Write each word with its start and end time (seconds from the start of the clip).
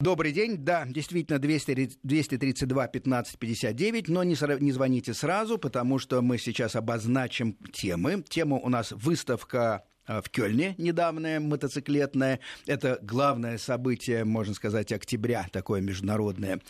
Добрый 0.00 0.30
день. 0.30 0.58
Да, 0.58 0.86
действительно, 0.86 1.40
200, 1.40 1.98
232 2.04 2.86
15 2.86 3.36
59, 3.36 4.08
но 4.08 4.22
не, 4.22 4.36
не 4.62 4.70
звоните 4.70 5.12
сразу, 5.12 5.58
потому 5.58 5.98
что 5.98 6.22
мы 6.22 6.38
сейчас 6.38 6.76
обозначим 6.76 7.56
темы. 7.72 8.22
Тема 8.28 8.58
у 8.58 8.68
нас 8.68 8.92
выставка 8.92 9.84
а, 10.06 10.22
в 10.22 10.30
Кёльне 10.30 10.76
недавняя 10.78 11.40
мотоциклетная. 11.40 12.38
Это 12.66 13.00
главное 13.02 13.58
событие, 13.58 14.24
можно 14.24 14.54
сказать, 14.54 14.92
октября, 14.92 15.48
такое 15.50 15.80
международное. 15.80 16.60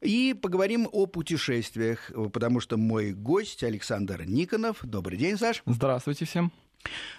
И 0.00 0.32
поговорим 0.40 0.88
о 0.92 1.06
путешествиях, 1.06 2.12
потому 2.32 2.60
что 2.60 2.76
мой 2.76 3.10
гость 3.14 3.64
Александр 3.64 4.22
Никонов. 4.26 4.78
Добрый 4.84 5.18
день, 5.18 5.36
Саш. 5.36 5.64
Здравствуйте 5.66 6.24
всем. 6.24 6.52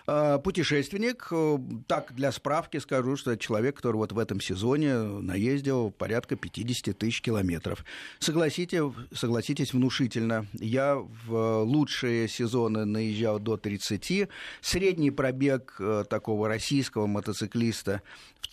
А, 0.07 0.39
путешественник, 0.39 1.28
э, 1.32 1.57
так 1.88 2.14
для 2.16 2.32
справки 2.32 2.78
скажу, 2.78 3.16
что 3.16 3.32
это 3.32 3.41
человек, 3.41 3.78
который 3.78 3.98
вот 3.98 4.11
в 4.11 4.20
этом 4.20 4.41
сезоне 4.41 4.96
наездил 4.96 5.91
порядка 5.91 6.36
50 6.36 6.98
тысяч 6.98 7.21
километров. 7.21 7.86
Согласитесь, 8.19 8.82
согласитесь, 9.14 9.74
внушительно. 9.74 10.47
Я 10.54 10.96
в 10.96 11.64
лучшие 11.64 12.28
сезоны 12.28 12.86
наезжал 12.86 13.39
до 13.39 13.57
30. 13.57 14.29
Средний 14.61 15.11
пробег 15.11 15.75
э, 15.80 16.04
такого 16.10 16.47
российского 16.47 17.07
мотоциклиста 17.07 18.02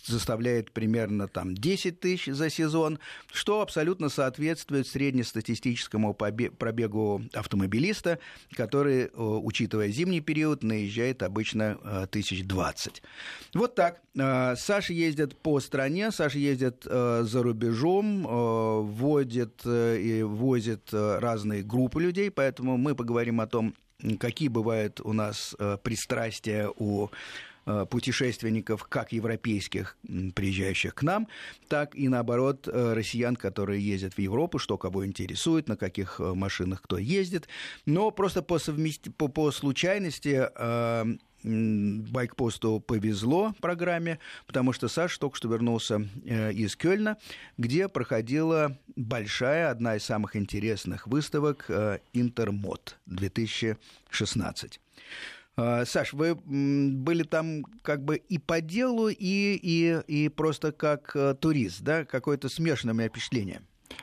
заставляет 0.05 0.71
примерно 0.71 1.27
там 1.27 1.55
10 1.55 1.99
тысяч 1.99 2.33
за 2.33 2.49
сезон, 2.49 2.99
что 3.31 3.61
абсолютно 3.61 4.09
соответствует 4.09 4.87
среднестатистическому 4.87 6.13
пробегу 6.13 7.21
автомобилиста, 7.33 8.19
который, 8.53 9.03
э, 9.03 9.09
учитывая 9.15 9.89
зимний 9.89 10.21
период, 10.21 10.63
наезжает 10.63 11.23
обычно 11.23 11.77
э, 11.83 12.07
тысяч 12.09 12.43
двадцать. 12.45 13.01
Вот 13.53 13.75
так. 13.75 14.01
Э, 14.17 14.55
Саша 14.57 14.93
ездит 14.93 15.37
по 15.37 15.59
стране, 15.59 16.11
Саша 16.11 16.39
ездит 16.39 16.83
за 16.83 17.43
рубежом, 17.43 18.23
водит 18.23 19.65
и 19.65 20.23
возит 20.23 20.89
разные 20.91 21.63
группы 21.63 22.01
людей, 22.01 22.31
поэтому 22.31 22.77
мы 22.77 22.95
поговорим 22.95 23.41
о 23.41 23.47
том, 23.47 23.75
какие 24.19 24.47
бывают 24.47 25.01
у 25.01 25.13
нас 25.13 25.55
пристрастия 25.83 26.69
у 26.77 27.09
путешественников, 27.89 28.83
как 28.85 29.11
европейских, 29.11 29.97
приезжающих 30.33 30.95
к 30.95 31.03
нам, 31.03 31.27
так 31.67 31.95
и, 31.95 32.07
наоборот, 32.07 32.67
э, 32.67 32.93
россиян, 32.93 33.35
которые 33.35 33.85
ездят 33.85 34.15
в 34.15 34.19
Европу, 34.19 34.59
что 34.59 34.77
кого 34.77 35.05
интересует, 35.05 35.67
на 35.67 35.77
каких 35.77 36.19
э, 36.19 36.33
машинах 36.33 36.81
кто 36.81 36.97
ездит. 36.97 37.47
Но 37.85 38.11
просто 38.11 38.41
по, 38.41 38.59
совмести... 38.59 39.09
по, 39.09 39.27
по 39.27 39.51
случайности 39.51 40.47
Байкпосту 41.41 42.81
повезло 42.81 43.53
программе, 43.61 44.19
потому 44.45 44.73
что 44.73 44.89
Саша 44.89 45.17
только 45.19 45.37
что 45.37 45.47
вернулся 45.47 46.05
из 46.25 46.75
Кёльна, 46.75 47.17
где 47.57 47.87
проходила 47.87 48.77
большая, 48.97 49.71
одна 49.71 49.95
из 49.95 50.03
самых 50.03 50.35
интересных 50.35 51.07
выставок 51.07 51.71
Интермод 52.11 52.99
2016. 53.05 54.81
А, 55.59 55.85
Саш, 55.85 56.13
вы 56.13 56.35
были 56.35 57.23
там 57.23 57.63
как 57.81 58.03
бы 58.05 58.15
и 58.15 58.37
по 58.37 58.61
делу, 58.61 59.09
и, 59.09 59.15
и, 59.19 59.99
и 60.07 60.29
просто 60.29 60.71
как 60.71 61.11
э, 61.15 61.35
турист, 61.35 61.81
да? 61.81 62.05
Какое-то 62.05 62.47
смешанное 62.47 62.93
меня 62.93 63.09
впечатление. 63.09 63.61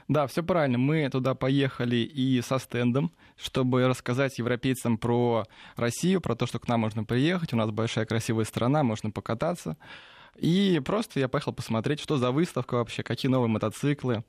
Да, 0.08 0.26
все 0.26 0.42
правильно. 0.42 0.76
Мы 0.76 1.08
туда 1.08 1.34
поехали 1.34 1.96
и 1.96 2.42
со 2.42 2.58
стендом, 2.58 3.10
чтобы 3.36 3.88
рассказать 3.88 4.38
европейцам 4.38 4.98
про 4.98 5.44
Россию, 5.76 6.20
про 6.20 6.36
то, 6.36 6.46
что 6.46 6.58
к 6.58 6.68
нам 6.68 6.80
можно 6.80 7.04
приехать. 7.04 7.54
У 7.54 7.56
нас 7.56 7.70
большая 7.70 8.04
красивая 8.04 8.44
страна, 8.44 8.82
можно 8.82 9.10
покататься. 9.10 9.78
И 10.36 10.82
просто 10.84 11.20
я 11.20 11.28
поехал 11.28 11.54
посмотреть, 11.54 12.00
что 12.00 12.18
за 12.18 12.32
выставка 12.32 12.74
вообще, 12.74 13.02
какие 13.02 13.30
новые 13.30 13.48
мотоциклы, 13.48 14.24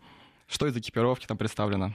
что 0.48 0.68
из 0.68 0.78
экипировки 0.78 1.26
там 1.26 1.38
представлено. 1.38 1.94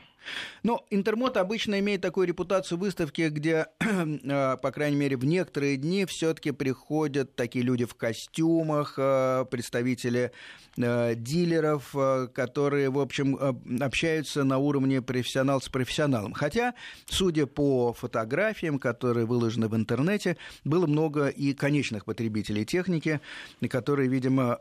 Ну, 0.63 0.81
Интермот 0.91 1.37
обычно 1.37 1.81
имеет 1.81 2.01
такую 2.01 2.27
репутацию 2.27 2.79
выставки, 2.79 3.29
где, 3.29 3.67
э, 3.81 4.57
по 4.63 4.71
крайней 4.71 4.97
мере, 4.97 5.17
в 5.17 5.25
некоторые 5.25 5.77
дни 5.77 6.05
все-таки 6.07 6.53
приходят 6.53 7.35
такие 7.35 7.65
люди 7.65 7.85
в 7.85 7.95
костюмах, 7.95 8.95
э, 8.97 9.45
представители 9.51 10.31
э, 10.77 11.15
дилеров, 11.17 11.95
которые, 12.35 12.91
в 12.91 12.99
общем, 12.99 13.39
общаются 13.81 14.45
на 14.45 14.59
уровне 14.59 15.03
профессионал 15.03 15.61
с 15.61 15.69
профессионалом. 15.69 16.33
Хотя, 16.33 16.75
судя 17.07 17.47
по 17.47 17.93
фотографиям, 17.93 18.79
которые 18.79 19.27
выложены 19.27 19.69
в 19.69 19.77
интернете, 19.77 20.37
было 20.65 20.87
много 20.87 21.29
и 21.29 21.55
конечных 21.55 22.05
потребителей 22.05 22.65
техники, 22.65 23.21
которые, 23.69 24.09
видимо, 24.09 24.61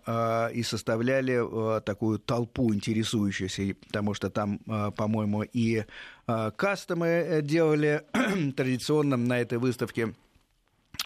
и 0.53 0.63
составляли 0.63 1.81
такую 1.81 2.19
толпу 2.19 2.73
интересующуюся, 2.73 3.75
потому 3.87 4.13
что 4.13 4.29
там, 4.29 4.59
по-моему, 4.95 5.43
и 5.53 5.85
э, 6.27 6.51
кастомы 6.55 7.07
э, 7.07 7.41
делали 7.41 8.03
традиционным 8.55 9.25
на 9.25 9.39
этой 9.39 9.57
выставке 9.57 10.13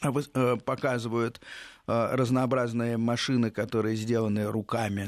э, 0.04 0.58
показывают 0.64 1.42
разнообразные 1.88 2.98
машины, 2.98 3.52
которые 3.52 3.96
сделаны 3.96 4.48
руками 4.48 5.08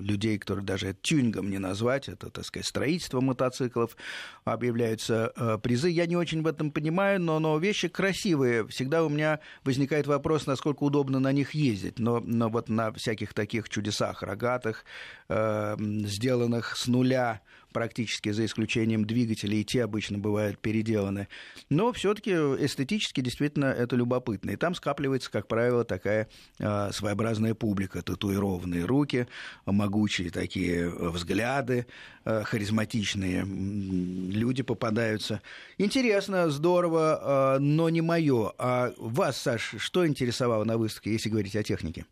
людей, 0.00 0.38
которые 0.38 0.64
даже 0.64 0.94
тюнингом 1.02 1.50
не 1.50 1.58
назвать, 1.58 2.08
это, 2.08 2.30
так 2.30 2.44
сказать, 2.44 2.64
строительство 2.64 3.20
мотоциклов, 3.20 3.96
объявляются 4.44 5.32
призы. 5.64 5.90
Я 5.90 6.06
не 6.06 6.16
очень 6.16 6.42
в 6.42 6.46
этом 6.46 6.70
понимаю, 6.70 7.20
но, 7.20 7.40
но 7.40 7.58
вещи 7.58 7.88
красивые. 7.88 8.68
Всегда 8.68 9.02
у 9.02 9.08
меня 9.08 9.40
возникает 9.64 10.06
вопрос, 10.06 10.46
насколько 10.46 10.84
удобно 10.84 11.18
на 11.18 11.32
них 11.32 11.56
ездить. 11.56 11.98
Но, 11.98 12.20
но 12.20 12.48
вот 12.48 12.68
на 12.68 12.92
всяких 12.92 13.34
таких 13.34 13.68
чудесах 13.68 14.22
рогатых, 14.22 14.84
сделанных 15.28 16.76
с 16.76 16.86
нуля, 16.86 17.40
практически 17.72 18.30
за 18.30 18.44
исключением 18.44 19.04
двигателей, 19.04 19.60
и 19.60 19.64
те 19.64 19.84
обычно 19.84 20.18
бывают 20.18 20.58
переделаны. 20.58 21.28
Но 21.70 21.92
все-таки 21.92 22.30
эстетически 22.30 23.20
действительно 23.20 23.66
это 23.66 23.96
любопытно. 23.96 24.50
И 24.50 24.56
там 24.56 24.74
скапливается, 24.74 25.30
как 25.30 25.48
правило, 25.48 25.84
такая 25.84 26.28
э, 26.58 26.90
своеобразная 26.92 27.54
публика, 27.54 28.02
татуированные 28.02 28.84
руки, 28.84 29.26
могучие 29.66 30.30
такие 30.30 30.88
взгляды, 30.88 31.86
э, 32.24 32.42
харизматичные 32.44 33.44
люди 33.44 34.62
попадаются. 34.62 35.40
Интересно, 35.78 36.50
здорово, 36.50 37.56
э, 37.56 37.58
но 37.60 37.88
не 37.88 38.00
мое. 38.00 38.52
А 38.58 38.92
вас, 38.96 39.40
Саш, 39.40 39.74
что 39.78 40.06
интересовало 40.06 40.64
на 40.64 40.76
выставке, 40.78 41.12
если 41.12 41.28
говорить 41.28 41.56
о 41.56 41.62
технике? 41.62 42.06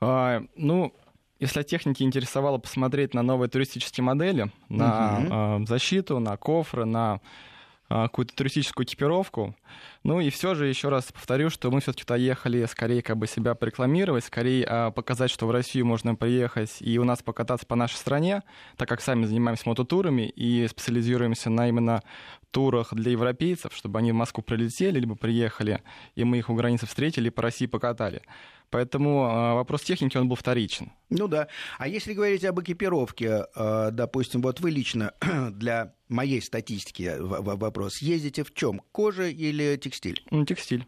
А, 0.00 0.42
ну, 0.56 0.92
если 1.42 1.58
о 1.58 1.64
технике 1.64 2.04
интересовало 2.04 2.58
посмотреть 2.58 3.14
на 3.14 3.22
новые 3.22 3.48
туристические 3.48 4.04
модели, 4.04 4.52
на 4.68 5.56
угу. 5.56 5.66
защиту, 5.66 6.20
на 6.20 6.36
кофры, 6.36 6.84
на 6.84 7.20
э, 7.90 8.04
какую-то 8.04 8.32
туристическую 8.36 8.86
экипировку. 8.86 9.56
Ну 10.04 10.20
и 10.20 10.30
все 10.30 10.54
же 10.54 10.66
еще 10.66 10.88
раз 10.88 11.12
повторю, 11.12 11.48
что 11.48 11.70
мы 11.70 11.80
все-таки 11.80 12.02
туда 12.02 12.16
ехали 12.16 12.64
скорее 12.66 13.02
как 13.02 13.16
бы 13.16 13.28
себя 13.28 13.54
порекламировать, 13.54 14.24
скорее 14.24 14.66
э, 14.68 14.90
показать, 14.90 15.30
что 15.30 15.46
в 15.46 15.52
Россию 15.52 15.86
можно 15.86 16.16
приехать 16.16 16.78
и 16.80 16.98
у 16.98 17.04
нас 17.04 17.22
покататься 17.22 17.66
по 17.66 17.76
нашей 17.76 17.96
стране, 17.96 18.42
так 18.76 18.88
как 18.88 19.00
сами 19.00 19.26
занимаемся 19.26 19.68
мототурами 19.68 20.28
и 20.28 20.66
специализируемся 20.66 21.50
на 21.50 21.68
именно 21.68 22.02
турах 22.50 22.94
для 22.94 23.12
европейцев, 23.12 23.72
чтобы 23.74 24.00
они 24.00 24.12
в 24.12 24.16
Москву 24.16 24.42
прилетели, 24.42 24.98
либо 24.98 25.14
приехали, 25.14 25.82
и 26.16 26.24
мы 26.24 26.38
их 26.38 26.50
у 26.50 26.54
границы 26.54 26.86
встретили 26.86 27.28
и 27.28 27.30
по 27.30 27.42
России 27.42 27.66
покатали. 27.66 28.22
Поэтому 28.72 29.24
а, 29.24 29.54
вопрос 29.54 29.82
техники, 29.82 30.16
он 30.16 30.28
был 30.28 30.36
вторичен. 30.36 30.92
Ну 31.10 31.28
да. 31.28 31.48
А 31.78 31.86
если 31.86 32.14
говорить 32.14 32.42
об 32.44 32.58
экипировке, 32.60 33.44
а, 33.54 33.90
допустим, 33.90 34.40
вот 34.40 34.60
вы 34.60 34.70
лично 34.70 35.12
для 35.50 35.94
моей 36.08 36.40
статистики 36.40 37.14
вопрос, 37.18 37.98
ездите 37.98 38.44
в 38.44 38.54
чем? 38.54 38.80
Кожа 38.90 39.28
или 39.28 39.76
текстиль? 39.76 39.91
Ну, 40.30 40.44
текстиль. 40.44 40.86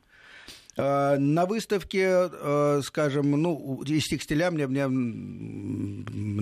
А, 0.77 1.17
на 1.19 1.47
выставке, 1.47 2.31
скажем, 2.83 3.31
ну, 3.31 3.83
из 3.83 4.05
текстиля 4.05 4.51
мне, 4.51 4.67
мне 4.67 4.87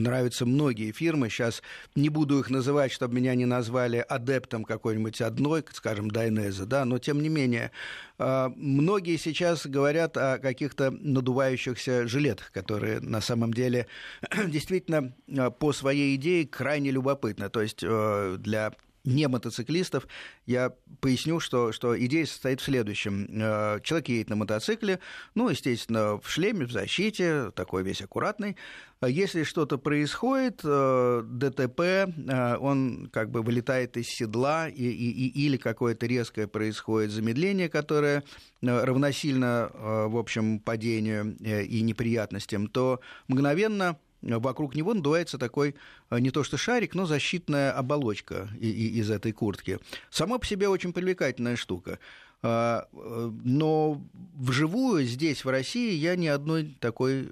нравятся 0.03 0.47
многие 0.47 0.93
фирмы. 0.93 1.29
Сейчас 1.29 1.62
не 1.94 2.09
буду 2.09 2.38
их 2.38 2.50
называть, 2.50 2.93
чтобы 2.93 3.14
меня 3.14 3.35
не 3.35 3.44
назвали 3.44 3.99
адептом 3.99 4.64
какой-нибудь 4.64 5.20
одной, 5.20 5.64
скажем, 5.73 6.11
Дайнеза, 6.11 6.67
да, 6.67 6.85
но 6.85 6.99
тем 6.99 7.20
не 7.23 7.29
менее 7.29 7.73
а, 8.19 8.53
многие 8.56 9.17
сейчас 9.17 9.67
говорят 9.67 10.17
о 10.17 10.38
каких-то 10.38 10.91
надувающихся 10.91 12.06
жилетах, 12.06 12.53
которые 12.53 13.00
на 13.00 13.20
самом 13.20 13.53
деле 13.53 13.87
действительно 14.47 15.14
а, 15.37 15.50
по 15.50 15.73
своей 15.73 16.17
идее 16.17 16.47
крайне 16.47 16.91
любопытны. 16.91 17.49
То 17.50 17.62
есть 17.62 17.81
для 17.81 18.73
не 19.04 19.26
мотоциклистов, 19.28 20.06
я 20.46 20.72
поясню, 21.00 21.40
что, 21.40 21.72
что 21.72 21.99
идея 22.06 22.26
состоит 22.26 22.60
в 22.60 22.64
следующем. 22.64 23.26
Э, 23.31 23.81
человек 23.82 24.08
едет 24.08 24.31
на 24.31 24.37
мотоцикле, 24.37 25.00
ну, 25.34 25.49
естественно, 25.49 26.19
в 26.19 26.28
шлеме, 26.28 26.66
в 26.66 26.72
защите, 26.72 27.50
такой 27.52 27.82
весь 27.82 28.02
аккуратный. 28.02 28.56
Если 29.04 29.43
что-то 29.43 29.78
происходит, 29.78 30.60
э, 30.62 31.22
ДТП, 31.25 31.81
э, 31.81 32.56
он 32.58 33.08
как 33.12 33.31
бы 33.31 33.43
вылетает 33.43 33.96
из 33.96 34.06
седла, 34.06 34.69
и, 34.69 34.84
и, 34.84 35.46
или 35.46 35.56
какое-то 35.56 36.06
резкое 36.06 36.46
происходит 36.46 37.10
замедление, 37.10 37.69
которое 37.69 38.22
равносильно, 38.60 39.70
в 39.75 40.16
общем, 40.16 40.60
падению 40.60 41.37
и 41.40 41.82
неприятностям, 41.82 42.69
то 42.69 43.00
мгновенно 43.26 43.99
вокруг 44.23 44.75
него 44.75 44.95
надувается 44.95 45.37
такой, 45.37 45.75
не 46.11 46.31
то 46.31 46.45
что 46.45 46.57
шарик, 46.57 46.95
но 46.95 47.07
защитная 47.07 47.73
оболочка 47.73 48.49
из 48.61 49.11
этой 49.11 49.33
куртки. 49.33 49.79
Сама 50.11 50.39
по 50.39 50.47
себе 50.47 50.69
очень 50.69 50.93
привлекательная 50.93 51.57
штука. 51.57 51.99
Но 52.43 54.03
вживую 54.35 55.05
здесь, 55.05 55.45
в 55.45 55.49
России, 55.49 55.93
я 55.95 56.17
ни 56.17 56.27
одной 56.27 56.77
такой 56.81 57.23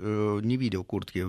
не 0.43 0.57
видел 0.57 0.85
куртки. 0.85 1.27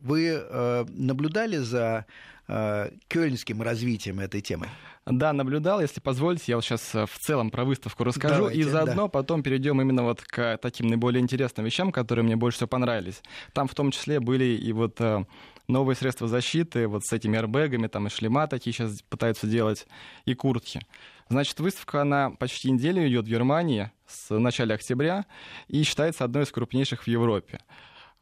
Вы 0.00 0.44
наблюдали 0.88 1.58
за 1.58 2.06
кёльнским 2.46 3.62
развитием 3.62 4.20
этой 4.20 4.40
темы? 4.40 4.68
Да, 5.04 5.32
наблюдал. 5.32 5.80
Если 5.80 6.00
позволите, 6.00 6.44
я 6.46 6.56
вот 6.56 6.64
сейчас 6.64 6.94
э, 6.94 7.06
в 7.06 7.18
целом 7.18 7.50
про 7.50 7.64
выставку 7.64 8.04
расскажу, 8.04 8.34
Давайте, 8.34 8.60
и 8.60 8.62
заодно 8.62 9.02
да. 9.02 9.08
потом 9.08 9.42
перейдем 9.42 9.80
именно 9.80 10.04
вот 10.04 10.22
к 10.22 10.58
таким 10.58 10.86
наиболее 10.86 11.20
интересным 11.20 11.66
вещам, 11.66 11.90
которые 11.90 12.24
мне 12.24 12.36
больше 12.36 12.58
всего 12.58 12.68
понравились. 12.68 13.20
Там 13.52 13.66
в 13.66 13.74
том 13.74 13.90
числе 13.90 14.20
были 14.20 14.44
и 14.44 14.72
вот 14.72 15.00
э, 15.00 15.24
новые 15.66 15.96
средства 15.96 16.28
защиты, 16.28 16.86
вот 16.86 17.04
с 17.04 17.12
этими 17.12 17.36
airbag'ами, 17.36 17.88
там 17.88 18.06
и 18.06 18.10
шлема 18.10 18.46
такие 18.46 18.72
сейчас 18.72 19.02
пытаются 19.02 19.48
делать, 19.48 19.88
и 20.24 20.34
куртки. 20.34 20.80
Значит, 21.28 21.58
выставка, 21.58 22.02
она 22.02 22.30
почти 22.30 22.70
неделю 22.70 23.06
идет 23.08 23.24
в 23.24 23.28
Германии 23.28 23.90
с 24.06 24.38
начала 24.38 24.74
октября 24.74 25.26
и 25.66 25.82
считается 25.82 26.24
одной 26.24 26.44
из 26.44 26.52
крупнейших 26.52 27.04
в 27.04 27.06
Европе. 27.08 27.58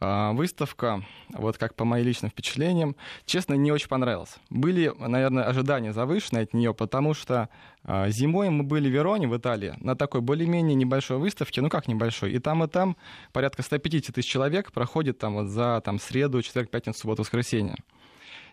А, 0.02 0.32
выставка, 0.32 1.04
вот 1.28 1.58
как 1.58 1.74
по 1.74 1.84
моим 1.84 2.06
личным 2.06 2.30
впечатлениям, 2.30 2.96
честно, 3.26 3.52
не 3.52 3.70
очень 3.70 3.88
понравилась. 3.88 4.36
Были, 4.48 4.90
наверное, 4.98 5.44
ожидания 5.44 5.92
завышенные 5.92 6.44
от 6.44 6.54
нее, 6.54 6.72
потому 6.72 7.12
что 7.12 7.50
а, 7.84 8.08
зимой 8.08 8.48
мы 8.48 8.64
были 8.64 8.88
в 8.88 8.92
Вероне, 8.92 9.28
в 9.28 9.36
Италии, 9.36 9.74
на 9.78 9.94
такой 9.96 10.22
более-менее 10.22 10.74
небольшой 10.74 11.18
выставке, 11.18 11.60
ну 11.60 11.68
как 11.68 11.86
небольшой, 11.86 12.32
и 12.32 12.38
там, 12.38 12.64
и 12.64 12.66
там 12.66 12.96
порядка 13.32 13.62
150 13.62 14.14
тысяч 14.14 14.28
человек 14.28 14.72
проходит 14.72 15.18
там 15.18 15.34
вот 15.34 15.48
за 15.48 15.82
там, 15.84 15.98
среду, 15.98 16.40
четверг, 16.40 16.70
пятницу, 16.70 17.00
субботу, 17.00 17.20
воскресенье. 17.20 17.76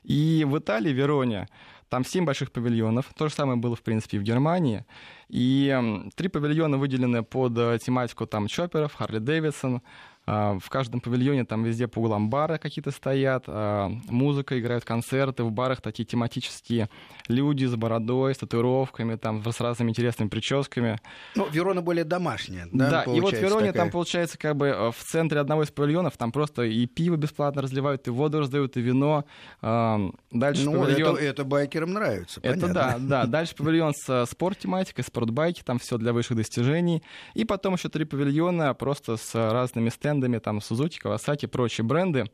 И 0.04 0.46
в 0.46 0.58
Италии, 0.58 0.92
в 0.92 0.98
Вероне, 0.98 1.48
там 1.90 2.04
семь 2.04 2.26
больших 2.26 2.52
павильонов. 2.52 3.06
То 3.18 3.30
же 3.30 3.34
самое 3.34 3.58
было, 3.58 3.76
в 3.76 3.82
принципе, 3.82 4.18
и 4.18 4.20
в 4.20 4.24
Германии. 4.24 4.86
И 5.30 6.06
три 6.16 6.28
павильона 6.28 6.78
выделены 6.78 7.24
под 7.24 7.58
э, 7.58 7.80
тематику 7.82 8.26
там 8.26 8.48
чоперов, 8.48 8.94
Харли 8.94 9.20
Дэвидсон, 9.20 9.82
в 10.28 10.70
каждом 10.70 11.00
павильоне 11.00 11.46
там 11.46 11.64
везде 11.64 11.88
по 11.88 12.00
углам 12.00 12.30
бары 12.30 12.58
какие-то 12.58 12.92
стоят, 12.92 13.46
а, 13.48 13.90
музыка, 14.10 14.60
играют 14.60 14.84
концерты, 14.84 15.44
в 15.44 15.52
барах 15.52 15.80
такие 15.80 16.04
тематические 16.04 16.90
люди 17.30 17.64
с 17.64 17.76
бородой, 17.78 18.36
с 18.36 18.38
татуировками, 18.38 19.16
там, 19.16 19.42
с 19.42 19.62
разными 19.62 19.92
интересными 19.92 20.28
прическами. 20.28 21.00
Ну, 21.36 21.48
Верона 21.50 21.82
более 21.82 22.04
домашняя, 22.04 22.68
да? 22.74 22.90
Да, 22.90 23.04
и 23.04 23.22
вот 23.22 23.34
в 23.34 23.42
Вероне 23.42 23.68
такая... 23.68 23.84
там, 23.84 23.92
получается, 23.92 24.38
как 24.38 24.58
бы 24.58 24.68
э, 24.68 24.92
в 24.92 25.02
центре 25.02 25.40
одного 25.40 25.64
из 25.64 25.72
павильонов 25.72 26.18
там 26.18 26.34
просто 26.34 26.64
и 26.64 26.86
пиво 26.88 27.16
бесплатно 27.16 27.62
разливают, 27.62 28.06
и 28.08 28.12
воду 28.12 28.40
раздают, 28.42 28.76
и 28.76 28.82
вино. 28.82 29.24
Дальше 29.62 30.66
ну, 30.66 30.82
павильон... 30.82 31.16
это, 31.16 31.24
это 31.24 31.44
байкерам 31.46 31.94
нравится, 31.94 32.42
Это 32.44 32.68
понятно. 32.68 32.74
да, 32.74 32.96
да. 33.00 33.26
Дальше 33.28 33.56
павильон 33.56 33.94
с 33.94 34.10
э, 34.10 34.26
спорт-тематикой, 34.30 35.06
спортбайки, 35.06 35.64
там 35.64 35.80
все 35.80 35.98
для 35.98 36.12
высших 36.12 36.36
достижений. 36.36 37.02
И 37.34 37.46
потом 37.46 37.76
еще 37.76 37.88
три 37.88 38.04
павильона 38.04 38.74
просто 38.74 39.16
с 39.16 39.34
разными 39.34 39.88
стендами 39.88 40.17
брендами, 40.18 40.40
там 40.40 40.58
Suzuki, 40.58 40.98
Kawasaki, 41.04 41.48
прочие 41.48 41.86
бренды, 41.86 42.26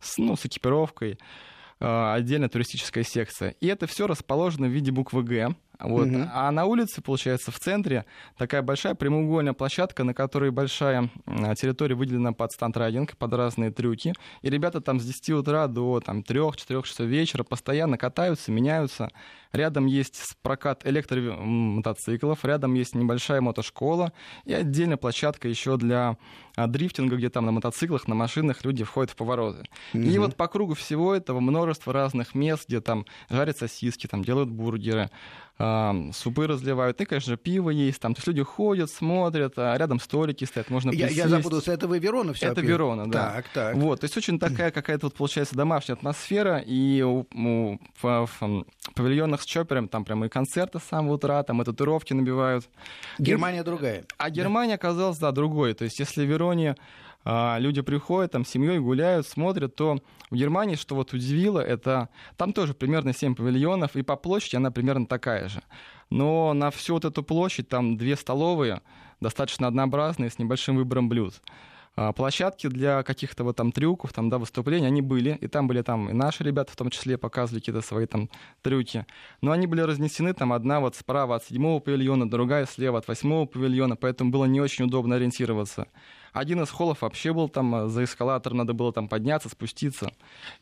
с, 0.00 0.18
ну, 0.18 0.36
с 0.36 0.46
экипировкой, 0.46 1.18
э, 1.80 2.12
отдельная 2.14 2.48
туристическая 2.48 3.04
секция. 3.04 3.50
И 3.60 3.66
это 3.66 3.86
все 3.86 4.06
расположено 4.06 4.66
в 4.66 4.70
виде 4.70 4.92
буквы 4.92 5.22
«Г», 5.22 5.54
вот. 5.78 6.08
Угу. 6.08 6.28
А 6.32 6.50
на 6.50 6.64
улице, 6.64 7.02
получается, 7.02 7.50
в 7.50 7.58
центре 7.58 8.04
такая 8.36 8.62
большая 8.62 8.94
прямоугольная 8.94 9.52
площадка, 9.52 10.04
на 10.04 10.14
которой 10.14 10.50
большая 10.50 11.10
территория 11.56 11.94
выделена 11.94 12.32
под 12.32 12.52
стандрайдинг, 12.52 13.16
под 13.16 13.32
разные 13.34 13.70
трюки. 13.70 14.14
И 14.42 14.50
ребята 14.50 14.80
там 14.80 15.00
с 15.00 15.04
10 15.04 15.30
утра 15.30 15.66
до 15.66 16.00
там, 16.00 16.20
3-4 16.20 16.82
часов 16.84 17.06
вечера 17.06 17.42
постоянно 17.42 17.98
катаются, 17.98 18.52
меняются. 18.52 19.10
Рядом 19.52 19.84
есть 19.84 20.18
прокат 20.42 20.86
электромотоциклов, 20.86 22.42
рядом 22.44 22.72
есть 22.72 22.94
небольшая 22.94 23.42
мотошкола 23.42 24.12
и 24.46 24.54
отдельная 24.54 24.96
площадка 24.96 25.46
еще 25.46 25.76
для 25.76 26.16
а, 26.56 26.66
дрифтинга, 26.66 27.16
где 27.16 27.28
там 27.28 27.44
на 27.44 27.52
мотоциклах, 27.52 28.08
на 28.08 28.14
машинах 28.14 28.64
люди 28.64 28.82
входят 28.82 29.10
в 29.10 29.16
повороты. 29.16 29.68
Угу. 29.92 30.02
И 30.02 30.18
вот 30.18 30.36
по 30.36 30.48
кругу 30.48 30.72
всего 30.74 31.14
этого 31.14 31.40
множество 31.40 31.92
разных 31.92 32.34
мест, 32.34 32.66
где 32.66 32.80
там 32.80 33.04
жарят 33.28 33.58
сосиски, 33.58 34.06
там 34.06 34.24
делают 34.24 34.48
бургеры, 34.48 35.10
супы 35.58 36.46
разливают, 36.46 37.00
и, 37.00 37.04
конечно 37.04 37.36
пиво 37.36 37.70
есть, 37.70 38.00
там, 38.00 38.14
то 38.14 38.18
есть 38.18 38.26
люди 38.26 38.42
ходят, 38.42 38.90
смотрят, 38.90 39.54
а 39.56 39.76
рядом 39.76 40.00
столики 40.00 40.44
стоят, 40.44 40.70
можно 40.70 40.90
я, 40.90 41.08
я 41.08 41.28
запутался, 41.28 41.72
это 41.72 41.86
вы 41.86 41.98
Верона 41.98 42.32
все 42.32 42.46
Это 42.46 42.60
Верона, 42.60 43.10
да. 43.10 43.32
Так, 43.34 43.48
так. 43.52 43.74
Вот, 43.76 44.00
то 44.00 44.04
есть 44.04 44.16
очень 44.16 44.38
такая 44.40 44.70
какая-то 44.70 45.06
вот 45.06 45.14
получается 45.14 45.54
домашняя 45.54 45.94
атмосфера, 45.94 46.58
и 46.58 47.02
у, 47.02 47.26
у, 47.34 47.78
в, 48.00 48.26
в 48.26 48.64
павильонах 48.94 49.42
с 49.42 49.44
чопером 49.44 49.88
там 49.88 50.04
прямо 50.04 50.26
и 50.26 50.28
концерты 50.28 50.80
с 50.80 50.84
самого 50.84 51.14
утра, 51.14 51.42
там 51.42 51.62
и 51.62 51.64
татуировки 51.64 52.12
набивают. 52.12 52.68
Германия 53.18 53.60
и, 53.60 53.64
другая. 53.64 54.04
А 54.18 54.30
Германия 54.30 54.74
оказалась, 54.74 55.18
да, 55.18 55.32
другой, 55.32 55.74
то 55.74 55.84
есть 55.84 55.98
если 55.98 56.24
в 56.24 56.28
Вероне 56.28 56.76
люди 57.24 57.82
приходят, 57.82 58.32
там, 58.32 58.44
семьей 58.44 58.78
гуляют, 58.78 59.26
смотрят, 59.26 59.74
то 59.74 59.98
в 60.30 60.34
Германии, 60.34 60.74
что 60.74 60.94
вот 60.94 61.12
удивило, 61.12 61.60
это 61.60 62.08
там 62.36 62.52
тоже 62.52 62.74
примерно 62.74 63.12
7 63.12 63.34
павильонов, 63.34 63.96
и 63.96 64.02
по 64.02 64.16
площади 64.16 64.56
она 64.56 64.70
примерно 64.70 65.06
такая 65.06 65.48
же. 65.48 65.62
Но 66.10 66.52
на 66.52 66.70
всю 66.70 66.94
вот 66.94 67.04
эту 67.04 67.22
площадь 67.22 67.68
там 67.68 67.96
две 67.96 68.16
столовые, 68.16 68.82
достаточно 69.20 69.66
однообразные, 69.68 70.30
с 70.30 70.38
небольшим 70.38 70.76
выбором 70.76 71.08
блюд. 71.08 71.40
А, 71.94 72.12
площадки 72.12 72.68
для 72.68 73.02
каких-то 73.02 73.44
вот 73.44 73.56
там 73.56 73.70
трюков, 73.70 74.14
там, 74.14 74.30
да, 74.30 74.38
выступлений, 74.38 74.86
они 74.86 75.02
были, 75.02 75.36
и 75.40 75.46
там 75.46 75.68
были 75.68 75.82
там 75.82 76.08
и 76.08 76.14
наши 76.14 76.42
ребята 76.42 76.72
в 76.72 76.76
том 76.76 76.88
числе 76.88 77.18
показывали 77.18 77.60
какие-то 77.60 77.82
свои 77.82 78.06
там 78.06 78.30
трюки, 78.62 79.06
но 79.42 79.52
они 79.52 79.66
были 79.66 79.82
разнесены, 79.82 80.32
там 80.32 80.54
одна 80.54 80.80
вот 80.80 80.96
справа 80.96 81.36
от 81.36 81.44
седьмого 81.44 81.80
павильона, 81.80 82.28
другая 82.28 82.64
слева 82.64 82.98
от 82.98 83.08
восьмого 83.08 83.44
павильона, 83.44 83.96
поэтому 83.96 84.30
было 84.30 84.46
не 84.46 84.60
очень 84.60 84.86
удобно 84.86 85.16
ориентироваться. 85.16 85.86
Один 86.32 86.62
из 86.62 86.70
холлов 86.70 87.02
вообще 87.02 87.32
был 87.32 87.48
там 87.48 87.74
э, 87.74 87.88
за 87.88 88.04
эскалатор, 88.04 88.54
надо 88.54 88.72
было 88.72 88.92
там 88.92 89.06
подняться, 89.08 89.48
спуститься. 89.50 90.12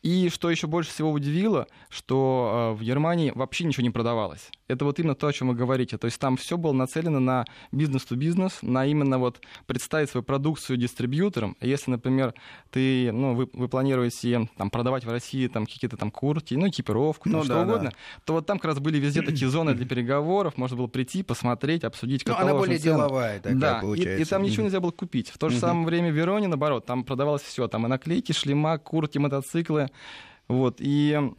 И 0.01 0.29
что 0.29 0.51
еще 0.51 0.67
больше 0.67 0.91
всего 0.91 1.11
удивило, 1.11 1.67
что 1.89 2.73
э, 2.73 2.77
в 2.77 2.83
Германии 2.83 3.31
вообще 3.33 3.63
ничего 3.63 3.83
не 3.83 3.89
продавалось. 3.89 4.49
Это 4.67 4.83
вот 4.85 4.99
именно 4.99 5.15
то, 5.15 5.27
о 5.27 5.33
чем 5.33 5.47
вы 5.47 5.55
говорите. 5.55 5.97
То 5.97 6.05
есть 6.05 6.19
там 6.19 6.35
все 6.35 6.57
было 6.57 6.73
нацелено 6.73 7.19
на 7.19 7.45
бизнес-то-бизнес, 7.71 8.59
на 8.61 8.85
именно 8.85 9.17
вот 9.17 9.41
представить 9.65 10.09
свою 10.09 10.23
продукцию 10.23 10.77
дистрибьюторам. 10.77 11.55
Если, 11.61 11.89
например, 11.89 12.33
ты, 12.69 13.11
ну, 13.11 13.33
вы, 13.35 13.49
вы 13.53 13.67
планируете 13.69 14.49
там, 14.57 14.69
продавать 14.69 15.05
в 15.05 15.09
России 15.09 15.47
там, 15.47 15.65
какие-то 15.65 15.95
там 15.95 16.11
куртки, 16.11 16.53
ну, 16.55 16.67
экипировку, 16.67 17.29
ну, 17.29 17.39
там, 17.39 17.47
да, 17.47 17.53
что 17.53 17.63
угодно, 17.63 17.89
да. 17.91 17.97
то 18.25 18.33
вот 18.33 18.45
там 18.45 18.59
как 18.59 18.65
раз 18.65 18.79
были 18.79 18.97
везде 18.97 19.21
такие 19.21 19.49
зоны 19.49 19.73
для 19.73 19.85
переговоров, 19.85 20.57
можно 20.57 20.75
было 20.75 20.87
прийти, 20.87 21.23
посмотреть, 21.23 21.83
обсудить 21.85 22.23
каталог. 22.23 22.43
Ну, 22.43 22.49
она 22.49 22.59
более 22.59 22.79
деловая 22.79 23.39
такая, 23.39 23.55
да, 23.55 23.79
получается. 23.79 24.19
И, 24.19 24.21
и 24.21 24.25
там 24.25 24.43
ничего 24.43 24.63
нельзя 24.63 24.79
было 24.79 24.91
купить. 24.91 25.29
В 25.29 25.37
то 25.37 25.49
же 25.49 25.60
самое 25.61 25.85
время 25.85 26.11
в 26.11 26.15
Вероне, 26.15 26.47
наоборот, 26.47 26.85
там 26.85 27.03
продавалось 27.03 27.41
все. 27.41 27.67
Там 27.67 27.85
и 27.85 27.89
наклейки, 27.89 28.31
шлема, 28.31 28.77
куртки, 28.77 29.17
мотоциклы. 29.17 29.89
Вот. 30.47 30.77
И 30.79 31.31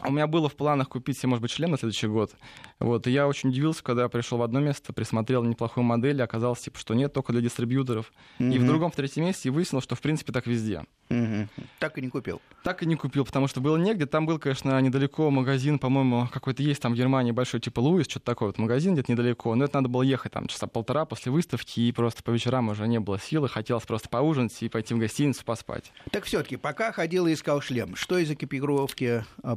у 0.00 0.10
меня 0.10 0.26
было 0.26 0.48
в 0.48 0.56
планах 0.56 0.88
купить 0.88 1.18
себе, 1.18 1.28
может 1.28 1.42
быть, 1.42 1.50
шлем 1.50 1.72
на 1.72 1.76
следующий 1.76 2.06
год. 2.06 2.32
Вот, 2.78 3.06
и 3.06 3.10
я 3.10 3.28
очень 3.28 3.50
удивился, 3.50 3.84
когда 3.84 4.02
я 4.04 4.08
пришел 4.08 4.38
в 4.38 4.42
одно 4.42 4.58
место, 4.58 4.92
присмотрел 4.94 5.44
неплохую 5.44 5.84
модель, 5.84 6.18
и 6.18 6.22
оказалось, 6.22 6.60
типа, 6.60 6.78
что 6.78 6.94
нет, 6.94 7.12
только 7.12 7.32
для 7.32 7.42
дистрибьюторов. 7.42 8.10
Mm-hmm. 8.38 8.54
И 8.54 8.58
в 8.58 8.66
другом, 8.66 8.90
в 8.90 8.96
третьем 8.96 9.24
месте, 9.24 9.50
выяснилось, 9.50 9.84
что, 9.84 9.94
в 9.94 10.00
принципе, 10.00 10.32
так 10.32 10.46
везде. 10.46 10.84
Mm-hmm. 11.10 11.48
Так 11.78 11.98
и 11.98 12.00
не 12.00 12.08
купил? 12.08 12.40
Так 12.64 12.82
и 12.82 12.86
не 12.86 12.96
купил, 12.96 13.26
потому 13.26 13.48
что 13.48 13.60
было 13.60 13.76
негде. 13.76 14.06
Там 14.06 14.24
был, 14.24 14.38
конечно, 14.38 14.80
недалеко 14.80 15.30
магазин, 15.30 15.78
по-моему, 15.78 16.26
какой-то 16.32 16.62
есть 16.62 16.80
там 16.80 16.94
в 16.94 16.96
Германии 16.96 17.32
большой, 17.32 17.60
типа 17.60 17.80
Луис, 17.80 18.08
что-то 18.08 18.24
такое, 18.24 18.48
вот 18.48 18.58
магазин 18.58 18.94
где-то 18.94 19.12
недалеко. 19.12 19.54
Но 19.54 19.66
это 19.66 19.76
надо 19.76 19.90
было 19.90 20.02
ехать 20.02 20.32
там 20.32 20.46
часа 20.46 20.66
полтора 20.66 21.04
после 21.04 21.30
выставки, 21.30 21.80
и 21.80 21.92
просто 21.92 22.22
по 22.22 22.30
вечерам 22.30 22.70
уже 22.70 22.88
не 22.88 22.98
было 22.98 23.18
силы. 23.18 23.48
Хотелось 23.48 23.84
просто 23.84 24.08
поужинать 24.08 24.56
и 24.62 24.70
пойти 24.70 24.94
в 24.94 24.98
гостиницу 24.98 25.44
поспать. 25.44 25.92
Так 26.10 26.24
все-таки, 26.24 26.56
пока 26.56 26.92
ходил 26.92 27.26
и 27.26 27.34
искал 27.34 27.60
шлем, 27.60 27.94
что 27.94 28.16
из 28.16 28.30
экипировки 28.30 29.24
а, 29.42 29.56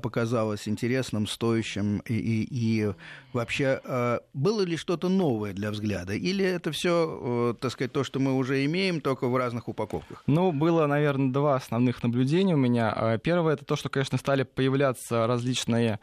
интересно? 0.68 0.86
интересным, 0.96 1.28
стоящим 1.28 2.02
и, 2.06 2.14
и, 2.14 2.48
и 2.52 2.94
вообще 3.34 3.82
э, 3.84 4.20
было 4.34 4.62
ли 4.62 4.78
что-то 4.78 5.10
новое 5.10 5.54
для 5.54 5.72
взгляда? 5.72 6.14
Или 6.14 6.46
это 6.46 6.72
все, 6.72 7.52
э, 7.52 7.54
так 7.60 7.72
сказать, 7.72 7.92
то, 7.92 8.04
что 8.04 8.20
мы 8.20 8.34
уже 8.34 8.66
имеем, 8.66 9.02
только 9.02 9.28
в 9.28 9.36
разных 9.36 9.68
упаковках? 9.68 10.24
Ну, 10.28 10.52
было, 10.52 10.88
наверное, 10.88 11.32
два 11.32 11.56
основных 11.56 12.04
наблюдения 12.04 12.54
у 12.54 12.58
меня. 12.58 12.94
Э, 12.96 13.20
первое 13.22 13.54
это 13.54 13.66
то, 13.66 13.76
что, 13.76 13.90
конечно, 13.90 14.18
стали 14.18 14.44
появляться 14.44 15.28
различные 15.28 16.00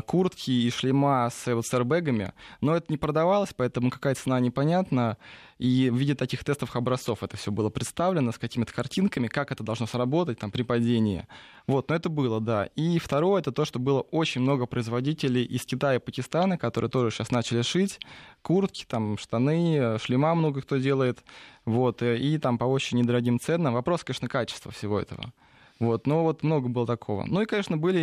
куртки 0.00 0.50
и 0.50 0.70
шлема 0.70 1.28
с, 1.30 1.54
вот, 1.54 1.66
с 1.66 1.74
airbag'ами, 1.74 2.32
но 2.60 2.74
это 2.74 2.86
не 2.88 2.96
продавалось, 2.96 3.52
поэтому 3.54 3.90
какая 3.90 4.14
цена 4.14 4.40
непонятна. 4.40 5.18
И 5.58 5.90
в 5.90 5.96
виде 5.96 6.16
таких 6.16 6.42
тестовых 6.42 6.74
образцов 6.74 7.22
это 7.22 7.36
все 7.36 7.52
было 7.52 7.70
представлено 7.70 8.32
с 8.32 8.38
какими-то 8.38 8.72
картинками, 8.72 9.28
как 9.28 9.52
это 9.52 9.62
должно 9.62 9.86
сработать 9.86 10.40
там, 10.40 10.50
при 10.50 10.62
падении. 10.62 11.28
Вот, 11.68 11.88
но 11.88 11.94
это 11.94 12.08
было, 12.08 12.40
да. 12.40 12.66
И 12.74 12.98
второе, 12.98 13.40
это 13.40 13.52
то, 13.52 13.64
что 13.64 13.78
было 13.78 14.00
очень 14.00 14.40
много 14.40 14.66
производителей 14.66 15.44
из 15.44 15.64
Китая 15.64 15.96
и 15.96 15.98
Пакистана, 16.00 16.58
которые 16.58 16.90
тоже 16.90 17.14
сейчас 17.14 17.30
начали 17.30 17.62
шить 17.62 18.00
куртки, 18.42 18.84
там, 18.88 19.16
штаны, 19.18 19.98
шлема 20.00 20.34
много 20.34 20.62
кто 20.62 20.78
делает. 20.78 21.22
Вот, 21.64 22.02
и 22.02 22.38
там 22.38 22.58
по 22.58 22.64
очень 22.64 22.98
недорогим 22.98 23.38
ценам. 23.38 23.74
Вопрос, 23.74 24.02
конечно, 24.02 24.28
качества 24.28 24.72
всего 24.72 24.98
этого. 24.98 25.32
Вот, 25.82 26.06
но 26.06 26.22
вот 26.22 26.44
много 26.44 26.68
было 26.68 26.86
такого. 26.86 27.24
Ну 27.26 27.42
и, 27.42 27.44
конечно, 27.44 27.76
были 27.76 28.02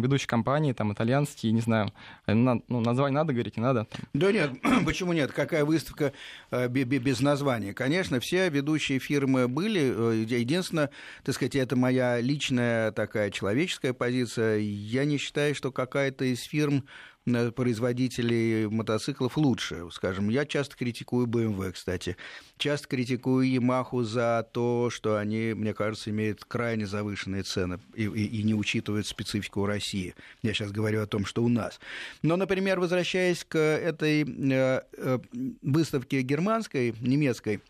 ведущие 0.00 0.28
компании, 0.28 0.72
там, 0.72 0.92
итальянские, 0.92 1.50
не 1.50 1.60
знаю, 1.60 1.92
ну, 2.28 2.62
название 2.68 3.16
надо 3.16 3.32
говорить, 3.32 3.56
не 3.56 3.62
надо? 3.64 3.88
Да 4.14 4.30
нет, 4.30 4.52
почему 4.86 5.12
нет? 5.12 5.32
Какая 5.32 5.64
выставка 5.64 6.12
без 6.52 7.20
названия? 7.20 7.74
Конечно, 7.74 8.20
все 8.20 8.48
ведущие 8.48 9.00
фирмы 9.00 9.48
были. 9.48 9.80
Единственное, 10.24 10.90
так 11.24 11.34
сказать, 11.34 11.56
это 11.56 11.74
моя 11.74 12.20
личная 12.20 12.92
такая 12.92 13.32
человеческая 13.32 13.92
позиция. 13.92 14.58
Я 14.58 15.04
не 15.04 15.16
считаю, 15.16 15.56
что 15.56 15.72
какая-то 15.72 16.24
из 16.24 16.44
фирм 16.44 16.84
производителей 17.24 18.66
мотоциклов 18.66 19.36
лучше. 19.36 19.84
Скажем, 19.92 20.30
я 20.30 20.44
часто 20.44 20.76
критикую 20.76 21.26
BMW, 21.26 21.72
кстати. 21.72 22.16
Часто 22.58 22.88
критикую 22.88 23.48
Yamaha 23.48 24.04
за 24.04 24.46
то, 24.52 24.90
что 24.90 25.16
они, 25.16 25.52
мне 25.54 25.74
кажется, 25.74 26.10
имеют 26.10 26.44
крайне 26.44 26.86
завышенные 26.86 27.42
цены 27.42 27.78
и, 27.94 28.04
и, 28.04 28.40
и 28.40 28.42
не 28.42 28.54
учитывают 28.54 29.06
специфику 29.06 29.66
России. 29.66 30.14
Я 30.42 30.54
сейчас 30.54 30.72
говорю 30.72 31.02
о 31.02 31.06
том, 31.06 31.24
что 31.24 31.42
у 31.42 31.48
нас. 31.48 31.80
Но, 32.22 32.36
например, 32.36 32.80
возвращаясь 32.80 33.44
к 33.44 33.58
этой 33.58 34.22
э, 34.22 34.82
э, 34.96 35.18
выставке 35.62 36.22
германской, 36.22 36.94
немецкой, 37.00 37.60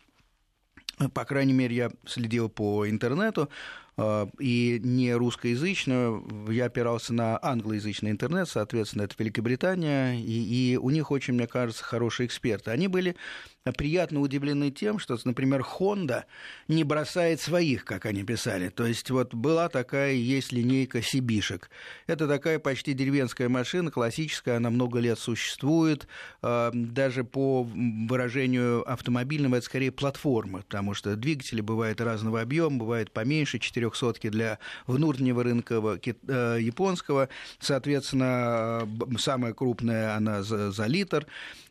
по 1.13 1.25
крайней 1.25 1.53
мере, 1.53 1.75
я 1.75 1.91
следил 2.05 2.49
по 2.49 2.87
интернету, 2.87 3.49
и 4.39 4.79
не 4.83 5.13
русскоязычную, 5.13 6.49
я 6.49 6.65
опирался 6.65 7.13
на 7.13 7.39
англоязычный 7.41 8.11
интернет, 8.11 8.47
соответственно, 8.49 9.03
это 9.03 9.15
Великобритания, 9.17 10.19
и, 10.19 10.73
и 10.73 10.77
у 10.77 10.89
них 10.89 11.11
очень, 11.11 11.33
мне 11.33 11.47
кажется, 11.47 11.83
хорошие 11.83 12.27
эксперты. 12.27 12.71
Они 12.71 12.87
были 12.87 13.15
приятно 13.69 14.21
удивлены 14.21 14.71
тем, 14.71 14.97
что, 14.97 15.17
например, 15.23 15.61
Honda 15.61 16.23
не 16.67 16.83
бросает 16.83 17.39
своих, 17.39 17.85
как 17.85 18.07
они 18.07 18.23
писали. 18.23 18.69
То 18.69 18.87
есть 18.87 19.09
вот 19.11 19.35
была 19.35 19.69
такая, 19.69 20.13
есть 20.13 20.51
линейка 20.51 21.01
Сибишек. 21.03 21.69
Это 22.07 22.27
такая 22.27 22.57
почти 22.57 22.93
деревенская 22.93 23.49
машина, 23.49 23.91
классическая, 23.91 24.57
она 24.57 24.71
много 24.71 24.99
лет 24.99 25.19
существует. 25.19 26.07
А, 26.41 26.71
даже 26.73 27.23
по 27.23 27.63
выражению 27.63 28.89
автомобильного, 28.91 29.57
это 29.57 29.65
скорее 29.65 29.91
платформа, 29.91 30.59
потому 30.59 30.95
что 30.95 31.15
двигатели 31.15 31.61
бывают 31.61 32.01
разного 32.01 32.41
объема, 32.41 32.79
бывают 32.79 33.11
поменьше, 33.11 33.59
400 33.59 34.31
для 34.31 34.57
внутреннего 34.87 35.43
рынка 35.43 35.75
э, 35.75 36.57
японского. 36.59 37.29
Соответственно, 37.59 38.87
самая 39.19 39.53
крупная 39.53 40.15
она 40.15 40.41
за, 40.41 40.71
за 40.71 40.85
литр. 40.87 41.27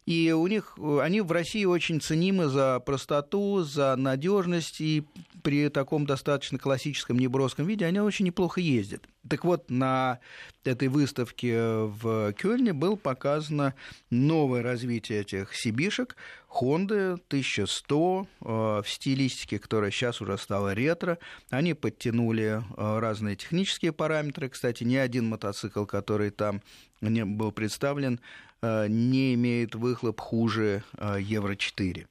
И 0.06 0.32
у 0.32 0.46
них, 0.46 0.76
они 1.00 1.20
в 1.20 1.30
России 1.30 1.64
очень 1.64 2.00
ценимы 2.00 2.48
за 2.48 2.80
простоту, 2.80 3.62
за 3.62 3.94
надежность, 3.96 4.80
и 4.80 5.04
при 5.42 5.68
таком 5.68 6.06
достаточно 6.06 6.58
классическом 6.58 7.18
неброском 7.18 7.66
виде 7.66 7.86
они 7.86 8.00
очень 8.00 8.26
неплохо 8.26 8.60
ездят. 8.60 9.02
Так 9.28 9.44
вот, 9.44 9.70
на 9.70 10.18
этой 10.64 10.88
выставке 10.88 11.58
в 11.58 12.32
Кёльне 12.32 12.72
было 12.72 12.96
показано 12.96 13.74
новое 14.08 14.62
развитие 14.62 15.20
этих 15.20 15.54
сибишек, 15.54 16.16
Honda 16.48 17.20
1100 17.28 18.26
э, 18.40 18.44
в 18.44 18.84
стилистике, 18.86 19.58
которая 19.58 19.90
сейчас 19.90 20.20
уже 20.20 20.36
стала 20.38 20.72
ретро. 20.72 21.18
Они 21.50 21.74
подтянули 21.74 22.62
э, 22.76 22.98
разные 22.98 23.36
технические 23.36 23.92
параметры. 23.92 24.48
Кстати, 24.48 24.84
ни 24.84 24.96
один 24.96 25.28
мотоцикл, 25.28 25.84
который 25.84 26.30
там 26.30 26.62
был 27.00 27.52
представлен, 27.52 28.20
Э, 28.62 28.86
не 28.88 29.34
имеет 29.34 29.74
выхлоп 29.74 30.20
хуже 30.20 30.84
э, 30.98 31.16
Евро-4. 31.18 32.06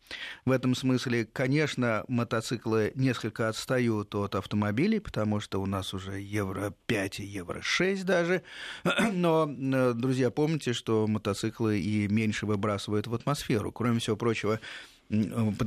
В 0.46 0.52
этом 0.52 0.74
смысле, 0.74 1.26
конечно, 1.26 2.04
мотоциклы 2.08 2.92
несколько 2.96 3.50
отстают 3.50 4.16
от 4.16 4.34
автомобилей, 4.34 5.00
потому 5.00 5.42
что 5.42 5.62
у 5.62 5.68
нас 5.68 5.94
уже 5.94 6.20
Евро-5 6.20 6.99
и 7.20 7.24
Евро-6 7.24 8.04
даже. 8.04 8.44
Но, 9.14 9.50
э, 9.50 9.94
друзья, 9.94 10.30
помните, 10.30 10.74
что 10.74 11.08
мотоциклы 11.08 11.80
и 11.80 12.08
меньше 12.08 12.46
выбрасывают 12.46 13.08
в 13.08 13.14
атмосферу. 13.14 13.72
Кроме 13.72 14.00
всего 14.00 14.16
прочего, 14.16 14.60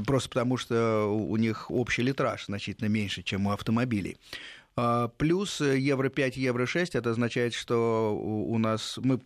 просто 0.06 0.28
потому 0.28 0.56
что 0.56 1.06
у 1.06 1.36
них 1.36 1.70
общий 1.70 2.02
литраж 2.02 2.46
значительно 2.46 2.88
меньше, 2.88 3.22
чем 3.22 3.46
у 3.46 3.50
автомобилей. 3.50 4.16
А, 4.74 5.08
плюс 5.08 5.60
евро 5.60 6.08
5, 6.08 6.36
евро 6.36 6.64
6, 6.64 6.94
это 6.94 7.10
означает, 7.10 7.52
что 7.52 8.16
у 8.16 8.56
нас 8.58 8.98
мы 9.02 9.18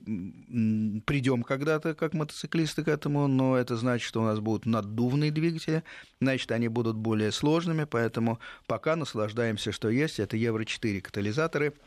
придем 1.03 1.43
когда-то 1.43 1.95
как 1.95 2.15
мотоциклисты 2.15 2.83
к 2.83 2.89
этому, 2.89 3.29
но 3.29 3.57
это 3.57 3.77
значит, 3.77 4.09
что 4.09 4.23
у 4.23 4.25
нас 4.25 4.41
будут 4.41 4.67
наддувные 4.67 5.31
двигатели, 5.31 5.85
значит, 6.21 6.51
они 6.51 6.69
будут 6.69 6.97
более 6.97 7.31
сложными, 7.31 7.85
поэтому 7.85 8.41
пока 8.67 8.97
наслаждаемся, 8.97 9.71
что 9.71 9.89
есть. 9.89 10.19
Это 10.19 10.37
евро 10.37 10.65
4 10.65 11.01
катализаторы– 11.01 11.75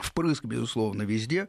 Впрыск, 0.00 0.44
безусловно, 0.44 1.02
везде. 1.02 1.48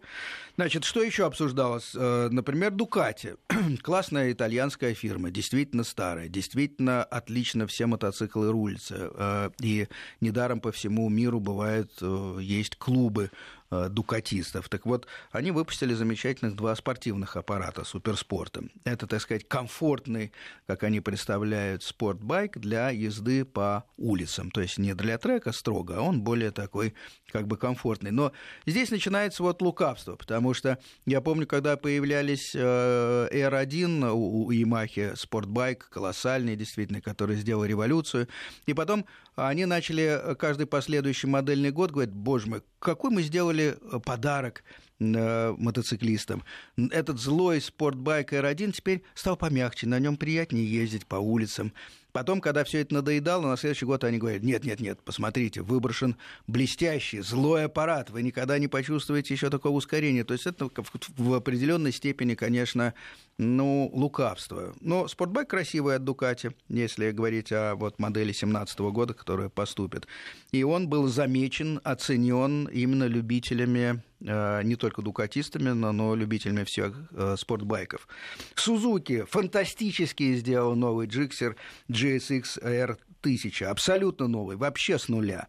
Значит, 0.55 0.83
что 0.83 1.01
еще 1.01 1.25
обсуждалось? 1.25 1.91
Э, 1.95 2.29
например, 2.31 2.71
Дукати. 2.71 3.35
Классная 3.81 4.31
итальянская 4.31 4.93
фирма, 4.93 5.31
действительно 5.31 5.83
старая, 5.83 6.27
действительно 6.27 7.03
отлично 7.03 7.67
все 7.67 7.85
мотоциклы 7.85 8.51
рулятся. 8.51 9.11
Э, 9.13 9.49
и 9.61 9.87
недаром 10.21 10.59
по 10.59 10.71
всему 10.71 11.09
миру 11.09 11.39
бывают, 11.39 11.91
э, 12.01 12.37
есть 12.41 12.75
клубы 12.75 13.31
дукатистов. 13.71 14.69
Так 14.69 14.85
вот, 14.85 15.07
они 15.31 15.51
выпустили 15.51 15.93
замечательных 15.93 16.55
два 16.55 16.75
спортивных 16.75 17.35
аппарата 17.35 17.83
суперспорта. 17.83 18.63
Это, 18.83 19.07
так 19.07 19.21
сказать, 19.21 19.47
комфортный, 19.47 20.31
как 20.67 20.83
они 20.83 21.01
представляют, 21.01 21.83
спортбайк 21.83 22.57
для 22.57 22.89
езды 22.89 23.45
по 23.45 23.85
улицам. 23.97 24.51
То 24.51 24.61
есть 24.61 24.77
не 24.77 24.93
для 24.93 25.17
трека 25.17 25.51
строго, 25.51 25.97
а 25.97 26.01
он 26.01 26.21
более 26.21 26.51
такой 26.51 26.93
как 27.31 27.47
бы 27.47 27.57
комфортный. 27.57 28.11
Но 28.11 28.31
здесь 28.65 28.91
начинается 28.91 29.43
вот 29.43 29.61
лукавство, 29.61 30.15
потому 30.15 30.53
что 30.53 30.79
я 31.05 31.21
помню, 31.21 31.45
когда 31.47 31.77
появлялись 31.77 32.53
э, 32.55 33.27
R1 33.31 34.11
у 34.11 34.51
Yamaha 34.51 35.15
спортбайк, 35.15 35.89
колоссальный, 35.89 36.55
действительно, 36.55 37.01
который 37.01 37.35
сделал 37.35 37.65
революцию, 37.65 38.27
и 38.65 38.73
потом 38.73 39.05
они 39.35 39.65
начали 39.65 40.35
каждый 40.37 40.65
последующий 40.65 41.29
модельный 41.29 41.71
год 41.71 41.91
говорить, 41.91 42.13
боже 42.13 42.49
мой, 42.49 42.61
какой 42.79 43.11
мы 43.11 43.21
сделали 43.21 43.58
э, 43.61 43.99
подарок 43.99 44.63
э, 44.99 45.55
мотоциклистам. 45.57 46.43
Этот 46.77 47.19
злой 47.19 47.61
спортбайк 47.61 48.33
R1 48.33 48.71
теперь 48.71 49.03
стал 49.13 49.37
помягче, 49.37 49.87
на 49.87 49.99
нем 49.99 50.17
приятнее 50.17 50.65
ездить 50.65 51.05
по 51.05 51.15
улицам. 51.15 51.73
Потом, 52.11 52.41
когда 52.41 52.63
все 52.63 52.81
это 52.81 52.95
надоедало, 52.95 53.47
на 53.47 53.55
следующий 53.55 53.85
год 53.85 54.03
они 54.03 54.17
говорят, 54.17 54.41
нет, 54.41 54.63
нет, 54.63 54.79
нет, 54.79 54.99
посмотрите, 55.03 55.61
выброшен 55.61 56.15
блестящий, 56.47 57.19
злой 57.19 57.65
аппарат, 57.65 58.09
вы 58.09 58.23
никогда 58.23 58.57
не 58.57 58.67
почувствуете 58.67 59.33
еще 59.33 59.49
такого 59.51 59.77
ускорения. 59.77 60.23
То 60.23 60.33
есть 60.33 60.47
это 60.47 60.69
в 61.17 61.33
определенной 61.33 61.91
степени, 61.91 62.33
конечно, 62.33 62.95
ну, 63.39 63.89
лукавство. 63.91 64.75
Но 64.81 65.07
спортбайк 65.07 65.49
красивый 65.49 65.95
от 65.95 66.03
Дукати, 66.03 66.51
если 66.67 67.11
говорить 67.11 67.51
о 67.51 67.75
вот 67.75 67.97
модели 67.97 68.25
2017 68.25 68.79
года, 68.79 69.13
которая 69.13 69.49
поступит. 69.49 70.07
И 70.51 70.63
он 70.63 70.87
был 70.87 71.07
замечен, 71.07 71.81
оценен 71.83 72.67
именно 72.67 73.05
любителями 73.05 74.03
Э, 74.21 74.61
не 74.63 74.75
только 74.75 75.01
дукатистами, 75.01 75.69
но, 75.69 75.91
но 75.91 76.13
любителями 76.13 76.65
всех 76.65 76.93
э, 77.11 77.35
спортбайков. 77.37 78.07
Сузуки 78.55 79.23
фантастически 79.23 80.35
сделал 80.35 80.75
новый 80.75 81.07
джиксер 81.07 81.55
GSX 81.89 82.97
R1000, 83.23 83.65
абсолютно 83.65 84.27
новый, 84.27 84.57
вообще 84.57 84.99
с 84.99 85.07
нуля. 85.07 85.47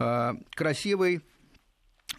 Э, 0.00 0.32
красивый, 0.54 1.20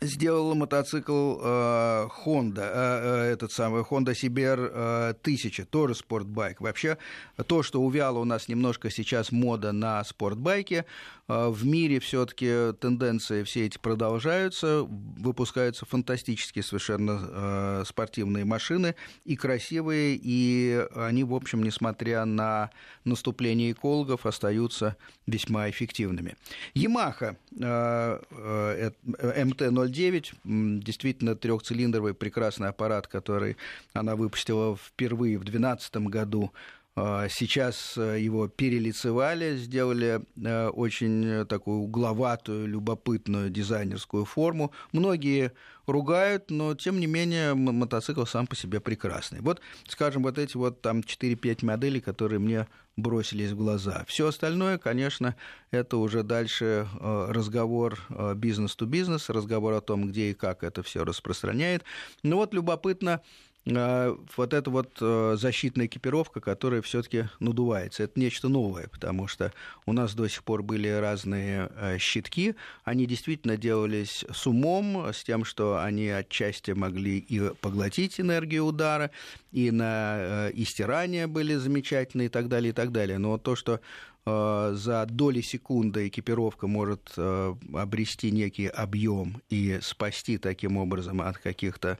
сделала 0.01 0.55
мотоцикл 0.55 1.37
э, 1.39 2.07
Honda, 2.25 2.61
э, 2.61 3.29
э, 3.29 3.33
этот 3.33 3.51
самый 3.51 3.83
Honda 3.83 4.13
CBR 4.13 5.11
1000, 5.21 5.65
тоже 5.65 5.95
спортбайк. 5.95 6.59
Вообще, 6.59 6.97
то, 7.45 7.61
что 7.61 7.81
увяло 7.81 8.19
у 8.19 8.25
нас 8.25 8.47
немножко 8.47 8.89
сейчас 8.89 9.31
мода 9.31 9.71
на 9.71 10.03
спортбайки, 10.03 10.85
в 11.27 11.65
мире 11.65 11.99
все-таки 12.01 12.73
тенденции 12.81 13.43
все 13.43 13.65
эти 13.65 13.77
продолжаются, 13.77 14.83
выпускаются 14.83 15.85
фантастические 15.85 16.61
совершенно 16.61 17.85
спортивные 17.85 18.43
машины, 18.43 18.95
и 19.23 19.37
красивые, 19.37 20.19
и 20.21 20.85
они, 20.93 21.23
в 21.23 21.33
общем, 21.33 21.63
несмотря 21.63 22.25
на 22.25 22.69
наступление 23.05 23.71
экологов, 23.71 24.25
остаются 24.25 24.97
весьма 25.25 25.69
эффективными. 25.69 26.35
Yamaha 26.75 27.37
MT-0 27.55 29.90
09, 29.91 30.33
действительно 30.43 31.35
трехцилиндровый 31.35 32.13
прекрасный 32.13 32.69
аппарат, 32.69 33.07
который 33.07 33.57
она 33.93 34.15
выпустила 34.15 34.75
впервые 34.75 35.37
в 35.37 35.43
2012 35.43 35.97
году 36.07 36.51
сейчас 36.95 37.97
э, 37.97 38.19
его 38.19 38.49
перелицевали, 38.49 39.55
сделали 39.55 40.21
э, 40.35 40.67
очень 40.67 41.45
такую 41.45 41.79
угловатую, 41.79 42.67
любопытную 42.67 43.49
дизайнерскую 43.49 44.25
форму. 44.25 44.73
Многие 44.91 45.53
ругают, 45.87 46.51
но 46.51 46.75
тем 46.75 46.99
не 46.99 47.07
менее 47.07 47.53
мотоцикл 47.53 48.25
сам 48.25 48.45
по 48.45 48.57
себе 48.57 48.81
прекрасный. 48.81 49.39
Вот, 49.39 49.61
скажем, 49.87 50.23
вот 50.23 50.37
эти 50.37 50.57
вот 50.57 50.81
там 50.81 50.99
4-5 50.99 51.65
моделей, 51.65 52.01
которые 52.01 52.39
мне 52.39 52.67
бросились 52.97 53.51
в 53.51 53.57
глаза. 53.57 54.03
Все 54.07 54.27
остальное, 54.27 54.77
конечно, 54.77 55.37
это 55.71 55.95
уже 55.95 56.23
дальше 56.23 56.89
э, 56.99 57.25
разговор 57.29 57.99
бизнес-то-бизнес, 58.35 59.29
разговор 59.29 59.73
о 59.73 59.81
том, 59.81 60.09
где 60.09 60.31
и 60.31 60.33
как 60.33 60.63
это 60.65 60.83
все 60.83 61.05
распространяет. 61.05 61.85
Но 62.21 62.35
вот 62.35 62.53
любопытно, 62.53 63.13
а, 63.13 63.21
вот 63.65 64.53
эта 64.53 64.69
вот 64.71 64.97
э, 65.01 65.35
защитная 65.37 65.85
экипировка, 65.85 66.41
которая 66.41 66.81
все-таки 66.81 67.25
надувается. 67.39 68.03
Это 68.03 68.19
нечто 68.19 68.49
новое, 68.49 68.87
потому 68.87 69.27
что 69.27 69.53
у 69.85 69.93
нас 69.93 70.15
до 70.15 70.27
сих 70.27 70.43
пор 70.43 70.63
были 70.63 70.87
разные 70.87 71.69
э, 71.75 71.97
щитки. 71.99 72.55
Они 72.83 73.05
действительно 73.05 73.57
делались 73.57 74.25
с 74.31 74.47
умом, 74.47 75.13
с 75.13 75.23
тем, 75.23 75.45
что 75.45 75.79
они 75.79 76.09
отчасти 76.09 76.71
могли 76.71 77.19
и 77.19 77.53
поглотить 77.61 78.19
энергию 78.19 78.65
удара, 78.65 79.11
и 79.51 79.69
на 79.69 80.47
э, 80.47 80.51
и 80.53 80.65
стирание 80.65 81.27
были 81.27 81.53
замечательные 81.53 82.27
и 82.27 82.29
так 82.29 82.47
далее, 82.47 82.71
и 82.71 82.73
так 82.73 82.91
далее. 82.91 83.19
Но 83.19 83.37
то, 83.37 83.55
что 83.55 83.79
за 84.23 85.07
доли 85.09 85.41
секунды 85.41 86.07
экипировка 86.07 86.67
может 86.67 87.11
обрести 87.17 88.29
некий 88.29 88.67
объем 88.67 89.41
и 89.49 89.79
спасти 89.81 90.37
таким 90.37 90.77
образом 90.77 91.21
от 91.21 91.39
каких-то 91.39 91.97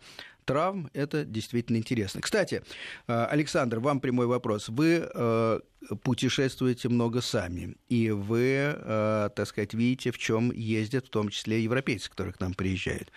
травм, 0.51 0.89
это 0.93 1.23
действительно 1.23 1.77
интересно. 1.77 2.19
Кстати, 2.19 2.61
э, 3.07 3.25
Александр, 3.31 3.79
вам 3.79 4.01
прямой 4.01 4.25
вопрос. 4.25 4.67
Вы 4.67 5.09
э, 5.13 5.59
путешествуете 6.03 6.89
много 6.89 7.21
сами, 7.21 7.77
и 7.87 8.11
вы, 8.11 8.75
э, 8.75 9.29
так 9.33 9.47
сказать, 9.47 9.73
видите, 9.73 10.11
в 10.11 10.17
чем 10.17 10.51
ездят, 10.51 11.07
в 11.07 11.09
том 11.09 11.29
числе 11.29 11.63
европейцы, 11.63 12.09
которые 12.09 12.33
к 12.33 12.41
нам 12.41 12.53
приезжают. 12.53 13.11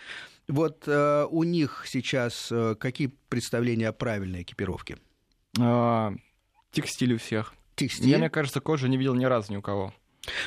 Вот 0.47 0.87
у 0.87 1.43
них 1.43 1.85
сейчас 1.89 2.53
какие 2.79 3.11
представления 3.31 3.89
о 3.89 3.93
правильной 3.93 4.43
экипировке? 4.43 4.99
А, 5.59 6.13
текстиль 6.71 7.15
у 7.15 7.19
всех. 7.19 7.55
Текстиль? 7.75 8.11
Я, 8.11 8.19
мне 8.19 8.29
кажется, 8.29 8.61
кожи 8.61 8.89
не 8.89 8.99
видел 8.99 9.15
ни 9.15 9.25
разу 9.25 9.53
ни 9.53 9.57
у 9.57 9.63
кого. 9.63 9.95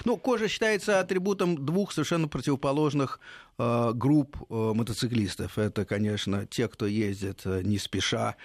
Ну, 0.05 0.17
кожа 0.17 0.47
считается 0.47 0.99
атрибутом 0.99 1.65
двух 1.65 1.91
совершенно 1.91 2.27
противоположных 2.27 3.19
э, 3.57 3.91
групп 3.93 4.37
э, 4.49 4.53
мотоциклистов. 4.53 5.57
Это, 5.57 5.85
конечно, 5.85 6.45
те, 6.45 6.67
кто 6.67 6.85
ездит 6.85 7.41
э, 7.45 7.61
не 7.63 7.77
спеша, 7.77 8.35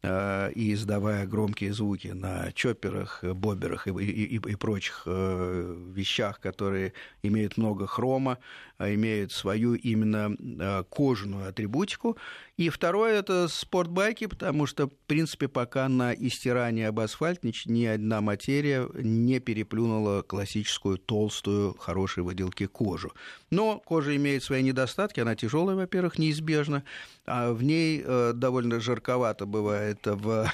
Э, 0.00 0.52
и 0.54 0.74
издавая 0.74 1.26
громкие 1.26 1.72
звуки 1.72 2.08
на 2.08 2.52
чоперах, 2.52 3.24
боберах 3.24 3.88
и, 3.88 3.90
и, 3.90 4.36
и 4.36 4.54
прочих 4.54 5.02
э, 5.06 5.74
вещах, 5.92 6.40
которые 6.40 6.92
имеют 7.24 7.56
много 7.56 7.88
хрома, 7.88 8.38
а 8.76 8.94
имеют 8.94 9.32
свою 9.32 9.74
именно 9.74 10.36
э, 10.38 10.84
кожаную 10.88 11.48
атрибутику. 11.48 12.16
И 12.58 12.70
второе– 12.70 13.18
это 13.20 13.46
спортбайки, 13.46 14.26
потому 14.26 14.66
что, 14.66 14.88
в 14.88 14.92
принципе, 15.06 15.46
пока 15.46 15.88
на 15.88 16.12
истирание 16.12 16.88
об 16.88 16.98
асфальт 16.98 17.44
ни 17.44 17.84
одна 17.84 18.20
материя 18.20 18.88
не 18.94 19.38
переплюнула 19.38 20.22
классическую 20.22 20.98
толстую, 20.98 21.76
хорошей 21.78 22.24
выделки 22.24 22.66
кожу. 22.66 23.12
Но 23.50 23.78
кожа 23.78 24.16
имеет 24.16 24.42
свои 24.42 24.64
недостатки, 24.64 25.20
она 25.20 25.36
тяжелая, 25.36 25.76
во-первых, 25.76 26.18
неизбежно, 26.18 26.82
а 27.26 27.52
в 27.52 27.62
ней 27.62 28.02
довольно 28.34 28.80
жарковато 28.80 29.46
бывает 29.46 30.00
в... 30.04 30.50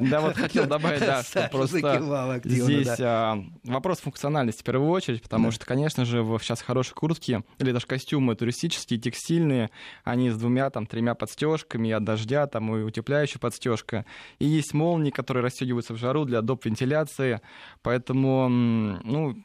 Да, 0.00 0.20
вот 0.20 0.34
хотел 0.34 0.66
добавить, 0.66 1.00
да, 1.00 1.22
что 1.22 1.48
просто 1.52 1.78
активно, 1.78 2.64
здесь 2.64 2.96
да. 2.96 3.32
а, 3.34 3.44
вопрос 3.64 4.00
функциональности 4.00 4.62
в 4.62 4.64
первую 4.64 4.90
очередь, 4.90 5.22
потому 5.22 5.46
да. 5.46 5.52
что, 5.52 5.66
конечно 5.66 6.04
же, 6.04 6.24
сейчас 6.40 6.62
хорошие 6.62 6.94
куртки 6.94 7.44
или 7.58 7.70
даже 7.70 7.86
костюмы 7.86 8.34
туристические, 8.34 8.98
текстильные, 8.98 9.70
они 10.02 10.30
с 10.30 10.36
двумя, 10.36 10.70
там, 10.70 10.86
тремя 10.86 11.14
подстежками 11.18 11.90
от 11.90 12.04
дождя, 12.04 12.46
там, 12.46 12.74
и 12.74 12.82
утепляющая 12.82 13.40
подстежка. 13.40 14.04
И 14.38 14.46
есть 14.46 14.74
молнии, 14.74 15.10
которые 15.10 15.44
расстегиваются 15.44 15.94
в 15.94 15.98
жару 15.98 16.24
для 16.24 16.40
доп. 16.40 16.64
вентиляции, 16.64 17.40
поэтому, 17.82 18.48
ну, 18.48 19.36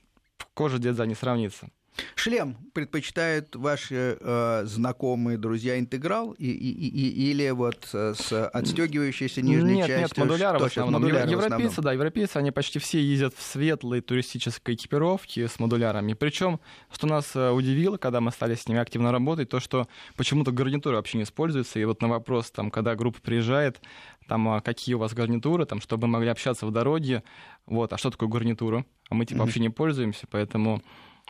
кожа 0.53 0.77
где-то 0.77 1.06
не 1.06 1.15
сравнится. 1.15 1.70
Шлем 2.15 2.57
предпочитают 2.73 3.55
ваши 3.55 4.17
э, 4.19 4.63
знакомые 4.65 5.38
друзья 5.38 5.79
интеграл 5.79 6.31
и, 6.31 6.47
и, 6.47 6.88
и, 6.88 7.31
или 7.31 7.50
вот 7.51 7.88
э, 7.93 8.13
с 8.18 8.48
отстегивающейся 8.48 9.41
нижней 9.41 9.75
нет, 9.75 9.87
частью? 9.87 10.01
Нет, 10.01 10.18
модуляра 10.18 10.59
в 10.59 10.63
основном. 10.63 11.01
Модуляра 11.01 11.29
европейцы, 11.29 11.46
в 11.48 11.55
основном. 11.55 11.83
да, 11.83 11.94
европейцы, 11.94 12.37
они 12.37 12.51
почти 12.51 12.79
все 12.79 13.01
ездят 13.01 13.35
в 13.35 13.41
светлой 13.41 14.01
туристической 14.01 14.75
экипировке 14.75 15.48
с 15.48 15.59
модулярами. 15.59 16.13
Причем, 16.13 16.59
что 16.91 17.07
нас 17.07 17.35
э, 17.35 17.51
удивило, 17.51 17.98
когда 17.98 18.22
мы 18.22 18.31
стали 18.31 18.55
с 18.55 18.68
ними 18.68 18.79
активно 18.79 19.11
работать, 19.11 19.50
то, 19.50 19.59
что 19.59 19.87
почему-то 20.15 20.51
гарнитура 20.51 20.96
вообще 20.96 21.18
не 21.18 21.24
используется. 21.24 21.79
И 21.79 21.85
вот 21.85 22.01
на 22.01 22.07
вопрос, 22.07 22.51
там, 22.51 22.72
когда 22.72 22.96
группа 22.96 23.22
приезжает, 23.22 23.79
там, 24.27 24.48
а 24.50 24.61
какие 24.61 24.96
у 24.96 25.00
вас 25.00 25.13
гарнитуры, 25.13 25.65
там, 25.65 25.81
чтобы 25.81 26.07
мы 26.07 26.13
могли 26.13 26.29
общаться 26.29 26.65
в 26.65 26.72
дороге, 26.72 27.24
вот, 27.65 27.94
а 27.94 27.98
что 27.98 28.09
такое 28.09 28.29
гарнитура? 28.29 28.85
А 29.09 29.15
мы, 29.15 29.25
типа, 29.25 29.37
mm-hmm. 29.37 29.41
вообще 29.41 29.59
не 29.59 29.70
пользуемся, 29.70 30.27
поэтому 30.29 30.81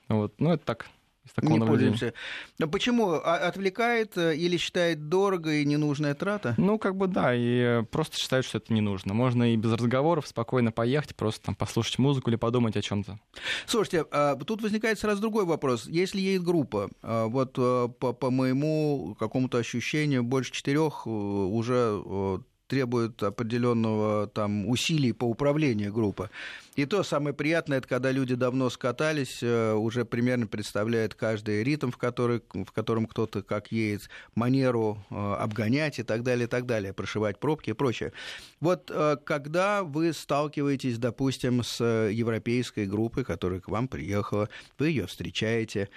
вот. 0.09 0.33
Ну, 0.39 0.51
это 0.51 0.65
так, 0.65 0.87
из 1.25 1.31
такого 1.31 1.53
не 1.53 1.65
пользуемся. 1.65 2.13
Но 2.59 2.67
почему? 2.67 3.13
А, 3.13 3.37
отвлекает 3.47 4.17
э, 4.17 4.35
или 4.35 4.57
считает 4.57 5.07
дорого 5.07 5.53
и 5.53 5.65
ненужная 5.65 6.15
трата? 6.15 6.53
Ну, 6.57 6.77
как 6.77 6.97
бы 6.97 7.07
да, 7.07 7.33
и 7.33 7.83
просто 7.85 8.17
считают, 8.17 8.45
что 8.45 8.57
это 8.57 8.73
не 8.73 8.81
нужно. 8.81 9.13
Можно 9.13 9.53
и 9.53 9.55
без 9.55 9.71
разговоров 9.71 10.27
спокойно 10.27 10.73
поехать, 10.73 11.15
просто 11.15 11.45
там 11.45 11.55
послушать 11.55 11.97
музыку 11.97 12.29
или 12.29 12.35
подумать 12.35 12.75
о 12.75 12.81
чем-то. 12.81 13.19
Слушайте, 13.65 14.05
а, 14.11 14.35
тут 14.35 14.61
возникает 14.61 14.99
сразу 14.99 15.21
другой 15.21 15.45
вопрос. 15.45 15.87
Если 15.87 16.19
едет 16.19 16.43
группа, 16.43 16.89
а, 17.01 17.27
вот 17.27 17.55
э, 17.57 17.87
по, 17.99 18.11
по 18.11 18.29
моему 18.29 19.15
какому-то 19.17 19.57
ощущению, 19.57 20.23
больше 20.23 20.51
четырех 20.51 21.03
э, 21.05 21.09
уже 21.09 22.43
требует 22.73 23.21
определенного 23.21 24.25
там 24.25 24.67
усилий 24.67 25.13
по 25.13 25.25
управлению 25.25 25.93
группы. 25.93 26.31
И 26.75 26.85
то 26.85 27.03
самое 27.03 27.35
приятное, 27.35 27.77
это 27.77 27.87
когда 27.87 28.09
люди 28.09 28.33
давно 28.33 28.71
скатались, 28.71 29.43
э, 29.43 29.73
уже 29.73 30.05
примерно 30.05 30.47
представляют 30.47 31.13
каждый 31.13 31.63
ритм, 31.63 31.91
в, 31.91 31.97
который, 31.97 32.41
в 32.51 32.71
котором 32.71 33.05
кто-то 33.05 33.43
как 33.43 33.71
едет, 33.71 34.09
манеру 34.33 34.97
э, 35.11 35.15
обгонять 35.15 35.99
и 35.99 36.03
так 36.03 36.23
далее, 36.23 36.45
и 36.45 36.49
так 36.49 36.65
далее, 36.65 36.93
прошивать 36.93 37.37
пробки 37.39 37.69
и 37.69 37.73
прочее. 37.73 38.11
Вот 38.59 38.89
э, 38.89 39.17
когда 39.23 39.83
вы 39.83 40.11
сталкиваетесь, 40.11 40.97
допустим, 40.97 41.63
с 41.63 41.79
европейской 42.09 42.87
группой, 42.87 43.23
которая 43.23 43.59
к 43.59 43.67
вам 43.67 43.87
приехала, 43.87 44.49
вы 44.79 44.89
ее 44.89 45.05
встречаете, 45.05 45.89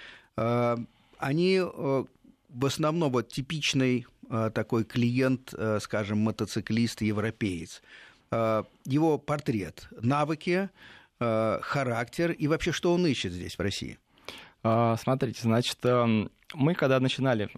они 1.17 1.59
в 2.49 2.65
основном 2.65 3.11
вот 3.11 3.29
типичный 3.29 4.05
такой 4.53 4.83
клиент, 4.83 5.53
э, 5.53 5.79
скажем, 5.81 6.19
мотоциклист, 6.19 7.01
европеец. 7.01 7.81
Э, 8.31 8.63
его 8.85 9.17
портрет, 9.17 9.87
навыки, 10.01 10.69
характер 11.19 12.29
и 12.29 12.45
вообще, 12.45 12.71
что 12.71 12.93
он 12.93 13.07
ищет 13.07 13.31
здесь, 13.31 13.57
в 13.57 13.59
России? 13.59 13.97
А, 14.61 14.95
смотрите, 14.97 15.39
значит, 15.41 15.79
мы 15.83 16.75
когда 16.75 16.99
начинали 16.99 17.49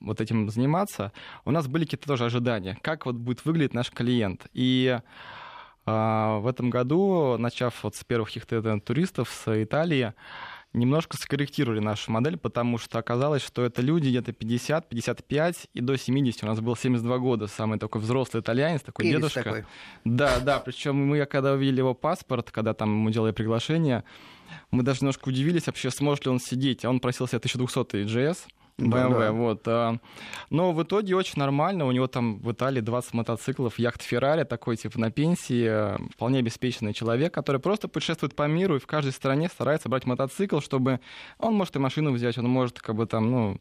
вот 0.00 0.20
этим 0.20 0.50
заниматься, 0.50 1.10
у 1.46 1.50
нас 1.50 1.66
были 1.66 1.84
какие-то 1.84 2.08
тоже 2.08 2.26
ожидания, 2.26 2.76
как 2.82 3.06
вот 3.06 3.14
будет 3.14 3.46
выглядеть 3.46 3.72
наш 3.72 3.90
клиент. 3.90 4.48
И 4.52 4.98
в 5.86 6.46
этом 6.46 6.68
году, 6.68 7.38
начав 7.38 7.82
вот 7.82 7.96
с 7.96 8.04
первых 8.04 8.28
каких-то 8.28 8.80
туристов 8.80 9.30
с 9.30 9.62
Италии, 9.62 10.12
немножко 10.72 11.16
скорректировали 11.16 11.80
нашу 11.80 12.12
модель, 12.12 12.36
потому 12.36 12.78
что 12.78 12.98
оказалось, 12.98 13.42
что 13.42 13.64
это 13.64 13.82
люди 13.82 14.08
где-то 14.08 14.32
50, 14.32 14.88
55 14.88 15.68
и 15.74 15.80
до 15.80 15.96
70. 15.96 16.44
У 16.44 16.46
нас 16.46 16.60
был 16.60 16.76
72 16.76 17.18
года, 17.18 17.46
самый 17.46 17.78
такой 17.78 18.00
взрослый 18.00 18.42
итальянец, 18.42 18.82
такой 18.82 19.04
Перец 19.04 19.16
дедушка. 19.16 19.42
Такой. 19.42 19.64
Да, 20.04 20.38
да, 20.40 20.60
причем 20.60 20.96
мы, 20.96 21.24
когда 21.26 21.52
увидели 21.52 21.78
его 21.78 21.94
паспорт, 21.94 22.50
когда 22.50 22.74
там 22.74 22.90
мы 22.90 23.12
делали 23.12 23.32
приглашение, 23.32 24.04
мы 24.70 24.82
даже 24.82 25.00
немножко 25.00 25.28
удивились 25.28 25.66
вообще, 25.66 25.90
сможет 25.90 26.24
ли 26.24 26.30
он 26.30 26.40
сидеть. 26.40 26.84
А 26.84 26.90
он 26.90 27.00
просил 27.00 27.26
себе 27.26 27.38
1200 27.38 28.04
GS. 28.04 28.38
BMW, 28.80 29.12
да, 29.12 29.18
да. 29.18 29.32
вот. 29.32 29.62
А. 29.66 29.96
Но 30.50 30.72
в 30.72 30.82
итоге 30.82 31.16
очень 31.16 31.38
нормально. 31.38 31.86
У 31.86 31.92
него 31.92 32.06
там 32.06 32.38
в 32.38 32.52
Италии 32.52 32.80
20 32.80 33.14
мотоциклов, 33.14 33.78
яхт 33.78 34.02
Феррари, 34.02 34.44
такой 34.44 34.76
типа 34.76 34.98
на 34.98 35.10
пенсии, 35.10 36.10
вполне 36.12 36.38
обеспеченный 36.40 36.92
человек, 36.92 37.32
который 37.32 37.60
просто 37.60 37.88
путешествует 37.88 38.34
по 38.34 38.46
миру 38.46 38.76
и 38.76 38.80
в 38.80 38.86
каждой 38.86 39.12
стране 39.12 39.48
старается 39.48 39.88
брать 39.88 40.06
мотоцикл, 40.06 40.60
чтобы 40.60 41.00
он 41.38 41.54
может 41.54 41.76
и 41.76 41.78
машину 41.78 42.12
взять, 42.12 42.38
он 42.38 42.48
может 42.48 42.80
как 42.80 42.96
бы 42.96 43.06
там, 43.06 43.30
ну, 43.30 43.60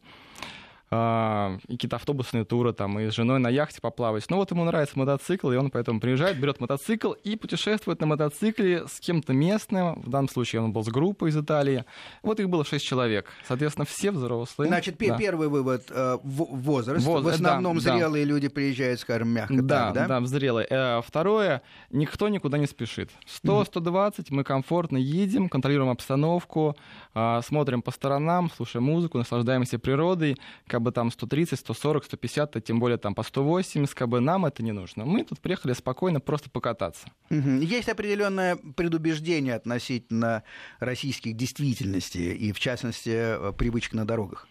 и 0.91 1.57
какие-то 1.69 1.97
автобусные 1.97 2.45
туры, 2.45 2.73
там, 2.73 2.99
и 2.99 3.09
с 3.09 3.13
женой 3.13 3.39
на 3.39 3.49
яхте 3.49 3.79
поплавать. 3.79 4.27
Но 4.29 4.37
вот 4.37 4.49
ему 4.51 4.63
нравится 4.63 4.97
мотоцикл, 4.97 5.51
и 5.51 5.55
он 5.55 5.69
поэтому 5.69 5.99
приезжает, 5.99 6.39
берет 6.39 6.59
мотоцикл 6.59 7.11
и 7.11 7.35
путешествует 7.35 7.99
на 8.01 8.07
мотоцикле 8.07 8.87
с 8.87 8.99
кем-то 8.99 9.33
местным. 9.33 10.01
В 10.01 10.09
данном 10.09 10.29
случае 10.29 10.61
он 10.61 10.73
был 10.73 10.83
с 10.83 10.87
группой 10.87 11.29
из 11.29 11.37
Италии. 11.37 11.85
Вот 12.23 12.39
их 12.39 12.49
было 12.49 12.65
шесть 12.65 12.85
человек. 12.85 13.27
Соответственно, 13.47 13.85
все 13.85 14.11
взрослые. 14.11 14.67
Значит, 14.67 14.97
да. 14.97 15.17
первый 15.17 15.47
вывод 15.47 15.85
э, 15.89 16.17
возраст. 16.23 17.05
Воз- 17.05 17.23
В 17.23 17.27
основном 17.27 17.77
да, 17.77 17.83
да. 17.83 17.97
зрелые 17.97 18.25
люди 18.25 18.47
приезжают, 18.47 18.99
скажем, 18.99 19.29
мягко 19.29 19.61
Да, 19.61 19.85
так, 19.85 19.93
да? 19.93 20.07
да, 20.07 20.19
в 20.19 20.27
зрелый. 20.27 20.65
Э, 20.69 21.01
Второе, 21.05 21.61
никто 21.91 22.29
никуда 22.29 22.57
не 22.57 22.65
спешит. 22.65 23.11
100-120, 23.43 24.27
мы 24.29 24.43
комфортно 24.43 24.97
едем, 24.97 25.49
контролируем 25.49 25.91
обстановку, 25.91 26.75
а, 27.13 27.41
смотрим 27.41 27.81
по 27.81 27.91
сторонам, 27.91 28.49
слушаем 28.55 28.85
музыку, 28.85 29.17
наслаждаемся 29.17 29.79
природой. 29.79 30.37
Бы 30.79 30.91
там 30.91 31.11
130, 31.11 31.59
140, 31.59 32.05
150, 32.05 32.55
а 32.55 32.61
тем 32.61 32.79
более 32.79 32.97
там 32.97 33.15
по 33.15 33.23
180, 33.23 33.93
как 33.93 34.09
бы 34.09 34.19
нам 34.19 34.45
это 34.45 34.63
не 34.63 34.71
нужно. 34.71 35.05
Мы 35.05 35.23
тут 35.23 35.39
приехали 35.39 35.73
спокойно 35.73 36.19
просто 36.19 36.49
покататься. 36.49 37.07
Мгм. 37.29 37.59
Есть 37.59 37.89
определенное 37.89 38.55
предубеждение 38.55 39.55
относительно 39.55 40.43
российских 40.79 41.35
действительностей 41.35 42.33
и, 42.33 42.51
в 42.51 42.59
частности, 42.59 43.11
э, 43.13 43.53
привычек 43.57 43.93
на 43.93 44.05
дорогах. 44.05 44.47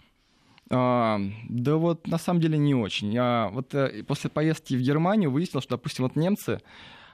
А, 0.70 1.18
да 1.48 1.76
вот 1.76 2.06
на 2.06 2.18
самом 2.18 2.40
деле 2.40 2.58
не 2.58 2.74
очень. 2.74 3.12
Я 3.12 3.50
вот 3.52 3.74
э, 3.74 4.02
после 4.04 4.28
поездки 4.28 4.74
в 4.74 4.80
Германию 4.80 5.30
выяснил, 5.30 5.60
что, 5.60 5.76
допустим, 5.76 6.04
вот 6.04 6.16
немцы 6.16 6.60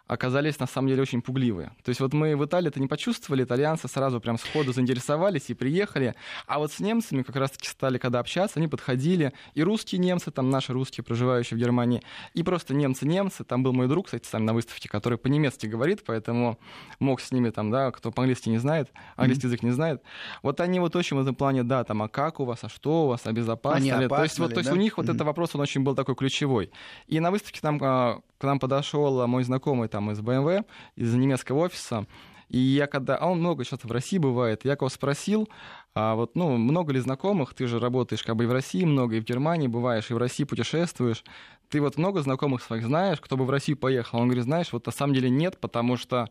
оказались 0.07 0.59
на 0.59 0.67
самом 0.67 0.89
деле 0.89 1.03
очень 1.03 1.23
пугливые. 1.23 1.73
То 1.83 1.89
есть 1.89 2.01
вот 2.01 2.13
мы 2.13 2.37
в 2.37 2.45
Италии 2.45 2.69
это 2.69 2.81
не 2.81 2.87
почувствовали, 2.89 3.45
итальянцы 3.45 3.89
сразу 3.89 4.21
прям 4.21 4.39
сходу 4.39 4.73
заинтересовались 4.73 5.49
и 5.49 5.55
приехали. 5.55 6.15
А 6.47 6.59
вот 6.59 6.73
с 6.73 6.81
немцами 6.81 7.23
как 7.23 7.37
раз-таки 7.37 7.69
стали, 7.69 7.99
когда 7.99 8.19
общаться, 8.19 8.59
они 8.59 8.69
подходили. 8.69 9.33
И 9.55 9.63
русские 9.63 9.99
немцы, 10.01 10.31
там 10.31 10.51
наши 10.51 10.73
русские, 10.73 11.05
проживающие 11.05 11.57
в 11.57 11.61
Германии, 11.61 12.03
и 12.35 12.43
просто 12.43 12.75
немцы-немцы. 12.75 13.45
Там 13.45 13.63
был 13.63 13.73
мой 13.73 13.89
друг, 13.89 14.07
кстати, 14.07 14.27
сами 14.27 14.45
на 14.45 14.53
выставке, 14.53 14.89
который 14.89 15.17
по-немецки 15.19 15.67
говорит, 15.67 16.03
поэтому 16.05 16.59
мог 16.99 17.21
с 17.21 17.33
ними 17.33 17.51
там, 17.51 17.71
да, 17.71 17.91
кто 17.91 18.11
по-английски 18.11 18.51
не 18.51 18.59
знает, 18.59 18.91
английский 19.17 19.47
язык 19.47 19.63
не 19.63 19.71
знает. 19.71 20.03
Вот 20.43 20.61
они 20.61 20.81
вот 20.81 20.97
очень 20.97 21.17
в 21.17 21.21
этом 21.21 21.35
плане, 21.35 21.63
да, 21.63 21.83
там, 21.85 22.03
а 22.03 22.09
как 22.09 22.41
у 22.41 22.45
вас, 22.45 22.59
а 22.63 22.69
что 22.69 23.05
у 23.05 23.09
вас, 23.09 23.23
а 23.25 23.33
безопасно 23.33 23.77
А 23.77 23.81
не 23.81 24.03
ли? 24.03 24.09
То 24.09 24.23
есть, 24.23 24.39
вот, 24.39 24.53
то 24.53 24.59
есть 24.61 24.69
да? 24.71 24.75
у 24.75 24.79
них 24.79 24.97
вот 24.99 25.07
Мгм. 25.07 25.15
этот 25.15 25.27
вопрос, 25.27 25.55
он 25.55 25.63
очень 25.63 25.83
был 25.83 25.95
такой 25.95 26.15
ключевой. 26.15 26.71
И 27.07 27.21
на 27.21 27.31
выставке 27.31 27.61
там 27.61 27.79
а, 27.83 28.21
к 28.39 28.45
нам 28.45 28.59
подошел 28.59 29.27
мой 29.27 29.45
знакомый 29.45 29.89
там 29.95 30.11
из 30.11 30.19
BMW, 30.19 30.65
из 30.97 31.15
немецкого 31.15 31.61
офиса, 31.61 32.07
и 32.49 32.59
я 32.59 32.89
когда... 32.89 33.17
А 33.17 33.27
он 33.27 33.39
много 33.39 33.65
сейчас 33.65 33.85
в 33.85 33.93
России 33.93 34.19
бывает. 34.19 34.65
Я 34.65 34.73
его 34.73 34.89
спросил, 34.89 35.49
а 35.95 36.17
вот, 36.17 36.35
ну, 36.35 36.57
много 36.57 36.93
ли 36.93 36.99
знакомых? 36.99 37.55
Ты 37.55 37.69
же 37.69 37.79
работаешь 37.79 38.25
как 38.25 38.35
бы 38.35 38.45
и 38.45 38.47
в 38.49 38.53
России 38.53 38.85
много, 38.85 39.15
и 39.15 39.21
в 39.21 39.25
Германии 39.25 39.69
бываешь, 39.69 40.11
и 40.11 40.15
в 40.15 40.19
России 40.19 40.43
путешествуешь. 40.43 41.23
Ты 41.69 41.81
вот 41.81 41.97
много 41.97 42.23
знакомых 42.23 42.61
своих 42.61 42.85
знаешь, 42.87 43.21
кто 43.21 43.37
бы 43.37 43.45
в 43.45 43.51
Россию 43.51 43.77
поехал? 43.77 44.19
Он 44.19 44.27
говорит, 44.27 44.45
знаешь, 44.45 44.73
вот 44.73 44.85
на 44.85 44.93
самом 44.93 45.15
деле 45.15 45.31
нет, 45.31 45.59
потому 45.61 45.97
что 45.97 46.29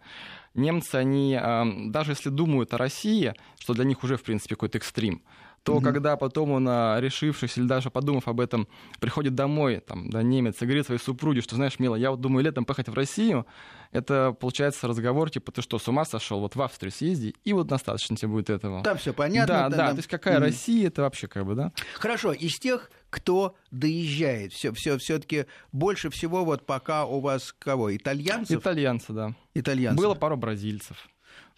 немцы, 0.53 0.95
они, 0.95 1.37
а, 1.41 1.65
даже 1.87 2.11
если 2.11 2.29
думают 2.29 2.73
о 2.73 2.77
России, 2.77 3.33
что 3.59 3.73
для 3.73 3.85
них 3.85 4.03
уже, 4.03 4.17
в 4.17 4.23
принципе, 4.23 4.55
какой-то 4.55 4.77
экстрим, 4.77 5.21
то 5.63 5.75
Мгм. 5.75 5.83
когда 5.83 6.17
потом 6.17 6.51
он, 6.51 6.67
а, 6.67 6.99
решившись 6.99 7.57
или 7.57 7.65
даже 7.65 7.89
подумав 7.89 8.27
об 8.27 8.39
этом, 8.41 8.67
приходит 8.99 9.33
домой, 9.33 9.79
там, 9.85 10.09
да, 10.09 10.21
немец, 10.21 10.61
и 10.61 10.65
говорит 10.65 10.85
своей 10.85 10.99
супруге, 10.99 11.41
что, 11.41 11.55
знаешь, 11.55 11.79
мила, 11.79 11.95
я 11.95 12.11
вот 12.11 12.19
думаю 12.19 12.43
летом 12.43 12.65
поехать 12.65 12.89
в 12.89 12.93
Россию, 12.93 13.45
это, 13.91 14.35
получается, 14.37 14.87
разговор, 14.87 15.29
типа, 15.29 15.51
ты 15.51 15.61
что, 15.61 15.79
с 15.79 15.87
ума 15.87 16.03
сошел, 16.03 16.39
вот 16.41 16.55
в 16.55 16.61
Австрию 16.61 16.91
съезди, 16.91 17.33
и 17.45 17.53
вот 17.53 17.67
достаточно 17.67 18.15
тебе 18.17 18.29
будет 18.29 18.49
этого. 18.49 18.83
Там 18.83 18.97
все 18.97 19.13
понятно. 19.13 19.53
да, 19.53 19.69
да, 19.69 19.77
да, 19.77 19.89
то 19.91 19.97
есть 19.97 20.09
какая 20.09 20.35
Мгм. 20.35 20.43
Россия, 20.43 20.87
это 20.87 21.03
вообще 21.03 21.27
как 21.27 21.45
бы, 21.45 21.55
да? 21.55 21.71
Хорошо, 21.93 22.33
из 22.33 22.59
тех, 22.59 22.91
кто 23.09 23.55
доезжает, 23.71 24.51
все, 24.51 24.73
все, 24.73 24.97
все-таки 24.97 25.45
больше 25.71 26.09
всего 26.09 26.43
вот 26.43 26.65
пока 26.65 27.05
у 27.05 27.19
вас 27.21 27.53
кого? 27.57 27.95
Итальянцев? 27.95 28.59
Итальянцы, 28.59 29.13
да. 29.13 29.33
Итальянцев. 29.53 30.03
Было 30.03 30.15
пару 30.15 30.35
бразильцев. 30.35 30.97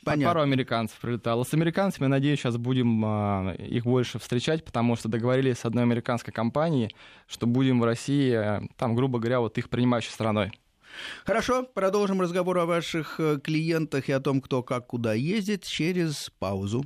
Понятно. 0.05 0.33
Пару 0.33 0.41
американцев 0.41 0.99
прилетало. 0.99 1.43
С 1.43 1.53
американцами, 1.53 2.05
надеюсь, 2.07 2.39
сейчас 2.39 2.57
будем 2.57 3.03
а, 3.03 3.55
их 3.57 3.85
больше 3.85 4.19
встречать, 4.19 4.63
потому 4.63 4.95
что 4.95 5.09
договорились 5.09 5.57
с 5.57 5.65
одной 5.65 5.83
американской 5.83 6.31
компанией, 6.31 6.95
что 7.27 7.47
будем 7.47 7.81
в 7.81 7.83
России, 7.83 8.31
а, 8.31 8.61
там, 8.77 8.95
грубо 8.95 9.17
говоря, 9.17 9.39
вот 9.39 9.57
их 9.57 9.67
принимающей 9.69 10.11
страной. 10.11 10.51
Хорошо, 11.25 11.63
продолжим 11.63 12.21
разговор 12.21 12.59
о 12.59 12.65
ваших 12.65 13.19
э, 13.19 13.39
клиентах 13.43 14.07
и 14.07 14.11
о 14.11 14.19
том, 14.19 14.41
кто 14.41 14.63
как 14.63 14.87
куда 14.87 15.13
ездит 15.13 15.63
через 15.63 16.31
паузу. 16.39 16.85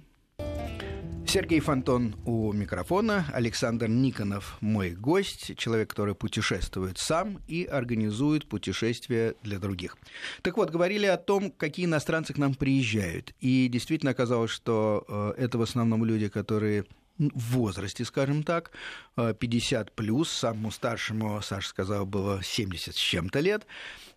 Сергей 1.29 1.59
Фонтон 1.59 2.15
у 2.25 2.51
микрофона, 2.53 3.23
Александр 3.31 3.87
Никонов 3.87 4.57
мой 4.61 4.95
гость, 4.95 5.55
человек, 5.57 5.91
который 5.91 6.15
путешествует 6.15 6.97
сам 6.97 7.39
и 7.47 7.65
организует 7.65 8.49
путешествия 8.49 9.35
для 9.43 9.59
других. 9.59 9.95
Так 10.41 10.57
вот, 10.57 10.71
говорили 10.71 11.05
о 11.05 11.17
том, 11.17 11.51
какие 11.51 11.85
иностранцы 11.85 12.33
к 12.33 12.39
нам 12.39 12.55
приезжают. 12.55 13.35
И 13.41 13.67
действительно 13.67 14.09
оказалось, 14.13 14.49
что 14.49 15.05
э, 15.07 15.43
это 15.43 15.59
в 15.59 15.61
основном 15.61 16.03
люди, 16.03 16.29
которые 16.29 16.85
в 17.19 17.57
возрасте, 17.57 18.05
скажем 18.05 18.41
так, 18.41 18.71
э, 19.15 19.35
50 19.37 19.91
плюс, 19.91 20.31
самому 20.31 20.71
старшему, 20.71 21.39
Саша 21.43 21.69
сказал, 21.69 22.07
было 22.07 22.41
70 22.41 22.95
с 22.95 22.97
чем-то 22.97 23.39
лет. 23.41 23.67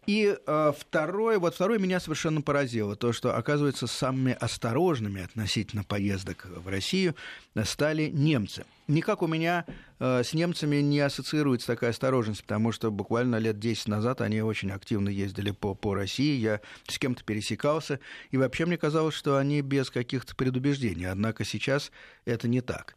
И 0.06 0.36
э, 0.36 0.72
второе, 0.76 1.38
вот 1.38 1.54
второе 1.54 1.78
меня 1.78 2.00
совершенно 2.00 2.42
поразило, 2.42 2.96
то, 2.96 3.12
что, 3.12 3.36
оказывается, 3.36 3.86
самыми 3.86 4.32
осторожными 4.32 5.22
относительно 5.22 5.84
поездок 5.84 6.46
в 6.46 6.66
Россию 6.68 7.14
стали 7.62 8.08
немцы. 8.08 8.64
Никак 8.88 9.22
у 9.22 9.28
меня 9.28 9.64
э, 10.00 10.24
с 10.24 10.34
немцами 10.34 10.76
не 10.76 10.98
ассоциируется 10.98 11.68
такая 11.68 11.90
осторожность, 11.90 12.42
потому 12.42 12.72
что 12.72 12.90
буквально 12.90 13.36
лет 13.36 13.60
10 13.60 13.86
назад 13.86 14.20
они 14.22 14.42
очень 14.42 14.72
активно 14.72 15.08
ездили 15.08 15.52
по, 15.52 15.74
по 15.74 15.94
России, 15.94 16.36
я 16.36 16.60
с 16.88 16.98
кем-то 16.98 17.22
пересекался, 17.22 18.00
и 18.32 18.36
вообще 18.36 18.66
мне 18.66 18.78
казалось, 18.78 19.14
что 19.14 19.36
они 19.36 19.60
без 19.60 19.88
каких-то 19.90 20.34
предубеждений, 20.34 21.08
однако 21.08 21.44
сейчас 21.44 21.92
это 22.24 22.48
не 22.48 22.60
так. 22.60 22.96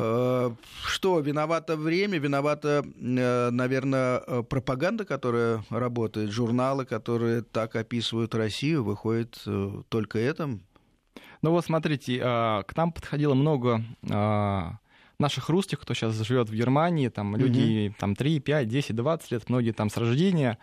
Э, 0.00 0.50
Что, 0.84 1.20
виновато 1.20 1.76
время, 1.76 2.18
виновата, 2.18 2.82
э, 2.84 3.50
наверное, 3.50 4.22
э, 4.26 4.42
пропаганда, 4.42 5.04
которая 5.04 5.62
работает, 5.70 6.30
журналы, 6.30 6.84
которые 6.86 7.42
так 7.42 7.76
описывают 7.76 8.34
Россию, 8.34 8.82
выходит 8.84 9.42
э, 9.46 9.82
только 9.88 10.18
это? 10.18 10.58
Ну 11.42 11.50
вот 11.50 11.64
смотрите, 11.64 12.20
а, 12.22 12.62
к 12.64 12.76
нам 12.76 12.92
подходило 12.92 13.34
много 13.34 13.82
а, 14.10 14.74
наших 15.20 15.48
русских, 15.48 15.80
кто 15.80 15.94
сейчас 15.94 16.14
живет 16.14 16.48
в 16.48 16.54
Германии, 16.54 17.08
там 17.08 17.36
люди 17.36 17.94
там 17.98 18.16
3, 18.16 18.40
5, 18.40 18.68
10, 18.68 18.96
20 18.96 19.30
лет, 19.30 19.48
многие 19.48 19.72
там 19.72 19.90
с 19.90 19.96
рождения, 19.96 20.58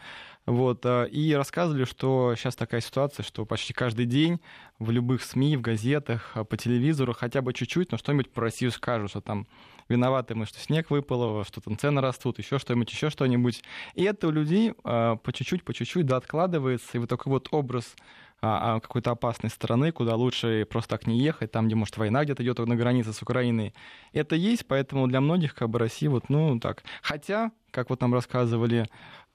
вот, 0.47 0.85
а, 0.85 1.03
и 1.03 1.33
рассказывали, 1.33 1.83
что 1.83 2.33
сейчас 2.35 2.55
такая 2.55 2.79
ситуация, 2.81 3.23
что 3.23 3.45
почти 3.45 3.73
каждый 3.73 4.05
день 4.05 4.39
в 4.79 4.91
любых 4.91 5.21
СМИ, 5.23 5.57
в 5.57 5.61
газетах, 5.61 6.31
а, 6.35 6.43
по 6.45 6.55
телевизору 6.55 7.13
хотя 7.13 7.41
бы 7.41 7.53
чуть-чуть, 7.53 7.91
но 7.91 7.97
что-нибудь 7.97 8.31
про 8.31 8.43
Россию 8.43 8.71
скажут, 8.71 9.09
что 9.09 9.21
там 9.21 9.45
виноваты 9.89 10.35
мы, 10.35 10.45
что 10.45 10.59
снег 10.59 10.89
выпало, 10.89 11.43
что 11.43 11.59
там 11.59 11.77
цены 11.77 12.01
растут, 12.01 12.39
еще 12.39 12.59
что-нибудь, 12.59 12.91
еще 12.91 13.09
что-нибудь. 13.09 13.61
И 13.95 14.03
это 14.03 14.27
у 14.27 14.31
людей 14.31 14.73
по 14.73 15.31
чуть-чуть, 15.33 15.63
по 15.63 15.73
чуть-чуть, 15.73 16.05
да, 16.05 16.17
откладывается, 16.17 16.89
и 16.93 16.97
вот 16.97 17.09
такой 17.09 17.31
вот 17.31 17.49
образ 17.51 17.95
какой-то 18.39 19.11
опасной 19.11 19.49
страны, 19.49 19.91
куда 19.91 20.15
лучше 20.15 20.67
просто 20.69 20.89
так 20.97 21.07
не 21.07 21.19
ехать, 21.19 21.51
там, 21.51 21.67
где, 21.67 21.75
может, 21.75 21.97
война 21.97 22.23
где-то 22.23 22.43
идет 22.43 22.59
на 22.59 22.75
границе 22.75 23.13
с 23.13 23.21
Украиной. 23.21 23.73
Это 24.13 24.35
есть, 24.35 24.67
поэтому 24.67 25.07
для 25.07 25.21
многих, 25.21 25.55
как 25.55 25.69
бы, 25.69 25.79
Россия 25.79 26.09
вот, 26.09 26.29
ну, 26.29 26.59
так. 26.59 26.83
Хотя, 27.01 27.51
как 27.71 27.89
вот 27.89 28.01
нам 28.01 28.13
рассказывали 28.13 28.87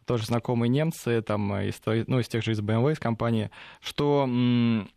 тоже 0.07 0.27
знакомые 0.27 0.69
немцы, 0.69 1.23
там, 1.23 1.55
из, 1.57 1.81
ну, 1.85 2.21
из 2.21 2.29
тех 2.29 2.43
же 2.45 2.53
из 2.53 2.61
BMW, 2.61 2.93
из 2.93 2.99
компании, 2.99 3.51
что 3.81 4.29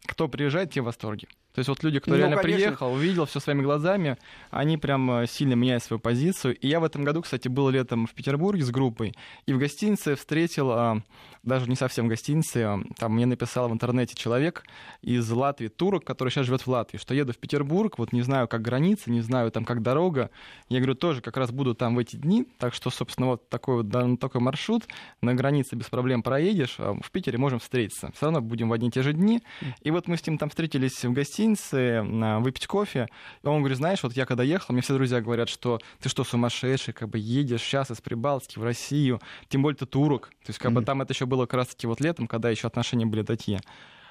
кто 0.06 0.28
приезжает, 0.28 0.72
те 0.72 0.82
в 0.82 0.86
восторге. 0.86 1.28
То 1.56 1.60
есть 1.60 1.70
вот 1.70 1.84
люди, 1.84 2.00
кто 2.00 2.12
Ну, 2.12 2.18
реально 2.18 2.36
конечно. 2.36 2.58
приехал, 2.58 2.94
увидел 2.94 3.26
все 3.26 3.40
своими 3.40 3.62
глазами, 3.62 4.18
они 4.52 4.78
прям 4.78 5.10
э, 5.10 5.26
сильно 5.26 5.54
меняют 5.54 5.84
свою 5.84 6.02
позицию. 6.02 6.58
И 6.58 6.68
я 6.68 6.82
в 6.82 6.84
этом 6.84 7.06
году, 7.06 7.22
кстати, 7.22 7.48
был 7.48 7.70
летом 7.70 8.08
в 8.08 8.14
Петербурге 8.14 8.62
с 8.62 8.72
группой, 8.72 9.14
и 9.46 9.54
в 9.54 9.58
гостинице 9.58 10.16
встретил, 10.16 10.72
а, 10.72 11.02
даже 11.44 11.70
не 11.70 11.78
совсем 11.78 12.08
в 12.08 12.10
гостинице, 12.10 12.58
а, 12.58 12.80
там 12.98 13.14
мне 13.14 13.26
написал 13.26 13.70
в 13.70 13.72
интернете 13.72 14.16
человек 14.16 14.66
из 15.02 15.30
Латвии, 15.32 15.70
турок, 15.70 16.04
который 16.04 16.30
сейчас 16.30 16.46
живет 16.46 16.64
в 16.64 16.68
Латвии, 16.68 16.98
что 16.98 17.14
еду 17.14 17.32
в 17.32 17.38
Петербург, 17.38 17.98
вот 18.00 18.12
не 18.12 18.22
знаю, 18.22 18.50
как 18.50 18.62
граница, 18.62 19.10
не 19.10 19.22
знаю, 19.22 19.50
там, 19.50 19.64
как 19.64 19.82
дорога. 19.82 20.32
Я 20.68 20.80
говорю, 20.80 20.96
тоже 20.96 21.22
как 21.22 21.38
раз 21.38 21.52
буду 21.52 21.74
там 21.74 21.96
в 21.96 22.00
эти 22.00 22.18
дни, 22.18 22.46
так 22.58 22.74
что, 22.74 22.90
собственно, 22.90 23.28
вот 23.28 23.48
такой 23.48 23.78
вот 23.78 23.88
да, 23.88 24.06
такой 24.18 24.42
маршрут, 24.42 24.84
на 25.22 25.34
границе 25.34 25.78
без 25.78 25.86
проблем 25.86 26.22
проедешь, 26.22 26.76
а 26.80 26.98
в 27.02 27.12
Питере 27.12 27.38
можем 27.38 27.60
встретиться. 27.60 28.12
Все 28.14 28.26
равно 28.26 28.42
будем 28.42 28.68
в 28.68 28.74
одни 28.74 28.90
и 28.90 28.92
те 28.92 29.04
же 29.04 29.14
дни. 29.14 29.42
И 29.82 29.90
вот 29.90 30.10
мы 30.10 30.18
с 30.18 30.28
ним 30.28 30.38
там 30.38 30.50
встретились 30.50 31.06
в 31.06 31.14
гостинице, 31.14 31.45
на- 31.54 32.40
выпить 32.40 32.68
кофе. 32.68 33.08
И 33.44 33.48
он 33.48 33.60
говорит, 33.60 33.78
знаешь, 33.78 34.02
вот 34.04 34.14
я 34.14 34.26
когда 34.26 34.44
ехал, 34.44 34.74
мне 34.74 34.82
все 34.82 34.94
друзья 34.96 35.22
говорят, 35.22 35.50
что 35.50 35.80
ты 36.02 36.10
что, 36.10 36.24
сумасшедший, 36.24 36.94
как 36.94 37.10
бы 37.10 37.18
едешь 37.20 37.62
сейчас 37.62 37.92
из 37.92 38.02
Прибалтики 38.02 38.60
в 38.60 38.64
Россию, 38.64 39.22
тем 39.50 39.62
более 39.62 39.78
ты 39.78 39.86
турок. 39.86 40.30
То 40.46 40.50
есть 40.50 40.60
как 40.60 40.72
бы 40.72 40.82
Мгм. 40.82 40.86
там 40.86 41.02
это 41.02 41.14
еще 41.14 41.26
было 41.26 41.46
как 41.46 41.54
раз 41.56 41.68
таки 41.70 41.88
вот 41.88 42.02
летом, 42.02 42.28
когда 42.28 42.50
еще 42.50 42.68
отношения 42.68 43.06
были 43.06 43.24
такие. 43.24 43.60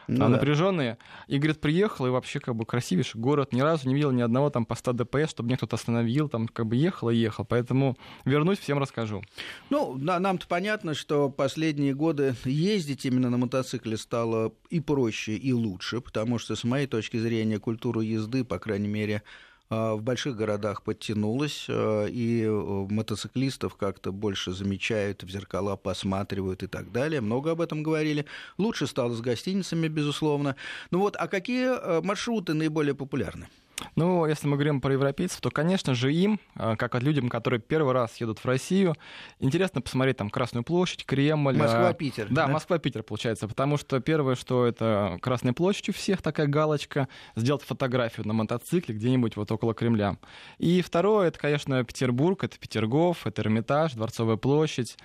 Ну, 0.08 0.28
напряженные. 0.28 0.98
И, 1.26 1.38
говорит, 1.38 1.60
приехал, 1.60 2.06
и 2.06 2.10
вообще 2.10 2.40
как 2.40 2.56
бы 2.56 2.64
красивейший 2.64 3.20
город. 3.20 3.52
Ни 3.52 3.60
разу 3.60 3.88
не 3.88 3.94
видел 3.94 4.10
ни 4.12 4.22
одного 4.22 4.50
там 4.50 4.64
поста 4.64 4.92
ДПС, 4.92 5.30
чтобы 5.30 5.48
мне 5.48 5.56
кто-то 5.56 5.76
остановил, 5.76 6.28
там 6.28 6.48
как 6.48 6.66
бы 6.66 6.76
ехал 6.76 7.10
и 7.10 7.16
ехал. 7.16 7.44
Поэтому 7.44 7.96
вернусь, 8.24 8.58
всем 8.58 8.78
расскажу. 8.78 9.22
Ну, 9.70 9.96
нам-то 9.96 10.46
понятно, 10.46 10.94
что 10.94 11.30
последние 11.30 11.94
годы 11.94 12.34
ездить 12.44 13.06
именно 13.06 13.30
на 13.30 13.38
мотоцикле 13.38 13.96
стало 13.96 14.52
и 14.70 14.80
проще, 14.80 15.36
и 15.36 15.52
лучше, 15.52 16.00
потому 16.00 16.38
что, 16.38 16.56
с 16.56 16.64
моей 16.64 16.86
точки 16.86 17.16
зрения, 17.16 17.58
культура 17.58 18.00
езды, 18.02 18.44
по 18.44 18.58
крайней 18.58 18.88
мере, 18.88 19.22
а, 19.24 19.28
в 19.70 20.00
больших 20.02 20.36
городах 20.36 20.82
подтянулась, 20.82 21.66
а, 21.68 22.06
и 22.06 22.42
э, 22.42 22.50
мотоциклистов 22.90 23.76
как-то 23.76 24.12
больше 24.12 24.52
замечают, 24.52 25.22
в 25.22 25.30
зеркала 25.30 25.76
посматривают 25.76 26.62
и 26.62 26.66
так 26.66 26.92
далее. 26.92 27.20
Много 27.20 27.52
об 27.52 27.60
этом 27.60 27.82
говорили. 27.82 28.26
Лучше 28.58 28.86
стало 28.86 29.14
с 29.14 29.20
гостиницами, 29.20 29.88
безусловно. 29.88 30.56
Ну 30.90 31.00
вот, 31.00 31.16
а 31.18 31.28
какие 31.28 31.66
э, 31.66 32.00
маршруты 32.02 32.54
наиболее 32.54 32.94
популярны? 32.94 33.48
Ну, 33.96 34.26
если 34.26 34.46
мы 34.46 34.56
говорим 34.56 34.80
про 34.80 34.92
европейцев, 34.92 35.40
то, 35.40 35.50
конечно 35.50 35.94
же, 35.94 36.12
им, 36.12 36.40
а, 36.54 36.76
как 36.76 36.94
от 36.94 37.02
людям, 37.02 37.28
которые 37.28 37.60
первый 37.60 37.92
раз 37.92 38.16
едут 38.20 38.38
в 38.38 38.44
Россию, 38.44 38.94
интересно 39.40 39.80
посмотреть 39.80 40.16
там 40.16 40.30
Красную 40.30 40.64
площадь, 40.64 41.04
Кремль. 41.04 41.56
Москва-Питер. 41.56 42.28
Да, 42.30 42.46
да? 42.46 42.52
Москва-Питер, 42.52 43.02
получается, 43.02 43.48
потому 43.48 43.76
что 43.76 44.00
первое, 44.00 44.34
что 44.34 44.66
это 44.66 45.18
Красная 45.20 45.52
площадь 45.52 45.88
у 45.90 45.92
всех, 45.92 46.22
такая 46.22 46.46
галочка, 46.46 47.08
сделать 47.36 47.62
фотографию 47.62 48.26
на 48.26 48.32
мотоцикле 48.32 48.94
где-нибудь 48.94 49.36
вот 49.36 49.50
около 49.50 49.74
Кремля. 49.74 50.16
И 50.58 50.82
второе, 50.82 51.28
это, 51.28 51.38
конечно, 51.38 51.84
Петербург, 51.84 52.44
это 52.44 52.58
Петергоф, 52.58 53.26
это 53.26 53.42
Эрмитаж, 53.42 53.94
Дворцовая 53.94 54.36
площадь. 54.36 54.96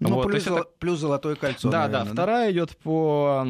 Ну, 0.00 0.14
вот, 0.14 0.26
плюс, 0.26 0.46
это... 0.46 0.64
плюс 0.78 0.98
золотое 0.98 1.36
кольцо. 1.36 1.70
Да, 1.70 1.82
наверное, 1.82 2.06
да. 2.06 2.12
Вторая 2.12 2.52
идет 2.52 2.76
по 2.78 3.46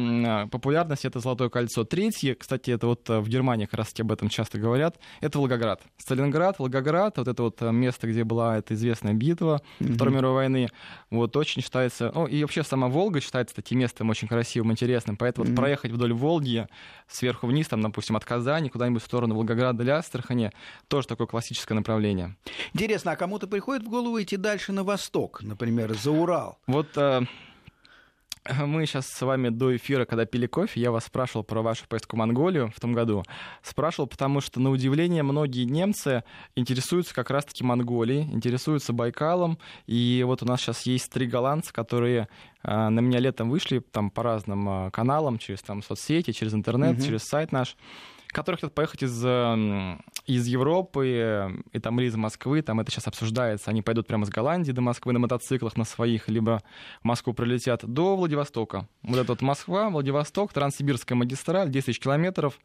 популярности 0.51 1.07
это 1.07 1.19
золотое 1.19 1.49
кольцо. 1.49 1.83
Третье, 1.83 2.35
кстати, 2.35 2.71
это 2.71 2.87
вот 2.87 3.09
э, 3.09 3.19
в 3.19 3.27
Германии 3.27 3.65
как 3.65 3.79
раз 3.79 3.93
об 3.99 4.11
этом 4.11 4.29
часто 4.29 4.57
говорят, 4.57 4.97
это 5.21 5.39
Волгоград. 5.39 5.81
Сталинград, 5.97 6.59
Волгоград, 6.59 7.17
вот 7.17 7.27
это 7.27 7.43
вот 7.43 7.61
э, 7.61 7.71
место, 7.71 8.07
где 8.07 8.23
была 8.23 8.57
эта 8.57 8.73
известная 8.73 9.13
битва 9.13 9.61
mm-hmm. 9.79 9.93
Второй 9.95 10.13
мировой 10.13 10.35
войны, 10.35 10.69
вот 11.09 11.35
очень 11.37 11.61
считается, 11.61 12.11
ну 12.13 12.27
и 12.27 12.41
вообще 12.41 12.63
сама 12.63 12.87
Волга 12.87 13.21
считается 13.21 13.55
таким 13.55 13.79
местом 13.79 14.09
очень 14.09 14.27
красивым, 14.27 14.71
интересным, 14.71 15.17
поэтому 15.17 15.45
mm-hmm. 15.45 15.49
вот 15.49 15.55
проехать 15.55 15.91
вдоль 15.91 16.13
Волги 16.13 16.67
сверху 17.07 17.47
вниз, 17.47 17.67
там, 17.67 17.81
допустим, 17.81 18.15
от 18.15 18.25
Казани 18.25 18.69
куда-нибудь 18.69 19.01
в 19.01 19.05
сторону 19.05 19.35
Волгограда 19.35 19.83
или 19.83 19.91
Астрахани, 19.91 20.51
тоже 20.87 21.07
такое 21.07 21.27
классическое 21.27 21.75
направление. 21.75 22.35
Интересно, 22.73 23.11
а 23.11 23.15
кому-то 23.15 23.47
приходит 23.47 23.83
в 23.83 23.89
голову 23.89 24.21
идти 24.21 24.37
дальше 24.37 24.71
на 24.71 24.83
восток, 24.83 25.41
например, 25.41 25.93
за 25.93 26.11
Урал? 26.11 26.34
Сказал. 26.35 26.57
Вот 26.67 26.87
э, 26.97 27.21
мы 28.65 28.85
сейчас 28.85 29.07
с 29.07 29.21
вами 29.21 29.49
до 29.49 29.75
эфира, 29.75 30.05
когда 30.05 30.25
пили 30.25 30.47
кофе, 30.47 30.81
я 30.81 30.91
вас 30.91 31.05
спрашивал 31.05 31.43
про 31.43 31.61
вашу 31.61 31.87
поездку 31.87 32.15
в 32.15 32.19
Монголию 32.19 32.71
в 32.75 32.79
том 32.79 32.93
году. 32.93 33.23
Спрашивал, 33.61 34.07
потому 34.07 34.41
что, 34.41 34.59
на 34.59 34.69
удивление, 34.69 35.23
многие 35.23 35.63
немцы 35.63 36.23
интересуются 36.55 37.13
как 37.13 37.29
раз-таки 37.29 37.63
Монголией, 37.63 38.23
интересуются 38.23 38.93
Байкалом. 38.93 39.57
И 39.87 40.23
вот 40.25 40.43
у 40.43 40.45
нас 40.45 40.61
сейчас 40.61 40.83
есть 40.83 41.09
три 41.11 41.27
голландца, 41.27 41.73
которые 41.73 42.27
э, 42.63 42.89
на 42.89 42.99
меня 42.99 43.19
летом 43.19 43.49
вышли 43.49 43.79
там 43.79 44.09
по 44.09 44.23
разным 44.23 44.87
э, 44.87 44.91
каналам, 44.91 45.37
через 45.37 45.61
там 45.61 45.81
соцсети, 45.81 46.31
через 46.31 46.53
интернет, 46.53 46.97
угу. 46.97 47.05
через 47.05 47.23
сайт 47.23 47.51
наш 47.51 47.75
которые 48.35 48.59
хотят 48.59 48.75
поехать 48.75 49.03
из, 49.03 49.25
эм, 49.25 50.03
из 50.25 50.45
Европы 50.45 51.55
и 51.71 51.79
там, 51.79 51.99
или 51.99 52.07
из 52.07 52.15
Москвы, 52.17 52.61
там 52.61 52.81
это 52.81 52.91
сейчас 52.91 53.07
обсуждается, 53.07 53.71
они 53.71 53.81
пойдут 53.81 54.07
прямо 54.07 54.25
из 54.25 54.29
Голландии 54.29 54.73
до 54.73 54.81
Москвы 54.81 55.13
на 55.13 55.19
мотоциклах, 55.19 55.77
на 55.77 55.85
своих, 55.85 56.27
либо 56.27 56.61
в 57.01 57.05
Москву 57.05 57.33
прилетят 57.33 57.85
до 57.85 58.17
Владивостока. 58.17 58.89
Вот 59.03 59.17
это 59.17 59.31
вот 59.31 59.41
Москва, 59.41 59.89
Владивосток, 59.89 60.51
Транссибирская 60.51 61.17
магистраль, 61.17 61.69
10 61.71 61.85
тысяч 61.85 61.99
километров. 61.99 62.59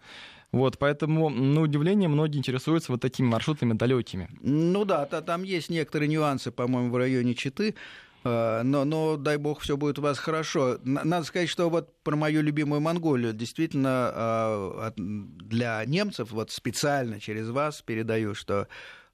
Вот, 0.50 0.78
поэтому, 0.78 1.30
на 1.30 1.60
удивление, 1.60 2.08
многие 2.08 2.38
интересуются 2.38 2.90
вот 2.90 3.00
такими 3.00 3.28
маршрутами 3.28 3.74
далекими. 3.74 4.28
Ну 4.40 4.84
да, 4.84 5.06
там 5.06 5.44
есть 5.44 5.70
некоторые 5.70 6.08
нюансы, 6.08 6.50
по-моему, 6.50 6.90
в 6.90 6.96
районе 6.96 7.34
Читы. 7.34 7.76
Э, 8.24 8.62
но, 8.62 8.84
но 8.84 9.16
дай 9.16 9.36
бог, 9.36 9.60
все 9.60 9.76
будет 9.76 9.98
у 9.98 10.02
вас 10.02 10.18
хорошо. 10.18 10.78
Надо 10.84 11.24
сказать, 11.24 11.48
что 11.48 11.70
вот 11.70 11.94
про 12.02 12.16
мою 12.16 12.42
любимую 12.42 12.80
Монголию 12.80 13.32
действительно 13.32 14.12
э, 14.14 14.90
для 14.96 15.84
немцев 15.86 16.30
вот 16.30 16.50
специально 16.50 17.20
через 17.20 17.48
вас 17.50 17.82
передаю, 17.82 18.34
что 18.34 18.68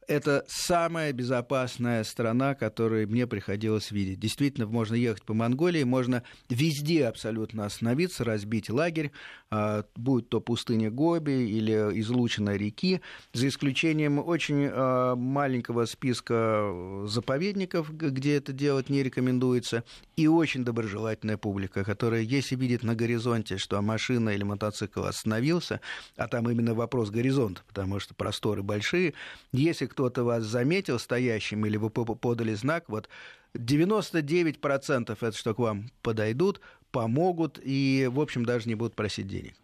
это 0.07 0.45
самая 0.47 1.13
безопасная 1.13 2.05
страна, 2.05 2.55
которую 2.55 3.09
мне 3.09 3.27
приходилось 3.27 3.91
видеть. 3.91 4.21
Действительно, 4.21 4.67
можно 4.67 4.95
ехать 4.95 5.25
по 5.25 5.35
Монголии, 5.35 5.83
можно 5.83 6.23
везде 6.49 7.07
абсолютно 7.07 7.67
остановиться, 7.67 8.25
разбить 8.25 8.71
лагерь, 8.71 9.11
а, 9.51 9.85
будь 9.97 10.29
то 10.29 10.41
пустыня 10.41 10.91
Гоби 10.91 11.49
или 11.49 11.73
излученная 12.01 12.57
реки, 12.57 13.01
за 13.33 13.49
исключением 13.49 14.19
очень 14.19 14.69
а, 14.71 15.17
маленького 15.17 15.87
списка 15.87 17.05
заповедников, 17.07 17.95
где 17.97 18.37
это 18.37 18.53
делать 18.53 18.89
не 18.89 19.03
рекомендуется, 19.03 19.85
и 20.17 20.27
очень 20.29 20.65
доброжелательная 20.65 21.37
публика, 21.37 21.85
которая, 21.85 22.21
если 22.23 22.55
видит 22.57 22.83
на 22.83 22.95
горизонте, 22.95 23.59
что 23.59 23.81
машина 23.83 24.31
или 24.31 24.45
мотоцикл 24.45 25.03
остановился, 25.05 25.81
а 26.17 26.29
там 26.29 26.49
именно 26.49 26.75
вопрос 26.75 27.11
горизонта, 27.11 27.63
потому 27.67 27.99
что 27.99 28.15
просторы 28.15 28.63
большие, 28.63 29.15
если 29.53 29.87
кто-то 29.97 30.25
вас 30.25 30.45
заметил 30.45 30.99
стоящим 30.99 31.65
или 31.65 31.79
вы 31.79 31.89
подали 31.89 32.53
знак, 32.53 32.85
вот 32.89 33.09
99% 33.55 35.17
это 35.19 35.37
что 35.37 35.55
к 35.55 35.59
вам 35.59 35.91
подойдут, 36.03 36.61
помогут 36.91 37.59
и, 37.63 38.07
в 38.13 38.21
общем, 38.21 38.45
даже 38.45 38.69
не 38.69 38.75
будут 38.75 38.95
просить 38.95 39.27
денег. 39.27 39.55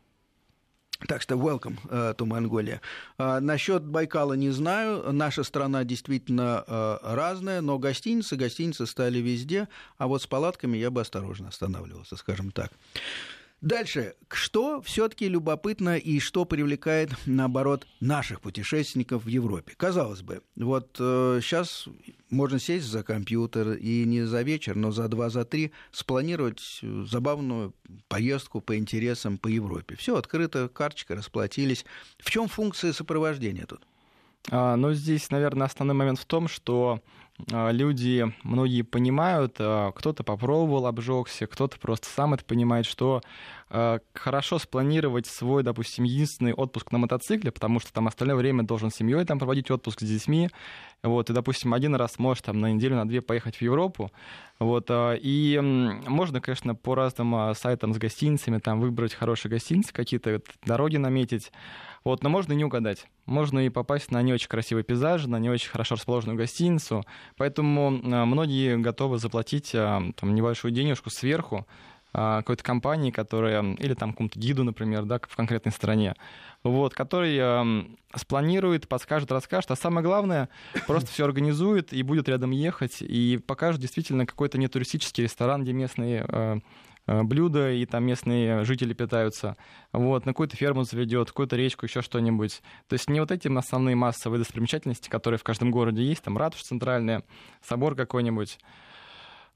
Так 1.06 1.20
что 1.20 1.34
welcome 1.34 1.76
uh, 1.90 2.16
to 2.16 2.24
Mongolia. 2.24 2.80
Uh, 3.18 3.40
насчет 3.40 3.84
Байкала 3.84 4.32
не 4.34 4.50
знаю. 4.50 5.12
Наша 5.12 5.42
страна 5.42 5.84
действительно 5.84 6.64
uh, 6.66 7.14
разная, 7.14 7.60
но 7.60 7.78
гостиницы, 7.78 8.36
гостиницы 8.36 8.86
стали 8.86 9.18
везде, 9.18 9.68
а 9.98 10.06
вот 10.06 10.22
с 10.22 10.26
палатками 10.26 10.78
я 10.78 10.90
бы 10.90 11.02
осторожно 11.02 11.48
останавливался, 11.48 12.16
скажем 12.16 12.52
так. 12.52 12.72
Дальше. 13.62 14.16
Что 14.28 14.82
все-таки 14.82 15.28
любопытно 15.28 15.96
и 15.96 16.18
что 16.18 16.44
привлекает, 16.44 17.10
наоборот, 17.26 17.86
наших 18.00 18.40
путешественников 18.40 19.24
в 19.24 19.28
Европе? 19.28 19.74
Казалось 19.76 20.22
бы, 20.22 20.42
вот 20.56 20.96
э, 20.98 21.38
сейчас 21.40 21.86
можно 22.28 22.58
сесть 22.58 22.86
за 22.86 23.04
компьютер 23.04 23.74
и 23.74 24.04
не 24.04 24.22
за 24.22 24.42
вечер, 24.42 24.74
но 24.74 24.90
за 24.90 25.06
два, 25.06 25.30
за 25.30 25.44
три 25.44 25.70
спланировать 25.92 26.80
забавную 26.82 27.72
поездку 28.08 28.60
по 28.60 28.76
интересам 28.76 29.38
по 29.38 29.46
Европе. 29.46 29.94
Все 29.94 30.16
открыто, 30.16 30.68
карточка 30.68 31.14
расплатились. 31.14 31.84
В 32.18 32.32
чем 32.32 32.48
функция 32.48 32.92
сопровождения 32.92 33.66
тут? 33.66 33.86
А, 34.50 34.74
ну, 34.74 34.92
здесь, 34.92 35.30
наверное, 35.30 35.68
основной 35.68 35.94
момент 35.94 36.18
в 36.18 36.24
том, 36.24 36.48
что 36.48 37.00
люди, 37.50 38.32
многие 38.42 38.82
понимают, 38.82 39.56
а, 39.58 39.92
кто-то 39.92 40.22
попробовал, 40.22 40.86
обжегся, 40.86 41.46
кто-то 41.46 41.78
просто 41.78 42.08
сам 42.08 42.34
это 42.34 42.44
понимает, 42.44 42.86
что 42.86 43.22
а, 43.61 43.61
хорошо 44.14 44.58
спланировать 44.58 45.26
свой, 45.26 45.62
допустим, 45.62 46.04
единственный 46.04 46.52
отпуск 46.52 46.92
на 46.92 46.98
мотоцикле, 46.98 47.50
потому 47.50 47.80
что 47.80 47.92
там 47.92 48.06
остальное 48.06 48.36
время 48.36 48.64
должен 48.64 48.90
с 48.90 48.96
семьей 48.96 49.24
там 49.24 49.38
проводить 49.38 49.70
отпуск 49.70 50.00
с 50.00 50.04
детьми, 50.04 50.50
вот, 51.02 51.30
и, 51.30 51.32
допустим, 51.32 51.72
один 51.72 51.94
раз 51.94 52.18
можешь 52.18 52.42
там 52.42 52.60
на 52.60 52.70
неделю, 52.72 52.96
на 52.96 53.08
две 53.08 53.22
поехать 53.22 53.56
в 53.56 53.62
Европу, 53.62 54.12
вот, 54.58 54.90
и 54.90 55.58
можно, 56.06 56.40
конечно, 56.40 56.74
по 56.74 56.94
разным 56.94 57.54
сайтам 57.54 57.94
с 57.94 57.98
гостиницами 57.98 58.58
там 58.58 58.78
выбрать 58.80 59.14
хорошие 59.14 59.50
гостиницы, 59.50 59.92
какие-то 59.92 60.42
дороги 60.66 60.98
наметить, 60.98 61.50
вот, 62.04 62.22
но 62.22 62.28
можно 62.28 62.52
и 62.52 62.56
не 62.56 62.64
угадать. 62.64 63.06
Можно 63.26 63.64
и 63.64 63.68
попасть 63.68 64.10
на 64.10 64.20
не 64.22 64.32
очень 64.32 64.48
красивый 64.48 64.82
пейзаж, 64.82 65.26
на 65.26 65.38
не 65.38 65.48
очень 65.48 65.70
хорошо 65.70 65.94
расположенную 65.94 66.36
гостиницу. 66.36 67.04
Поэтому 67.36 67.90
многие 67.90 68.76
готовы 68.76 69.18
заплатить 69.18 69.70
там, 69.70 70.12
небольшую 70.22 70.72
денежку 70.72 71.10
сверху 71.10 71.64
какой-то 72.12 72.62
компании, 72.62 73.10
которая, 73.10 73.74
или 73.74 73.94
там 73.94 74.12
какому-то 74.12 74.38
гиду, 74.38 74.64
например, 74.64 75.04
да, 75.04 75.18
в 75.18 75.34
конкретной 75.34 75.72
стране, 75.72 76.14
вот, 76.62 76.94
который 76.94 77.36
э, 77.38 77.84
спланирует, 78.14 78.86
подскажет, 78.88 79.32
расскажет, 79.32 79.70
а 79.70 79.76
самое 79.76 80.04
главное, 80.04 80.48
просто 80.86 81.10
все 81.10 81.24
организует 81.24 81.92
и 81.92 82.02
будет 82.02 82.28
рядом 82.28 82.50
ехать, 82.50 82.98
и 83.00 83.40
покажет 83.46 83.80
действительно 83.80 84.26
какой-то 84.26 84.58
нетуристический 84.58 85.24
ресторан, 85.24 85.62
где 85.62 85.72
местные 85.72 86.26
э, 86.28 86.60
блюда, 87.06 87.72
и 87.72 87.84
там 87.86 88.04
местные 88.04 88.64
жители 88.64 88.94
питаются. 88.94 89.56
Вот, 89.92 90.26
на 90.26 90.32
какую-то 90.32 90.56
ферму 90.56 90.84
заведет, 90.84 91.28
какую-то 91.28 91.56
речку, 91.56 91.86
еще 91.86 92.02
что-нибудь. 92.02 92.62
То 92.88 92.94
есть 92.94 93.08
не 93.08 93.20
вот 93.20 93.30
эти 93.30 93.48
основные 93.56 93.96
массовые 93.96 94.38
достопримечательности, 94.38 95.08
которые 95.08 95.38
в 95.38 95.44
каждом 95.44 95.70
городе 95.70 96.04
есть, 96.04 96.22
там 96.22 96.38
ратуша 96.38 96.64
центральная, 96.64 97.24
собор 97.62 97.94
какой-нибудь. 97.94 98.58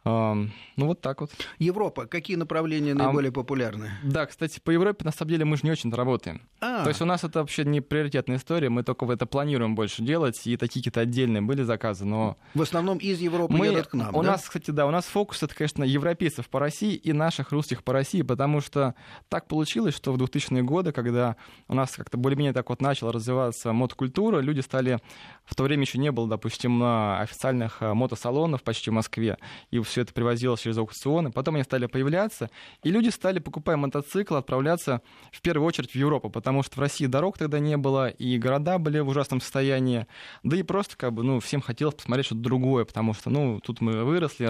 Ну, 0.07 0.87
вот 0.87 1.01
так 1.01 1.21
вот. 1.21 1.31
Европа. 1.59 2.07
Какие 2.07 2.37
направления 2.37 2.95
наиболее 2.95 3.31
а, 3.31 3.33
популярны? 3.33 3.91
Да, 4.03 4.27
кстати, 4.27 4.61
по 4.61 4.71
Европе, 4.71 5.05
на 5.05 5.13
самом 5.13 5.31
деле, 5.31 5.45
мы 5.45 5.57
же 5.57 5.63
не 5.65 5.71
очень 5.71 5.93
работаем. 5.93 6.43
А. 6.61 6.83
То 6.85 6.91
есть 6.91 7.01
у 7.01 7.05
нас 7.05 7.25
это 7.25 7.41
вообще 7.41 7.65
не 7.65 7.81
приоритетная 7.81 8.37
история, 8.37 8.69
мы 8.69 8.83
только 8.83 9.11
это 9.11 9.27
планируем 9.27 9.75
больше 9.75 10.03
делать, 10.03 10.47
и 10.47 10.57
такие 10.57 10.83
какие-то 10.83 11.01
отдельные 11.01 11.43
были 11.43 11.63
заказы, 11.63 12.05
но... 12.05 12.37
В 12.55 12.63
основном 12.63 12.99
из 12.99 13.21
Европы 13.21 13.55
мы, 13.55 13.67
едут 13.67 13.89
к 13.89 13.95
нам, 13.95 14.15
У 14.15 14.23
да? 14.23 14.33
нас, 14.33 14.43
кстати, 14.43 14.71
да, 14.71 14.87
у 14.87 14.91
нас 14.91 15.07
фокус, 15.07 15.43
это, 15.43 15.55
конечно, 15.55 15.83
европейцев 15.83 16.49
по 16.49 16.61
России 16.61 16.95
и 16.95 17.13
наших 17.13 17.51
русских 17.51 17.83
по 17.83 17.93
России, 17.93 18.23
потому 18.23 18.61
что 18.61 18.95
так 19.29 19.49
получилось, 19.49 19.95
что 19.95 20.13
в 20.13 20.23
2000-е 20.23 20.63
годы, 20.63 20.93
когда 20.93 21.37
у 21.69 21.75
нас 21.75 21.93
как-то 21.93 22.19
более-менее 22.19 22.53
так 22.53 22.69
вот 22.69 22.81
начала 22.81 23.13
развиваться 23.13 23.73
мод-культура, 23.73 24.39
люди 24.41 24.61
стали... 24.61 25.01
В 25.45 25.55
то 25.55 25.63
время 25.63 25.83
еще 25.83 25.99
не 25.99 26.11
было, 26.11 26.29
допустим, 26.29 26.83
официальных 26.83 27.81
э, 27.81 27.95
мотосалонов 27.95 28.65
почти 28.65 28.91
в 28.91 28.95
Москве, 28.95 29.39
и 29.71 29.79
все 29.81 29.96
это 30.01 30.13
привозилось 30.13 30.61
через 30.61 30.79
аукционы. 30.79 31.31
Потом 31.31 31.55
они 31.55 31.65
стали 31.65 31.87
появляться, 31.87 32.51
и 32.83 32.91
люди 32.91 33.09
стали, 33.09 33.39
покупая 33.39 33.77
мотоцикл, 33.77 34.35
отправляться 34.37 35.03
в 35.33 35.41
первую 35.41 35.67
очередь 35.67 35.93
в 35.93 35.95
Европу, 35.95 36.31
потому 36.31 36.63
что 36.63 36.77
в 36.77 36.81
России 36.81 37.07
дорог 37.07 37.39
тогда 37.39 37.59
не 37.59 37.77
было, 37.77 38.09
и 38.09 38.39
города 38.39 38.79
были 38.79 39.01
в 39.01 39.09
ужасном 39.09 39.41
состоянии. 39.41 40.07
Да 40.43 40.57
и 40.57 40.63
просто 40.63 40.97
как 40.97 41.13
бы, 41.13 41.23
ну, 41.23 41.41
всем 41.41 41.61
хотелось 41.61 41.95
посмотреть 41.95 42.27
что-то 42.27 42.43
другое, 42.43 42.85
потому 42.85 43.15
что, 43.15 43.31
ну, 43.31 43.61
тут 43.61 43.81
мы 43.81 44.05
выросли, 44.05 44.47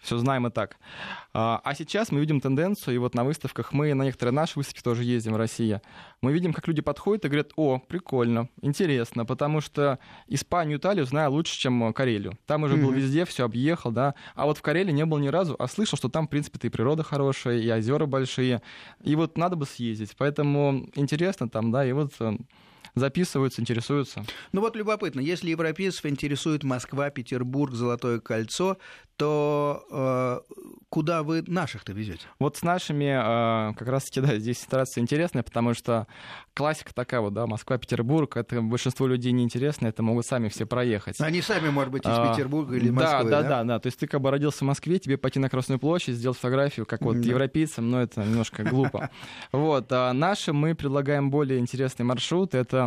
все 0.00 0.18
знаем 0.18 0.46
и 0.46 0.50
так. 0.50 0.76
А, 1.32 1.60
а 1.64 1.74
сейчас 1.74 2.10
мы 2.12 2.20
видим 2.20 2.40
тенденцию, 2.40 2.94
и 2.94 2.98
вот 2.98 3.14
на 3.14 3.24
выставках 3.24 3.72
мы, 3.72 3.92
на 3.94 4.02
некоторые 4.02 4.32
наши 4.32 4.58
выставки 4.58 4.82
тоже 4.82 5.04
ездим 5.04 5.34
в 5.34 5.36
России, 5.36 5.80
мы 6.20 6.32
видим, 6.32 6.52
как 6.52 6.66
люди 6.68 6.82
подходят 6.82 7.24
и 7.24 7.28
говорят, 7.28 7.52
о, 7.56 7.78
прикольно, 7.78 8.48
интересно, 8.62 9.24
потому 9.24 9.60
что 9.60 9.98
Испанию, 10.26 10.78
Италию 10.78 11.04
знаю 11.04 11.32
лучше, 11.32 11.58
чем 11.58 11.92
Карелию. 11.92 12.38
Там 12.46 12.62
уже 12.62 12.76
mm-hmm. 12.76 12.82
был 12.82 12.90
везде, 12.92 13.24
все 13.24 13.44
объехал, 13.44 13.90
да, 13.90 14.14
а 14.34 14.46
вот 14.46 14.58
в 14.58 14.62
Карелии 14.62 14.92
не 14.92 15.04
был 15.04 15.18
ни 15.18 15.28
разу, 15.28 15.56
а 15.58 15.66
слышал, 15.68 15.98
что 15.98 16.08
там, 16.08 16.26
в 16.26 16.30
принципе-то 16.30 16.66
и 16.66 16.70
природа 16.70 17.02
хорошая, 17.02 17.58
и 17.58 17.70
озера 17.70 18.06
большие, 18.06 18.62
и 19.02 19.16
вот 19.16 19.36
надо 19.36 19.56
бы 19.56 19.66
съездить, 19.66 20.14
поэтому 20.16 20.88
интересно 20.94 21.48
там, 21.48 21.70
да, 21.70 21.84
и 21.84 21.92
вот 21.92 22.12
э, 22.20 22.36
записываются, 22.94 23.60
интересуются. 23.60 24.24
Ну 24.52 24.60
вот 24.60 24.76
любопытно, 24.76 25.20
если 25.20 25.50
европейцев 25.50 26.06
интересует 26.06 26.64
Москва, 26.64 27.10
Петербург, 27.10 27.74
Золотое 27.74 28.20
кольцо, 28.20 28.78
то 29.18 29.84
э, 29.90 30.40
куда 30.88 31.24
вы 31.24 31.42
наших-то 31.46 31.92
везете? 31.92 32.26
Вот 32.38 32.56
с 32.56 32.62
нашими 32.62 33.70
э, 33.70 33.74
как 33.74 33.88
раз-таки, 33.88 34.20
да, 34.20 34.38
здесь 34.38 34.60
ситуация 34.60 35.02
интересная, 35.02 35.42
потому 35.42 35.74
что 35.74 36.06
классика 36.54 36.94
такая 36.94 37.20
вот, 37.20 37.34
да, 37.34 37.46
Москва, 37.48 37.78
Петербург, 37.78 38.36
это 38.36 38.62
большинство 38.62 39.08
людей 39.08 39.32
неинтересно, 39.32 39.88
это 39.88 40.04
могут 40.04 40.24
сами 40.24 40.48
все 40.48 40.66
проехать. 40.66 41.20
Они 41.20 41.42
сами, 41.42 41.68
может 41.68 41.90
быть, 41.90 42.04
из 42.04 42.10
а, 42.10 42.32
Петербурга 42.32 42.76
или 42.76 42.90
Москвы, 42.90 43.28
да? 43.28 43.42
Да, 43.42 43.48
да, 43.48 43.64
да, 43.64 43.78
то 43.80 43.88
есть 43.88 43.98
ты 43.98 44.06
как 44.06 44.20
бы 44.20 44.30
родился 44.30 44.58
в 44.58 44.68
Москве, 44.68 45.00
тебе 45.00 45.18
пойти 45.18 45.40
на 45.40 45.50
Красную 45.50 45.80
площадь, 45.80 46.14
сделать 46.14 46.36
фотографию, 46.36 46.86
как 46.86 47.02
вот 47.02 47.20
да. 47.20 47.28
европейцам, 47.28 47.90
но 47.90 48.00
это 48.00 48.22
немножко 48.22 48.62
глупо. 48.62 49.10
Вот, 49.50 49.90
а 49.90 50.12
наши 50.12 50.52
мы 50.52 50.74
предлагаем 50.74 51.30
более 51.30 51.58
интересный 51.58 52.04
маршрут, 52.04 52.54
это 52.54 52.77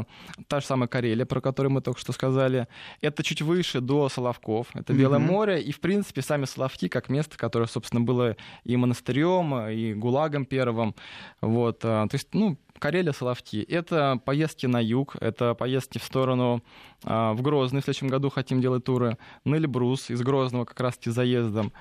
та 0.47 0.60
же 0.60 0.65
самая 0.65 0.88
Карелия, 0.88 1.25
про 1.25 1.41
которую 1.41 1.71
мы 1.71 1.82
только 1.82 1.99
что 1.99 2.13
сказали, 2.13 2.67
это 3.01 3.23
чуть 3.23 3.41
выше 3.41 3.82
до 3.82 4.10
Соловков, 4.10 4.67
это 4.73 4.93
Белое 4.93 5.19
море, 5.19 5.62
и, 5.62 5.71
в 5.71 5.80
принципе, 5.80 6.21
сами 6.21 6.45
Соловки, 6.45 6.88
как 6.88 7.10
место, 7.10 7.38
которое, 7.38 7.67
собственно, 7.67 8.01
было 8.01 8.36
и 8.63 8.77
монастырем, 8.77 9.67
и 9.67 9.93
гулагом 9.93 10.45
первым, 10.45 10.95
вот, 11.41 11.82
а, 11.84 12.08
то 12.08 12.15
есть, 12.15 12.30
ну, 12.34 12.58
Карелия, 12.82 13.13
Соловки. 13.13 13.58
Это 13.69 14.19
поездки 14.25 14.65
на 14.65 14.82
юг, 14.82 15.15
это 15.21 15.54
поездки 15.54 15.99
в 15.99 16.04
сторону 16.04 16.63
а, 17.04 17.34
в 17.34 17.41
Грозный. 17.43 17.82
В 17.82 17.84
следующем 17.84 18.08
году 18.08 18.32
хотим 18.32 18.60
делать 18.60 18.84
туры. 18.84 19.17
На 19.45 19.56
Эльбрус 19.56 20.10
из 20.10 20.21
Грозного 20.23 20.65
как 20.65 20.80
раз-таки 20.80 21.12
заездом. 21.12 21.71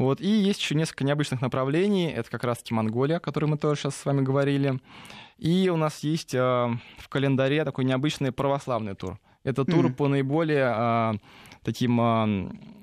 Вот. 0.00 0.22
И 0.22 0.26
есть 0.26 0.62
еще 0.62 0.74
несколько 0.74 1.04
необычных 1.04 1.42
направлений. 1.42 2.10
Это 2.10 2.30
как 2.30 2.44
раз-таки 2.44 2.72
Монголия, 2.72 3.18
о 3.18 3.20
которой 3.20 3.44
мы 3.44 3.58
тоже 3.58 3.82
сейчас 3.82 3.96
с 3.96 4.06
вами 4.06 4.22
говорили. 4.22 4.80
И 5.36 5.68
у 5.68 5.76
нас 5.76 5.98
есть 5.98 6.34
а, 6.34 6.70
в 6.96 7.10
календаре 7.10 7.66
такой 7.66 7.84
необычный 7.84 8.32
православный 8.32 8.94
тур. 8.94 9.18
Это 9.44 9.66
тур 9.66 9.84
mm-hmm. 9.84 9.92
по 9.92 10.08
наиболее 10.08 10.72
а, 10.74 11.16
таким 11.62 12.00
а, 12.00 12.26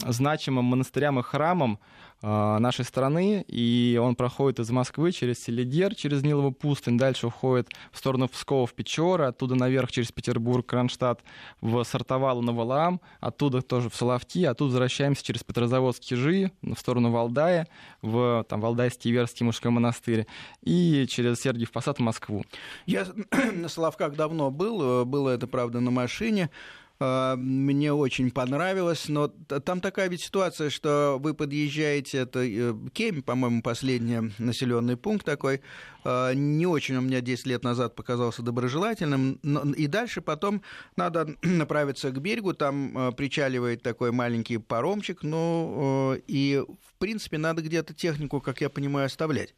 значимым 0.06 0.66
монастырям 0.66 1.18
и 1.18 1.24
храмам 1.24 1.80
нашей 2.22 2.84
страны, 2.84 3.46
и 3.48 4.00
он 4.02 4.16
проходит 4.16 4.60
из 4.60 4.70
Москвы 4.72 5.12
через 5.12 5.44
Селидер, 5.44 5.94
через 5.94 6.24
Нилову 6.24 6.52
пустынь, 6.52 6.98
дальше 6.98 7.28
уходит 7.28 7.70
в 7.92 7.98
сторону 7.98 8.28
Пскова, 8.28 8.66
в 8.66 8.74
Печоры, 8.74 9.26
оттуда 9.26 9.56
наверх 9.56 9.92
через 9.92 10.12
Петербург, 10.12 10.66
Кронштадт, 10.66 11.22
в 11.62 11.84
Сартовалу, 11.84 12.42
на 12.42 12.54
Валаам, 12.54 13.02
оттуда 13.20 13.62
тоже 13.62 13.90
в 13.90 13.96
Соловки, 13.96 14.46
оттуда 14.46 14.72
возвращаемся 14.72 15.24
через 15.24 15.44
Петрозаводск, 15.44 16.02
Кижи, 16.02 16.52
в 16.62 16.76
сторону 16.78 17.12
Валдая, 17.12 17.68
в 18.02 18.46
там, 18.50 18.62
Валдайский 18.62 19.12
Верский 19.12 19.46
мужской 19.46 19.72
монастырь, 19.72 20.26
и 20.64 21.06
через 21.08 21.42
Сергиев 21.42 21.72
Посад 21.72 21.98
в 21.98 22.02
Москву. 22.02 22.44
Я 22.86 23.06
на 23.54 23.70
Соловках 23.70 24.16
давно 24.16 24.50
был, 24.50 25.06
было 25.06 25.30
это, 25.30 25.46
правда, 25.48 25.80
на 25.80 25.92
машине, 25.92 26.50
а, 26.50 26.52
мне 27.00 27.94
очень 27.94 28.32
понравилось, 28.32 29.08
но 29.08 29.28
там 29.28 29.82
такая 29.82 30.10
ведь 30.10 30.22
ситуация, 30.22 30.70
что 30.70 31.18
вы 31.22 31.36
подъезжаете, 31.36 32.20
это 32.20 32.40
э, 32.40 32.74
Кемь, 32.94 33.22
по-моему, 33.22 33.62
последний 33.62 34.34
населенный 34.40 34.98
пункт 34.98 35.26
такой, 35.26 35.62
а, 36.04 36.34
не 36.34 36.66
очень 36.66 36.96
у 36.96 37.02
меня 37.02 37.20
10 37.20 37.46
лет 37.48 37.64
назад 37.64 37.96
показался 37.96 38.42
доброжелательным, 38.42 39.34
и 39.74 39.88
дальше 39.88 40.22
потом 40.22 40.62
надо 40.96 41.36
направиться 41.44 42.12
к 42.12 42.22
берегу, 42.22 42.54
там 42.54 42.98
э, 42.98 43.12
причаливает 43.12 43.84
такой 43.84 44.12
маленький 44.12 44.58
паромчик, 44.58 45.22
ну, 45.22 46.14
э, 46.16 46.22
и, 46.28 46.64
в 46.66 46.98
принципе, 46.98 47.38
надо 47.38 47.62
где-то 47.62 47.94
технику, 47.94 48.40
как 48.40 48.62
я 48.62 48.70
понимаю, 48.70 49.08
оставлять. 49.08 49.54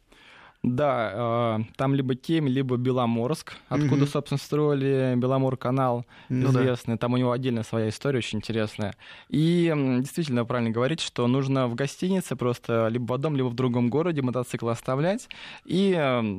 Да, 0.62 1.58
э, 1.58 1.72
там 1.76 1.94
либо 1.94 2.14
Кем, 2.14 2.46
либо 2.46 2.76
Беломорск, 2.76 3.54
откуда, 3.68 4.02
угу. 4.02 4.10
собственно, 4.10 4.38
строили 4.38 5.14
Беломор-канал 5.16 6.04
ну, 6.28 6.50
известный. 6.50 6.94
Да. 6.94 6.98
Там 6.98 7.14
у 7.14 7.16
него 7.16 7.32
отдельная 7.32 7.62
своя 7.62 7.88
история 7.88 8.18
очень 8.18 8.38
интересная. 8.38 8.94
И 9.30 9.72
действительно, 10.00 10.44
правильно 10.44 10.70
говорить, 10.70 11.00
что 11.00 11.26
нужно 11.26 11.66
в 11.66 11.74
гостинице 11.74 12.36
просто 12.36 12.88
либо 12.88 13.10
в 13.10 13.12
одном, 13.14 13.36
либо 13.36 13.46
в 13.46 13.54
другом 13.54 13.88
городе 13.88 14.20
мотоцикл 14.20 14.68
оставлять 14.68 15.30
и, 15.64 15.92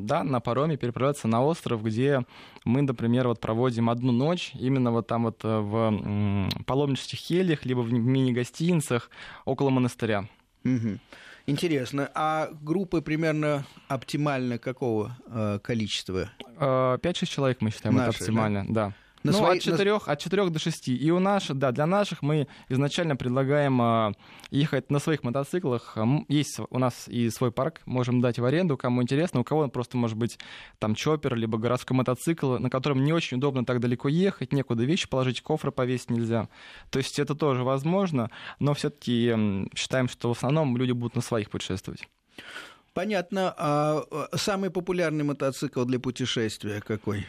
да, 0.03 0.23
на 0.23 0.39
пароме 0.39 0.77
переправляться 0.77 1.27
на 1.27 1.43
остров, 1.43 1.83
где 1.83 2.23
мы, 2.63 2.83
например, 2.83 3.27
вот 3.27 3.39
проводим 3.39 3.89
одну 3.89 4.11
ночь 4.11 4.51
именно 4.53 4.91
вот 4.91 5.07
там 5.07 5.23
вот 5.23 5.39
э, 5.43 5.59
в 5.59 6.47
паломнических 6.67 7.17
хельях, 7.17 7.65
либо 7.65 7.79
в 7.79 7.91
мини-гостиницах 7.91 9.09
около 9.45 9.71
монастыря. 9.71 10.27
Угу. 10.63 10.99
Интересно. 11.47 12.09
А 12.13 12.49
группы 12.61 13.01
примерно 13.01 13.65
оптимально 13.87 14.57
какого 14.57 15.17
э, 15.27 15.59
количества? 15.61 16.29
5-6 16.57 16.99
э, 17.03 17.25
человек 17.25 17.61
мы 17.61 17.71
считаем 17.71 17.95
Наши, 17.95 18.09
это 18.09 18.17
оптимально, 18.19 18.65
да. 18.67 18.87
да. 18.87 18.93
На 19.23 19.31
ну, 19.31 19.37
свои... 19.37 19.57
от, 19.57 19.63
4, 19.63 19.95
от 19.95 20.19
4 20.19 20.49
до 20.49 20.59
6. 20.59 20.89
И 20.89 21.11
у 21.11 21.19
наших, 21.19 21.57
да, 21.57 21.71
для 21.71 21.85
наших 21.85 22.21
мы 22.21 22.47
изначально 22.69 23.15
предлагаем 23.15 23.81
а, 23.81 24.13
ехать 24.49 24.89
на 24.89 24.99
своих 24.99 25.23
мотоциклах. 25.23 25.97
Есть 26.27 26.59
у 26.69 26.79
нас 26.79 27.07
и 27.07 27.29
свой 27.29 27.51
парк, 27.51 27.81
можем 27.85 28.21
дать 28.21 28.39
в 28.39 28.45
аренду, 28.45 28.77
кому 28.77 29.01
интересно. 29.03 29.41
У 29.41 29.43
кого 29.43 29.67
просто 29.67 29.97
может 29.97 30.17
быть 30.17 30.39
там 30.79 30.95
чоппер, 30.95 31.35
либо 31.35 31.57
городской 31.57 31.95
мотоцикл, 31.95 32.57
на 32.57 32.69
котором 32.69 33.03
не 33.03 33.13
очень 33.13 33.37
удобно 33.37 33.63
так 33.63 33.79
далеко 33.79 34.07
ехать, 34.07 34.53
некуда 34.53 34.83
вещи 34.83 35.07
положить, 35.07 35.41
кофры 35.41 35.71
повесить 35.71 36.09
нельзя. 36.09 36.49
То 36.89 36.97
есть 36.97 37.19
это 37.19 37.35
тоже 37.35 37.63
возможно, 37.63 38.31
но 38.59 38.73
все-таки 38.73 39.67
считаем, 39.75 40.09
что 40.09 40.33
в 40.33 40.37
основном 40.37 40.77
люди 40.77 40.93
будут 40.93 41.15
на 41.15 41.21
своих 41.21 41.49
путешествовать. 41.49 42.07
Понятно. 42.93 43.53
А, 43.57 44.03
а 44.11 44.37
самый 44.37 44.69
популярный 44.69 45.23
мотоцикл 45.23 45.85
для 45.85 45.99
путешествия 45.99 46.81
какой? 46.81 47.25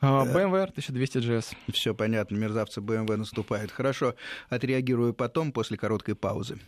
BMW 0.00 0.62
1200 0.62 1.18
GS. 1.18 1.56
Все 1.72 1.94
понятно, 1.94 2.36
мерзавцы 2.36 2.80
BMW 2.80 3.16
наступают. 3.16 3.70
Хорошо, 3.70 4.14
отреагирую 4.48 5.14
потом, 5.14 5.52
после 5.52 5.76
короткой 5.76 6.14
паузы. 6.14 6.58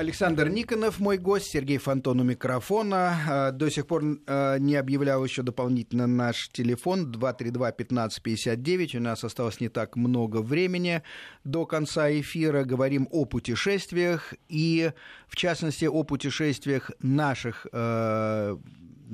Александр 0.00 0.48
Никонов, 0.48 0.98
мой 0.98 1.18
гость, 1.18 1.50
Сергей 1.50 1.76
Фонтон 1.76 2.20
у 2.20 2.24
микрофона. 2.24 3.18
А, 3.28 3.50
до 3.50 3.70
сих 3.70 3.86
пор 3.86 4.02
а, 4.26 4.56
не 4.56 4.76
объявлял 4.76 5.22
еще 5.22 5.42
дополнительно 5.42 6.06
наш 6.06 6.48
телефон 6.48 7.12
232-1559. 7.12 8.96
У 8.96 9.00
нас 9.00 9.22
осталось 9.24 9.60
не 9.60 9.68
так 9.68 9.96
много 9.96 10.38
времени 10.38 11.02
до 11.44 11.66
конца 11.66 12.10
эфира. 12.10 12.64
Говорим 12.64 13.08
о 13.10 13.26
путешествиях 13.26 14.32
и, 14.48 14.92
в 15.28 15.36
частности, 15.36 15.84
о 15.84 16.02
путешествиях 16.02 16.90
наших 17.00 17.66
а, 17.72 18.58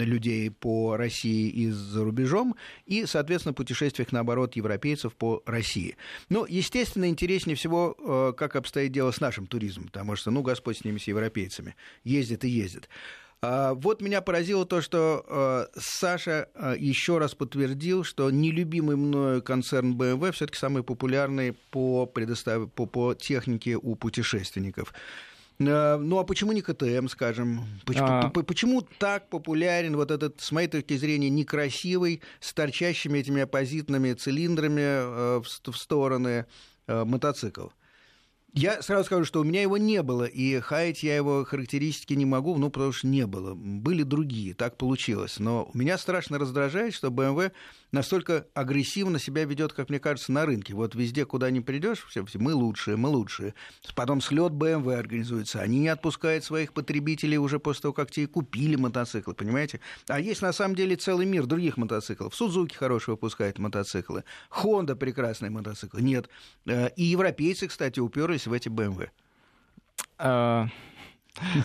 людей 0.04 0.50
по 0.50 0.96
России 0.96 1.48
и 1.48 1.70
за 1.70 2.04
рубежом, 2.04 2.56
и, 2.84 3.06
соответственно, 3.06 3.54
путешествиях, 3.54 4.12
наоборот, 4.12 4.56
европейцев 4.56 5.14
по 5.14 5.42
России. 5.46 5.96
Ну, 6.28 6.44
естественно, 6.48 7.08
интереснее 7.08 7.56
всего, 7.56 7.96
э, 7.98 8.32
как 8.36 8.56
обстоит 8.56 8.92
дело 8.92 9.10
с 9.10 9.20
нашим 9.20 9.46
туризмом, 9.46 9.86
потому 9.86 10.16
что, 10.16 10.30
ну, 10.30 10.42
Господь 10.42 10.78
с 10.78 10.84
ними, 10.84 10.98
с 10.98 11.06
европейцами, 11.08 11.76
ездит 12.04 12.44
и 12.44 12.48
ездит. 12.48 12.88
А, 13.42 13.74
вот 13.74 14.00
меня 14.00 14.22
поразило 14.22 14.64
то, 14.64 14.80
что 14.80 15.24
э, 15.28 15.78
Саша 15.78 16.48
э, 16.54 16.74
еще 16.78 17.18
раз 17.18 17.34
подтвердил, 17.34 18.02
что 18.02 18.30
нелюбимый 18.30 18.96
мною 18.96 19.42
концерн 19.42 19.94
BMW 19.94 20.32
все-таки 20.32 20.58
самый 20.58 20.82
популярный 20.82 21.52
по, 21.52 22.06
предостав... 22.06 22.70
по, 22.72 22.86
по 22.86 23.14
технике 23.14 23.76
у 23.76 23.94
путешественников. 23.94 24.94
Э, 25.58 25.96
ну 25.96 26.18
а 26.18 26.24
почему 26.24 26.52
не 26.52 26.62
КТМ, 26.62 27.08
скажем? 27.08 27.66
Почему, 27.84 28.06
а... 28.06 28.30
почему 28.30 28.82
так 28.82 29.28
популярен 29.28 29.96
вот 29.96 30.10
этот, 30.10 30.40
с 30.40 30.52
моей 30.52 30.68
точки 30.68 30.96
зрения, 30.96 31.30
некрасивый, 31.30 32.22
с 32.40 32.52
торчащими 32.52 33.18
этими 33.18 33.42
оппозитными 33.42 34.12
цилиндрами 34.12 35.40
в 35.40 35.76
стороны 35.76 36.46
мотоцикл? 36.86 37.68
Я 38.56 38.80
сразу 38.80 39.04
скажу, 39.04 39.26
что 39.26 39.42
у 39.42 39.44
меня 39.44 39.60
его 39.60 39.76
не 39.76 40.02
было, 40.02 40.24
и 40.24 40.60
хаять 40.60 41.02
я 41.02 41.14
его 41.14 41.44
характеристики 41.44 42.14
не 42.14 42.24
могу, 42.24 42.56
ну, 42.56 42.70
потому 42.70 42.90
что 42.90 43.06
не 43.06 43.26
было. 43.26 43.52
Были 43.54 44.02
другие, 44.02 44.54
так 44.54 44.78
получилось. 44.78 45.38
Но 45.38 45.70
меня 45.74 45.98
страшно 45.98 46.38
раздражает, 46.38 46.94
что 46.94 47.08
BMW 47.08 47.52
настолько 47.92 48.46
агрессивно 48.54 49.18
себя 49.18 49.44
ведет, 49.44 49.74
как 49.74 49.90
мне 49.90 50.00
кажется, 50.00 50.32
на 50.32 50.46
рынке. 50.46 50.72
Вот 50.72 50.94
везде, 50.94 51.26
куда 51.26 51.50
ни 51.50 51.60
придешь, 51.60 52.06
все, 52.08 52.24
мы 52.36 52.54
лучшие, 52.54 52.96
мы 52.96 53.10
лучшие. 53.10 53.52
Потом 53.94 54.22
слет 54.22 54.52
BMW 54.52 54.94
организуется. 54.94 55.60
Они 55.60 55.78
не 55.78 55.88
отпускают 55.88 56.42
своих 56.42 56.72
потребителей 56.72 57.36
уже 57.36 57.60
после 57.60 57.82
того, 57.82 57.92
как 57.92 58.10
те 58.10 58.26
купили 58.26 58.76
мотоциклы, 58.76 59.34
понимаете? 59.34 59.80
А 60.08 60.18
есть 60.18 60.40
на 60.40 60.54
самом 60.54 60.76
деле 60.76 60.96
целый 60.96 61.26
мир 61.26 61.44
других 61.44 61.76
мотоциклов. 61.76 62.34
Сузуки 62.34 62.74
хорошие 62.74 63.16
выпускают 63.16 63.58
мотоциклы. 63.58 64.24
Honda 64.50 64.96
прекрасный 64.96 65.50
мотоцикл. 65.50 65.98
Нет. 65.98 66.30
Э, 66.64 66.88
и 66.96 67.04
европейцы, 67.04 67.68
кстати, 67.68 68.00
уперлись 68.00 68.45
в 68.46 68.52
эти 68.52 68.68
BMW. 68.68 69.08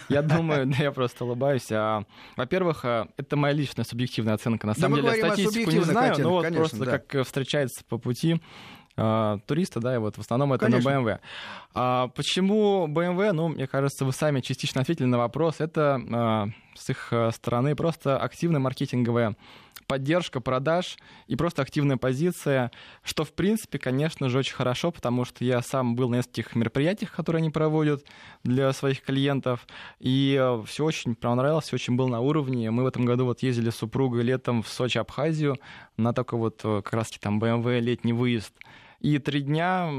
Я 0.10 0.22
думаю, 0.22 0.66
да, 0.68 0.78
я 0.84 0.92
просто 0.92 1.26
улыбаюсь. 1.26 1.72
А, 1.72 2.04
во-первых, 2.36 2.84
а, 2.86 3.08
это 3.18 3.38
моя 3.38 3.54
личная 3.54 3.86
субъективная 3.86 4.34
оценка. 4.34 4.68
На 4.68 4.74
самом 4.74 5.02
деле, 5.02 5.14
статистику 5.14 5.72
не 5.72 5.82
знаю, 5.82 6.16
но 6.20 6.32
вот 6.32 6.44
конечно, 6.44 6.60
просто 6.60 6.86
да. 6.86 7.00
как 7.00 7.26
встречается 7.26 7.84
по 7.88 7.98
пути 7.98 8.42
а, 8.98 9.40
туриста, 9.48 9.80
да, 9.80 9.96
и 9.96 9.98
вот 9.98 10.18
в 10.18 10.20
основном 10.20 10.54
это 10.54 10.66
Конечно. 10.66 10.92
на 10.92 10.96
BMW. 10.96 11.20
А 11.74 12.08
почему 12.10 12.88
BMW? 12.88 13.32
Ну, 13.32 13.50
мне 13.50 13.68
кажется, 13.68 14.06
вы 14.06 14.12
сами 14.12 14.42
частично 14.42 14.82
ответили 14.82 15.06
на 15.06 15.18
вопрос. 15.18 15.56
Это 15.60 16.02
а, 16.12 16.48
с 16.76 16.90
их 16.90 17.14
стороны 17.32 17.76
просто 17.76 18.18
активная 18.18 18.60
маркетинговая 18.60 19.36
поддержка 19.88 20.40
продаж 20.40 20.98
и 21.28 21.36
просто 21.36 21.62
активная 21.62 21.98
позиция, 21.98 22.72
что, 23.04 23.26
в 23.26 23.34
принципе, 23.34 23.78
конечно 23.78 24.30
же, 24.30 24.38
очень 24.40 24.56
хорошо, 24.56 24.92
потому 24.92 25.26
что 25.26 25.44
я 25.44 25.62
сам 25.62 25.96
был 25.96 26.10
на 26.10 26.16
нескольких 26.18 26.56
мероприятиях, 26.56 27.12
которые 27.12 27.42
они 27.42 27.50
проводят 27.50 28.06
для 28.44 28.72
своих 28.74 29.02
клиентов, 29.02 29.68
и 30.00 30.38
э, 30.40 30.64
все 30.66 30.86
очень 30.86 31.16
понравилось, 31.16 31.66
все 31.66 31.76
очень 31.76 31.96
был 31.96 32.08
на 32.08 32.22
уровне. 32.22 32.72
Мы 32.72 32.84
в 32.84 32.88
этом 32.88 33.04
году 33.06 33.26
вот 33.26 33.44
ездили 33.44 33.70
с 33.70 33.76
супругой 33.76 34.24
летом 34.24 34.64
в 34.64 34.70
Сочи, 34.70 34.98
Абхазию, 34.98 35.58
на 35.98 36.14
такой 36.14 36.40
вот 36.40 36.62
э, 36.64 36.82
как 36.84 36.94
раз 36.94 37.10
там 37.20 37.40
BMW 37.42 37.80
летний 37.82 38.14
выезд. 38.14 38.54
И 39.02 39.18
три 39.18 39.42
дня 39.42 39.92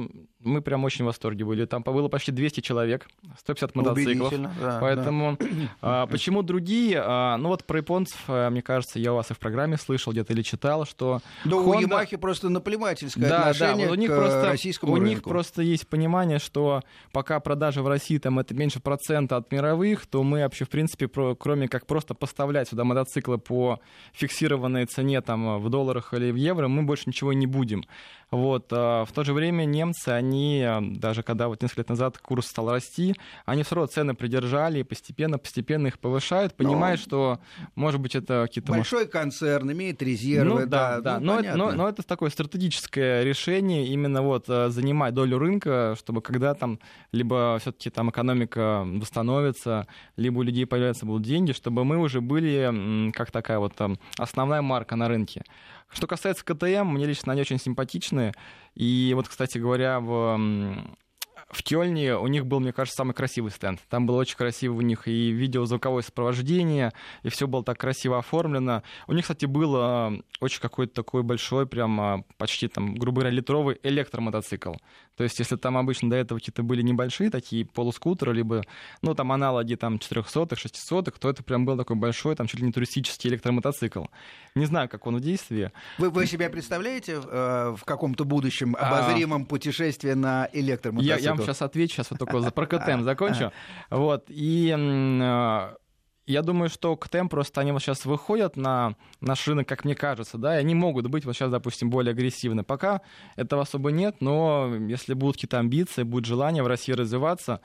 мы 0.44 0.62
прям 0.62 0.84
очень 0.84 1.04
в 1.04 1.06
восторге 1.06 1.44
были. 1.44 1.64
Там 1.64 1.82
было 1.82 2.08
почти 2.08 2.32
200 2.32 2.60
человек, 2.60 3.08
150 3.38 3.74
мотоциклов. 3.74 4.32
Да, 4.60 4.78
Поэтому 4.80 5.36
да. 5.38 5.46
А, 5.80 6.06
почему 6.06 6.42
другие? 6.42 7.02
А, 7.04 7.36
ну 7.36 7.48
вот 7.48 7.64
про 7.64 7.78
японцев, 7.78 8.18
а, 8.28 8.50
мне 8.50 8.62
кажется, 8.62 8.98
я 8.98 9.12
у 9.12 9.16
вас 9.16 9.30
и 9.30 9.34
в 9.34 9.38
программе 9.38 9.76
слышал 9.76 10.12
где-то 10.12 10.32
или 10.32 10.42
читал, 10.42 10.86
что 10.86 11.20
Да 11.44 11.56
Honda... 11.56 11.76
у 11.76 11.80
Ямахи 11.80 12.16
просто 12.16 12.48
наплевательское 12.48 13.28
да, 13.28 13.50
отношение 13.50 13.86
да, 13.86 13.92
у 13.92 13.96
них 13.96 14.10
к 14.10 14.14
просто, 14.14 14.46
российскому 14.46 14.92
У 14.92 14.96
рынку. 14.96 15.08
них 15.08 15.22
просто 15.22 15.62
есть 15.62 15.88
понимание, 15.88 16.38
что 16.38 16.82
пока 17.12 17.40
продажи 17.40 17.82
в 17.82 17.88
России 17.88 18.18
там 18.18 18.38
это 18.38 18.54
меньше 18.54 18.80
процента 18.80 19.36
от 19.36 19.50
мировых, 19.52 20.06
то 20.06 20.22
мы 20.22 20.40
вообще, 20.40 20.64
в 20.64 20.68
принципе, 20.68 21.08
про, 21.08 21.34
кроме 21.34 21.68
как 21.68 21.86
просто 21.86 22.14
поставлять 22.14 22.68
сюда 22.68 22.84
мотоциклы 22.84 23.38
по 23.38 23.80
фиксированной 24.12 24.86
цене 24.86 25.20
там 25.20 25.58
в 25.58 25.68
долларах 25.70 26.14
или 26.14 26.30
в 26.30 26.36
евро, 26.36 26.68
мы 26.68 26.82
больше 26.82 27.04
ничего 27.06 27.32
не 27.32 27.46
будем. 27.46 27.84
Вот. 28.32 28.68
А 28.70 29.04
в 29.04 29.12
то 29.12 29.24
же 29.24 29.34
время 29.34 29.64
немцы, 29.64 30.08
они, 30.08 30.31
даже 30.80 31.22
когда 31.22 31.48
вот 31.48 31.62
несколько 31.62 31.80
лет 31.80 31.88
назад 31.88 32.18
курс 32.18 32.46
стал 32.46 32.70
расти, 32.70 33.14
они 33.44 33.62
все 33.62 33.74
равно 33.74 33.86
цены 33.86 34.14
придержали 34.14 34.80
и 34.80 34.82
постепенно, 34.82 35.38
постепенно 35.38 35.86
их 35.86 35.98
повышают, 35.98 36.54
понимая, 36.54 36.92
но... 36.92 36.96
что, 36.96 37.40
может 37.74 38.00
быть, 38.00 38.14
это 38.14 38.44
какие-то... 38.46 38.72
Большой 38.72 39.06
концерн, 39.06 39.72
имеет 39.72 40.02
резервы, 40.02 40.60
ну, 40.60 40.66
да. 40.66 41.00
да. 41.00 41.20
Ну, 41.20 41.42
но, 41.42 41.56
но, 41.56 41.72
но 41.72 41.88
это 41.88 42.02
такое 42.02 42.30
стратегическое 42.30 43.24
решение, 43.24 43.86
именно 43.86 44.22
вот 44.22 44.44
э, 44.48 44.68
занимать 44.70 45.14
долю 45.14 45.38
рынка, 45.38 45.96
чтобы 45.98 46.22
когда 46.22 46.54
там 46.54 46.78
либо 47.12 47.58
все-таки 47.60 47.90
там 47.90 48.10
экономика 48.10 48.84
восстановится, 48.86 49.86
либо 50.16 50.38
у 50.38 50.42
людей 50.42 50.66
появляются 50.66 51.06
будут 51.06 51.22
деньги, 51.22 51.52
чтобы 51.52 51.84
мы 51.84 51.98
уже 51.98 52.20
были 52.20 53.10
как 53.12 53.30
такая 53.30 53.58
вот 53.58 53.74
там 53.74 53.98
основная 54.18 54.62
марка 54.62 54.96
на 54.96 55.08
рынке. 55.08 55.42
Что 55.92 56.06
касается 56.06 56.44
КТМ, 56.44 56.86
мне 56.86 57.06
лично 57.06 57.32
они 57.32 57.42
очень 57.42 57.58
симпатичны. 57.58 58.32
И 58.74 59.12
вот, 59.14 59.28
кстати 59.28 59.58
говоря, 59.58 60.00
в 60.00 60.38
в 61.52 61.62
Кёльне 61.62 62.16
у 62.16 62.26
них 62.26 62.46
был, 62.46 62.60
мне 62.60 62.72
кажется, 62.72 62.96
самый 62.96 63.12
красивый 63.12 63.50
стенд. 63.50 63.78
Там 63.90 64.06
было 64.06 64.16
очень 64.16 64.36
красиво 64.36 64.74
у 64.74 64.80
них 64.80 65.06
и 65.06 65.30
видеозвуковое 65.30 66.02
сопровождение, 66.02 66.92
и 67.22 67.28
все 67.28 67.46
было 67.46 67.62
так 67.62 67.78
красиво 67.78 68.18
оформлено. 68.18 68.82
У 69.06 69.12
них, 69.12 69.24
кстати, 69.24 69.44
был 69.44 69.74
а, 69.76 70.12
очень 70.40 70.60
какой-то 70.60 70.94
такой 70.94 71.22
большой, 71.22 71.66
прям 71.66 72.00
а, 72.00 72.24
почти 72.38 72.68
там, 72.68 72.94
грубо 72.94 73.20
говоря, 73.20 73.36
литровый 73.36 73.78
электромотоцикл. 73.82 74.72
То 75.16 75.24
есть, 75.24 75.38
если 75.38 75.56
там 75.56 75.76
обычно 75.76 76.08
до 76.08 76.16
этого 76.16 76.38
какие-то 76.38 76.62
были 76.62 76.80
небольшие 76.80 77.28
такие 77.28 77.66
полускутеры, 77.66 78.32
либо, 78.32 78.62
ну, 79.02 79.14
там 79.14 79.30
аналоги 79.30 79.74
там 79.74 79.96
400-х, 79.96 80.56
600-х, 80.56 81.18
то 81.18 81.28
это 81.28 81.42
прям 81.42 81.66
был 81.66 81.76
такой 81.76 81.96
большой, 81.96 82.34
там 82.34 82.46
чуть 82.46 82.60
ли 82.60 82.66
не 82.66 82.72
туристический 82.72 83.28
электромотоцикл. 83.28 84.04
Не 84.54 84.64
знаю, 84.64 84.88
как 84.88 85.06
он 85.06 85.16
в 85.16 85.20
действии. 85.20 85.70
Вы, 85.98 86.08
вы 86.08 86.26
себя 86.26 86.48
представляете 86.48 87.20
э, 87.22 87.74
в 87.76 87.84
каком-то 87.84 88.24
будущем 88.24 88.74
а. 88.78 88.88
обозримом 88.88 89.42
а... 89.42 89.44
путешествии 89.44 90.12
на 90.12 90.48
электромотоцикл? 90.52 91.14
Я, 91.14 91.18
я 91.18 91.41
вам 91.42 91.54
сейчас 91.54 91.62
отвечу, 91.62 91.94
сейчас 91.94 92.10
вот 92.10 92.18
только 92.18 92.50
про 92.50 92.66
КТМ 92.66 93.02
закончу. 93.04 93.52
Вот, 93.90 94.24
и 94.28 94.74
э, 94.74 95.74
я 96.26 96.42
думаю, 96.42 96.70
что 96.70 96.96
КТМ 96.96 97.28
просто 97.28 97.60
они 97.60 97.72
вот 97.72 97.82
сейчас 97.82 98.04
выходят 98.04 98.56
на 98.56 98.94
наш 99.20 99.46
рынок, 99.48 99.68
как 99.68 99.84
мне 99.84 99.94
кажется, 99.94 100.38
да, 100.38 100.56
и 100.56 100.60
они 100.60 100.74
могут 100.74 101.08
быть 101.08 101.24
вот 101.24 101.34
сейчас, 101.34 101.50
допустим, 101.50 101.90
более 101.90 102.12
агрессивны. 102.12 102.62
Пока 102.62 103.00
этого 103.36 103.62
особо 103.62 103.90
нет, 103.90 104.16
но 104.20 104.72
если 104.88 105.14
будут 105.14 105.36
какие-то 105.36 105.58
амбиции, 105.58 106.04
будет 106.04 106.24
желание 106.24 106.62
в 106.62 106.68
России 106.68 106.92
развиваться, 106.92 107.60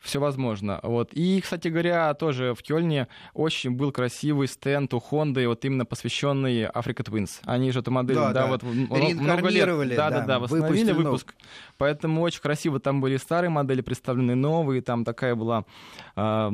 все 0.00 0.18
возможно. 0.18 0.80
Вот. 0.82 1.12
И, 1.12 1.40
кстати 1.40 1.68
говоря, 1.68 2.12
тоже 2.14 2.54
в 2.54 2.62
Кёльне 2.62 3.08
очень 3.34 3.70
был 3.70 3.92
красивый 3.92 4.48
стенд 4.48 4.92
у 4.94 4.98
Honda, 4.98 5.46
вот 5.46 5.64
именно 5.64 5.84
посвященный 5.84 6.64
Africa 6.64 7.04
Twins. 7.04 7.40
Они 7.44 7.70
же 7.70 7.80
эту 7.80 7.90
модель, 7.90 8.16
да, 8.16 8.32
да, 8.32 8.42
да. 8.42 8.46
вот 8.46 8.62
много 8.62 9.48
лет, 9.48 9.96
да, 9.96 10.10
да, 10.10 10.24
да, 10.24 10.38
восстановили 10.38 10.92
выпуск. 10.92 11.34
Поэтому 11.76 12.22
очень 12.22 12.40
красиво 12.40 12.80
там 12.80 13.00
были 13.00 13.16
старые 13.16 13.50
модели 13.50 13.82
представлены, 13.82 14.34
новые, 14.34 14.82
там 14.82 15.04
такая 15.04 15.34
была 15.34 15.64
э, 16.16 16.50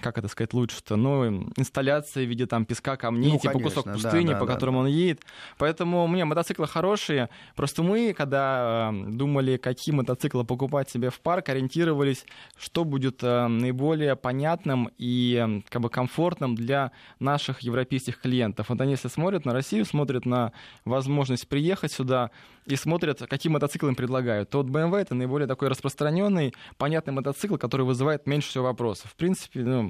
как 0.00 0.18
это 0.18 0.28
сказать 0.28 0.52
лучше-то, 0.54 0.96
ну, 0.96 1.48
инсталляции 1.56 2.24
в 2.24 2.28
виде 2.28 2.46
там 2.46 2.64
песка, 2.64 2.96
камней, 2.96 3.32
ну, 3.32 3.38
типа 3.38 3.54
конечно, 3.54 3.82
кусок 3.82 3.92
пустыни, 3.92 4.32
да, 4.32 4.38
по 4.38 4.46
да, 4.46 4.54
которому 4.54 4.78
да. 4.78 4.84
он 4.84 4.86
едет. 4.90 5.20
Поэтому 5.58 6.06
мне 6.06 6.24
мотоциклы 6.24 6.66
хорошие. 6.66 7.28
Просто 7.54 7.82
мы, 7.82 8.12
когда 8.12 8.90
э, 8.92 9.10
думали, 9.10 9.56
какие 9.56 9.94
мотоциклы 9.94 10.44
покупать 10.44 10.90
себе 10.90 11.10
в 11.10 11.20
парк, 11.20 11.48
ориентировались, 11.48 12.24
что 12.56 12.84
будет 12.84 13.22
э, 13.22 13.46
наиболее 13.46 14.16
понятным 14.16 14.90
и 14.98 15.42
э, 15.46 15.62
как 15.68 15.82
бы 15.82 15.90
комфортным 15.90 16.54
для 16.54 16.92
наших 17.18 17.60
европейских 17.60 18.20
клиентов. 18.20 18.68
Вот 18.68 18.80
они, 18.80 18.92
если 18.92 19.08
смотрят 19.08 19.44
на 19.44 19.52
Россию, 19.52 19.84
смотрят 19.84 20.26
на 20.26 20.52
возможность 20.84 21.48
приехать 21.48 21.92
сюда 21.92 22.30
и 22.66 22.76
смотрят, 22.76 23.22
какие 23.28 23.50
мотоциклы 23.50 23.90
им 23.90 23.94
предлагают, 23.94 24.50
то 24.50 24.58
вот 24.58 24.66
BMW 24.66 24.98
это 24.98 25.14
наиболее 25.14 25.46
такой 25.46 25.68
распространенный, 25.68 26.52
понятный 26.76 27.12
мотоцикл, 27.12 27.56
который 27.56 27.86
вызывает 27.86 28.26
меньше 28.26 28.48
всего 28.48 28.64
вопросов. 28.64 29.10
В 29.12 29.16
принципе, 29.16 29.60
ну, 29.60 29.85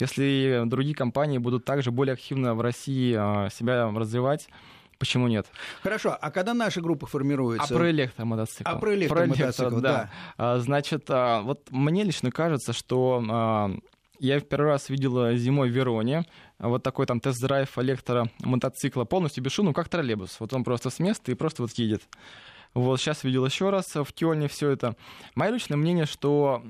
если 0.00 0.62
другие 0.66 0.94
компании 0.94 1.38
будут 1.38 1.64
также 1.64 1.90
более 1.90 2.14
активно 2.14 2.54
в 2.54 2.60
России 2.60 3.14
а, 3.16 3.48
себя 3.50 3.90
развивать, 3.90 4.48
Почему 4.98 5.26
нет? 5.26 5.46
Хорошо, 5.82 6.16
а 6.18 6.30
когда 6.30 6.54
наша 6.54 6.80
группа 6.80 7.06
формируется? 7.06 7.74
А 7.74 7.76
про 7.76 7.90
электромотоцикл. 7.90 8.70
А 8.70 8.76
про 8.76 8.94
электромотоцикл, 8.94 9.68
про 9.68 9.68
электро, 9.68 9.80
да. 9.80 10.10
да. 10.38 10.58
Значит, 10.60 11.04
а, 11.08 11.42
вот 11.42 11.66
мне 11.70 12.04
лично 12.04 12.30
кажется, 12.30 12.72
что 12.72 13.22
а, 13.28 13.70
я 14.18 14.38
в 14.38 14.44
первый 14.44 14.68
раз 14.68 14.88
видел 14.88 15.34
зимой 15.36 15.68
в 15.68 15.72
Вероне 15.72 16.24
вот 16.58 16.82
такой 16.82 17.06
там 17.06 17.20
тест-драйв 17.20 17.76
электромотоцикла 17.78 19.04
полностью 19.04 19.42
бесшумным, 19.42 19.74
как 19.74 19.88
троллейбус. 19.88 20.36
Вот 20.40 20.52
он 20.52 20.64
просто 20.64 20.90
с 20.90 20.98
места 20.98 21.32
и 21.32 21.34
просто 21.34 21.62
вот 21.62 21.72
едет. 21.72 22.02
Вот, 22.74 23.00
сейчас 23.00 23.22
видел 23.22 23.46
еще 23.46 23.70
раз 23.70 23.94
в 23.94 24.12
Кёльне 24.12 24.48
все 24.48 24.70
это. 24.70 24.96
Мое 25.36 25.52
личное 25.52 25.76
мнение, 25.76 26.06
что 26.06 26.62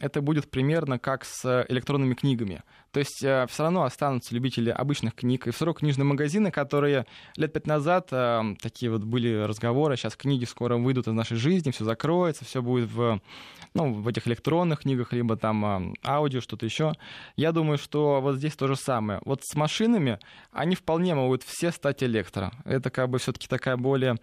это 0.00 0.20
будет 0.20 0.50
примерно 0.50 0.98
как 0.98 1.24
с 1.24 1.64
электронными 1.68 2.14
книгами. 2.14 2.62
То 2.96 3.00
есть 3.00 3.22
э, 3.22 3.46
все 3.50 3.62
равно 3.62 3.82
останутся 3.84 4.34
любители 4.34 4.70
обычных 4.70 5.14
книг. 5.14 5.46
И 5.46 5.50
все 5.50 5.66
равно 5.66 5.78
книжные 5.78 6.06
магазины, 6.06 6.50
которые 6.50 7.04
лет 7.36 7.52
пять 7.52 7.66
назад 7.66 8.08
э, 8.10 8.54
такие 8.62 8.90
вот 8.90 9.04
были 9.04 9.42
разговоры, 9.42 9.96
сейчас 9.96 10.16
книги 10.16 10.46
скоро 10.46 10.78
выйдут 10.78 11.06
из 11.06 11.12
нашей 11.12 11.36
жизни, 11.36 11.72
все 11.72 11.84
закроется, 11.84 12.46
все 12.46 12.62
будет 12.62 12.90
в, 12.90 13.20
ну, 13.74 13.92
в 13.92 14.08
этих 14.08 14.26
электронных 14.26 14.80
книгах, 14.80 15.12
либо 15.12 15.36
там 15.36 15.64
э, 15.64 15.94
аудио, 16.06 16.40
что-то 16.40 16.64
еще. 16.64 16.94
Я 17.36 17.52
думаю, 17.52 17.76
что 17.76 18.22
вот 18.22 18.36
здесь 18.36 18.56
то 18.56 18.66
же 18.66 18.76
самое. 18.76 19.20
Вот 19.26 19.40
с 19.42 19.54
машинами 19.54 20.18
они 20.50 20.74
вполне 20.74 21.14
могут 21.14 21.42
все 21.42 21.72
стать 21.72 22.02
электро. 22.02 22.52
Это 22.64 22.88
как 22.88 23.10
бы 23.10 23.18
все-таки 23.18 23.46
такая 23.46 23.76
более 23.76 24.16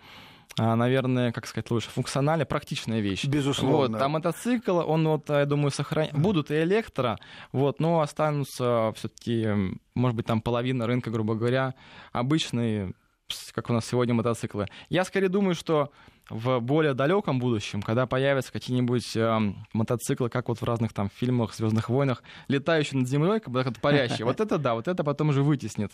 наверное, 0.58 1.32
как 1.32 1.48
сказать 1.48 1.70
лучше, 1.72 1.89
функциональная, 1.89 2.46
практичная 2.46 3.00
вещь. 3.00 3.26
Безусловно. 3.26 3.98
Вот, 3.98 4.02
а 4.02 4.08
мотоцикл, 4.08 4.80
он 4.80 5.08
вот, 5.08 5.30
я 5.30 5.46
думаю, 5.46 5.72
сохран... 5.72 6.10
будут 6.14 6.52
и 6.52 6.62
электро, 6.62 7.18
вот, 7.52 7.80
но 7.80 8.02
останутся 8.02 8.94
все-таки, 8.96 9.48
может 9.96 10.16
быть, 10.16 10.26
там 10.26 10.41
половина 10.41 10.88
рынка, 10.88 11.10
грубо 11.10 11.36
говоря, 11.36 11.74
обычные, 12.12 12.94
как 13.52 13.70
у 13.70 13.74
нас 13.74 13.86
сегодня 13.86 14.14
мотоциклы. 14.14 14.68
Я 14.89 15.06
скорее 15.06 15.30
думаю, 15.30 15.56
что 15.56 15.91
в 16.30 16.60
более 16.60 16.94
далеком 16.94 17.39
будущем, 17.39 17.82
когда 17.82 18.06
появятся 18.06 18.52
какие-нибудь 18.52 19.16
э, 19.16 19.39
мотоциклы, 19.74 20.30
как 20.30 20.48
вот 20.48 20.60
в 20.60 20.64
разных 20.64 20.94
там 20.94 21.10
фильмах, 21.14 21.54
Звездных 21.54 21.89
войнах, 21.89 22.24
летающие 22.48 23.00
над 23.00 23.10
землей, 23.10 23.39
как 23.39 23.50
бы 23.50 23.64
парящие, 23.82 24.26
вот 24.26 24.39
это 24.39 24.58
да, 24.58 24.74
вот 24.76 24.88
это 24.88 25.04
потом 25.04 25.30
уже 25.30 25.44
вытеснит. 25.44 25.91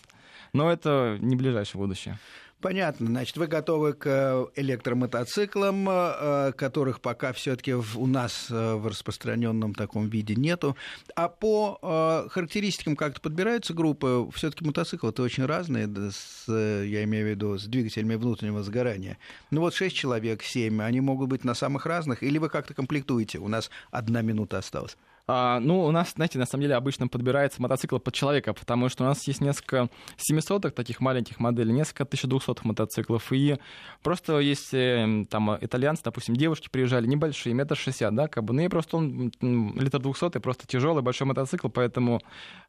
Но 0.53 0.71
это 0.71 1.17
не 1.19 1.35
ближайшее 1.35 1.81
будущее. 1.81 2.19
Понятно. 2.61 3.07
Значит, 3.07 3.37
вы 3.37 3.47
готовы 3.47 3.93
к 3.93 4.05
э, 4.05 4.45
электромотоциклам, 4.61 5.87
э, 5.89 6.51
которых 6.57 6.99
пока 6.99 7.31
все-таки 7.31 7.73
у 7.73 8.05
нас 8.05 8.47
э, 8.49 8.73
в 8.75 8.85
распространенном 8.87 9.73
таком 9.73 10.09
виде 10.09 10.35
нету. 10.35 10.75
А 11.15 11.29
по 11.29 12.27
характеристикам 12.29 12.95
как-то 12.95 13.21
подбираются 13.21 13.73
группы. 13.73 14.27
Все-таки 14.33 14.65
мотоциклы-то 14.65 15.23
очень 15.23 15.45
разные, 15.45 15.87
с, 15.87 16.47
я 16.47 17.03
имею 17.03 17.27
в 17.27 17.29
виду, 17.29 17.57
с 17.57 17.65
двигателями 17.65 18.15
внутреннего 18.15 18.61
сгорания. 18.61 19.17
Ну 19.51 19.61
вот 19.61 19.73
6 19.73 19.95
человек, 19.95 20.43
7, 20.43 20.81
они 20.81 20.99
могут 20.99 21.29
быть 21.29 21.45
на 21.45 21.53
самых 21.53 21.85
разных, 21.85 22.23
или 22.23 22.37
вы 22.37 22.49
как-то 22.49 22.73
комплектуете? 22.73 23.39
У 23.39 23.47
нас 23.47 23.69
одна 23.91 24.21
минута 24.21 24.57
осталась. 24.57 24.97
А, 25.31 25.59
ну, 25.59 25.83
у 25.85 25.91
нас, 25.91 26.13
знаете, 26.15 26.39
на 26.39 26.47
самом 26.47 26.63
деле 26.63 26.73
обычно 26.73 27.07
подбирается 27.07 27.61
мотоцикл 27.61 27.99
под 27.99 28.15
человека, 28.15 28.51
потому 28.51 28.89
что 28.89 29.03
у 29.03 29.07
нас 29.07 29.27
есть 29.27 29.41
несколько 29.41 29.87
700 30.17 30.73
таких 30.73 31.01
маленьких 31.01 31.39
моделей, 31.39 31.71
несколько 31.71 32.03
1200 32.03 32.65
мотоциклов, 32.65 33.31
и 33.31 33.59
просто 34.01 34.39
если 34.39 35.27
там 35.29 35.55
итальянцы, 35.61 36.01
допустим, 36.03 36.35
девушки 36.35 36.67
приезжали 36.71 37.05
небольшие, 37.05 37.53
метр 37.53 37.75
шестьдесят, 37.75 38.15
да, 38.15 38.27
как 38.27 38.43
бы, 38.43 38.55
ну 38.55 38.61
и 38.61 38.69
просто 38.69 38.97
он 38.97 39.31
литр 39.39 39.99
200 39.99 40.39
просто 40.39 40.65
тяжелый 40.65 41.03
большой 41.03 41.27
мотоцикл, 41.27 41.67
поэтому 41.69 42.21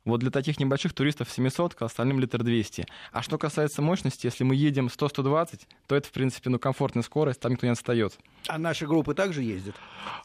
вот 0.05 0.21
для 0.21 0.31
таких 0.31 0.61
небольших 0.61 0.93
туристов 0.93 1.31
700, 1.31 1.75
к 1.75 1.81
остальным 1.81 2.21
литр 2.21 2.43
200. 2.43 2.87
А 3.11 3.23
что 3.23 3.39
касается 3.39 3.81
мощности, 3.81 4.27
если 4.27 4.45
мы 4.45 4.55
едем 4.55 4.89
100-120, 4.89 5.61
то 5.87 5.97
это, 5.97 6.07
в 6.07 6.13
принципе, 6.13 6.51
ну, 6.51 6.59
комфортная 6.59 7.05
скорость, 7.05 7.41
там 7.41 7.53
никто 7.53 7.67
не 7.67 7.73
отстает. 7.73 8.19
А 8.49 8.59
наши 8.59 8.87
группы 8.87 9.15
также 9.15 9.43
ездят? 9.43 9.77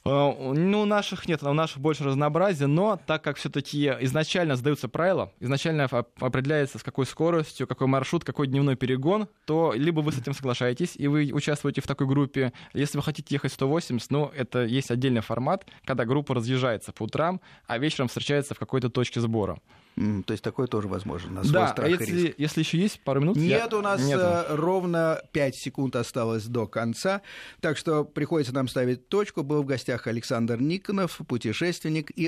А, 0.04 0.34
ну, 0.34 0.84
наших 0.84 1.30
нет, 1.30 1.42
у 1.42 1.54
наших 1.54 1.80
больше 1.80 2.04
разнообразия 2.04 2.25
разнообразие, 2.26 2.68
но 2.68 3.00
так 3.06 3.24
как 3.24 3.38
все-таки 3.38 3.94
изначально 4.02 4.56
сдаются 4.56 4.88
правила, 4.90 5.32
изначально 5.40 5.86
определяется, 5.86 6.80
с 6.80 6.84
какой 6.84 7.06
скоростью, 7.06 7.68
какой 7.68 7.88
маршрут, 7.88 8.24
какой 8.24 8.48
дневной 8.48 8.76
перегон, 8.76 9.28
то 9.46 9.74
либо 9.76 10.02
вы 10.02 10.12
с 10.12 10.18
этим 10.18 10.34
соглашаетесь, 10.34 10.96
и 10.96 11.08
вы 11.08 11.32
участвуете 11.34 11.82
в 11.82 11.88
такой 11.88 12.08
группе. 12.08 12.52
Если 12.74 12.98
вы 12.98 13.04
хотите 13.04 13.36
ехать 13.36 13.54
180, 13.54 14.12
ну, 14.12 14.32
это 14.36 14.66
есть 14.66 14.92
отдельный 14.92 15.22
формат, 15.22 15.66
когда 15.86 16.06
группа 16.06 16.34
разъезжается 16.36 16.92
по 16.92 17.04
утрам, 17.04 17.42
а 17.68 17.78
вечером 17.78 18.08
встречается 18.08 18.54
в 18.56 18.60
какой-то 18.60 18.90
точке 18.90 19.20
сбора. 19.20 19.58
То 19.96 20.32
есть 20.32 20.44
такое 20.44 20.68
тоже 20.68 20.88
возможно. 20.88 21.42
На 21.42 21.52
да, 21.52 21.74
а 21.78 21.88
если, 21.88 22.36
если 22.38 22.60
еще 22.60 22.78
есть 22.78 23.00
пару 23.02 23.22
минут? 23.22 23.38
Нет, 23.38 23.72
я... 23.72 23.78
у 23.78 23.82
нас 23.82 24.02
Нету. 24.02 24.22
Э, 24.22 24.56
ровно 24.56 25.22
5 25.32 25.56
секунд 25.56 25.96
осталось 25.96 26.46
до 26.46 26.68
конца, 26.68 27.22
так 27.62 27.78
что 27.78 28.04
приходится 28.04 28.54
нам 28.54 28.68
ставить 28.68 29.08
точку. 29.08 29.44
Был 29.44 29.64
в 29.64 29.66
гостях 29.66 30.08
Александр 30.08 30.60
Никонов, 30.60 31.22
путешественник 31.28 32.12
и 32.12 32.24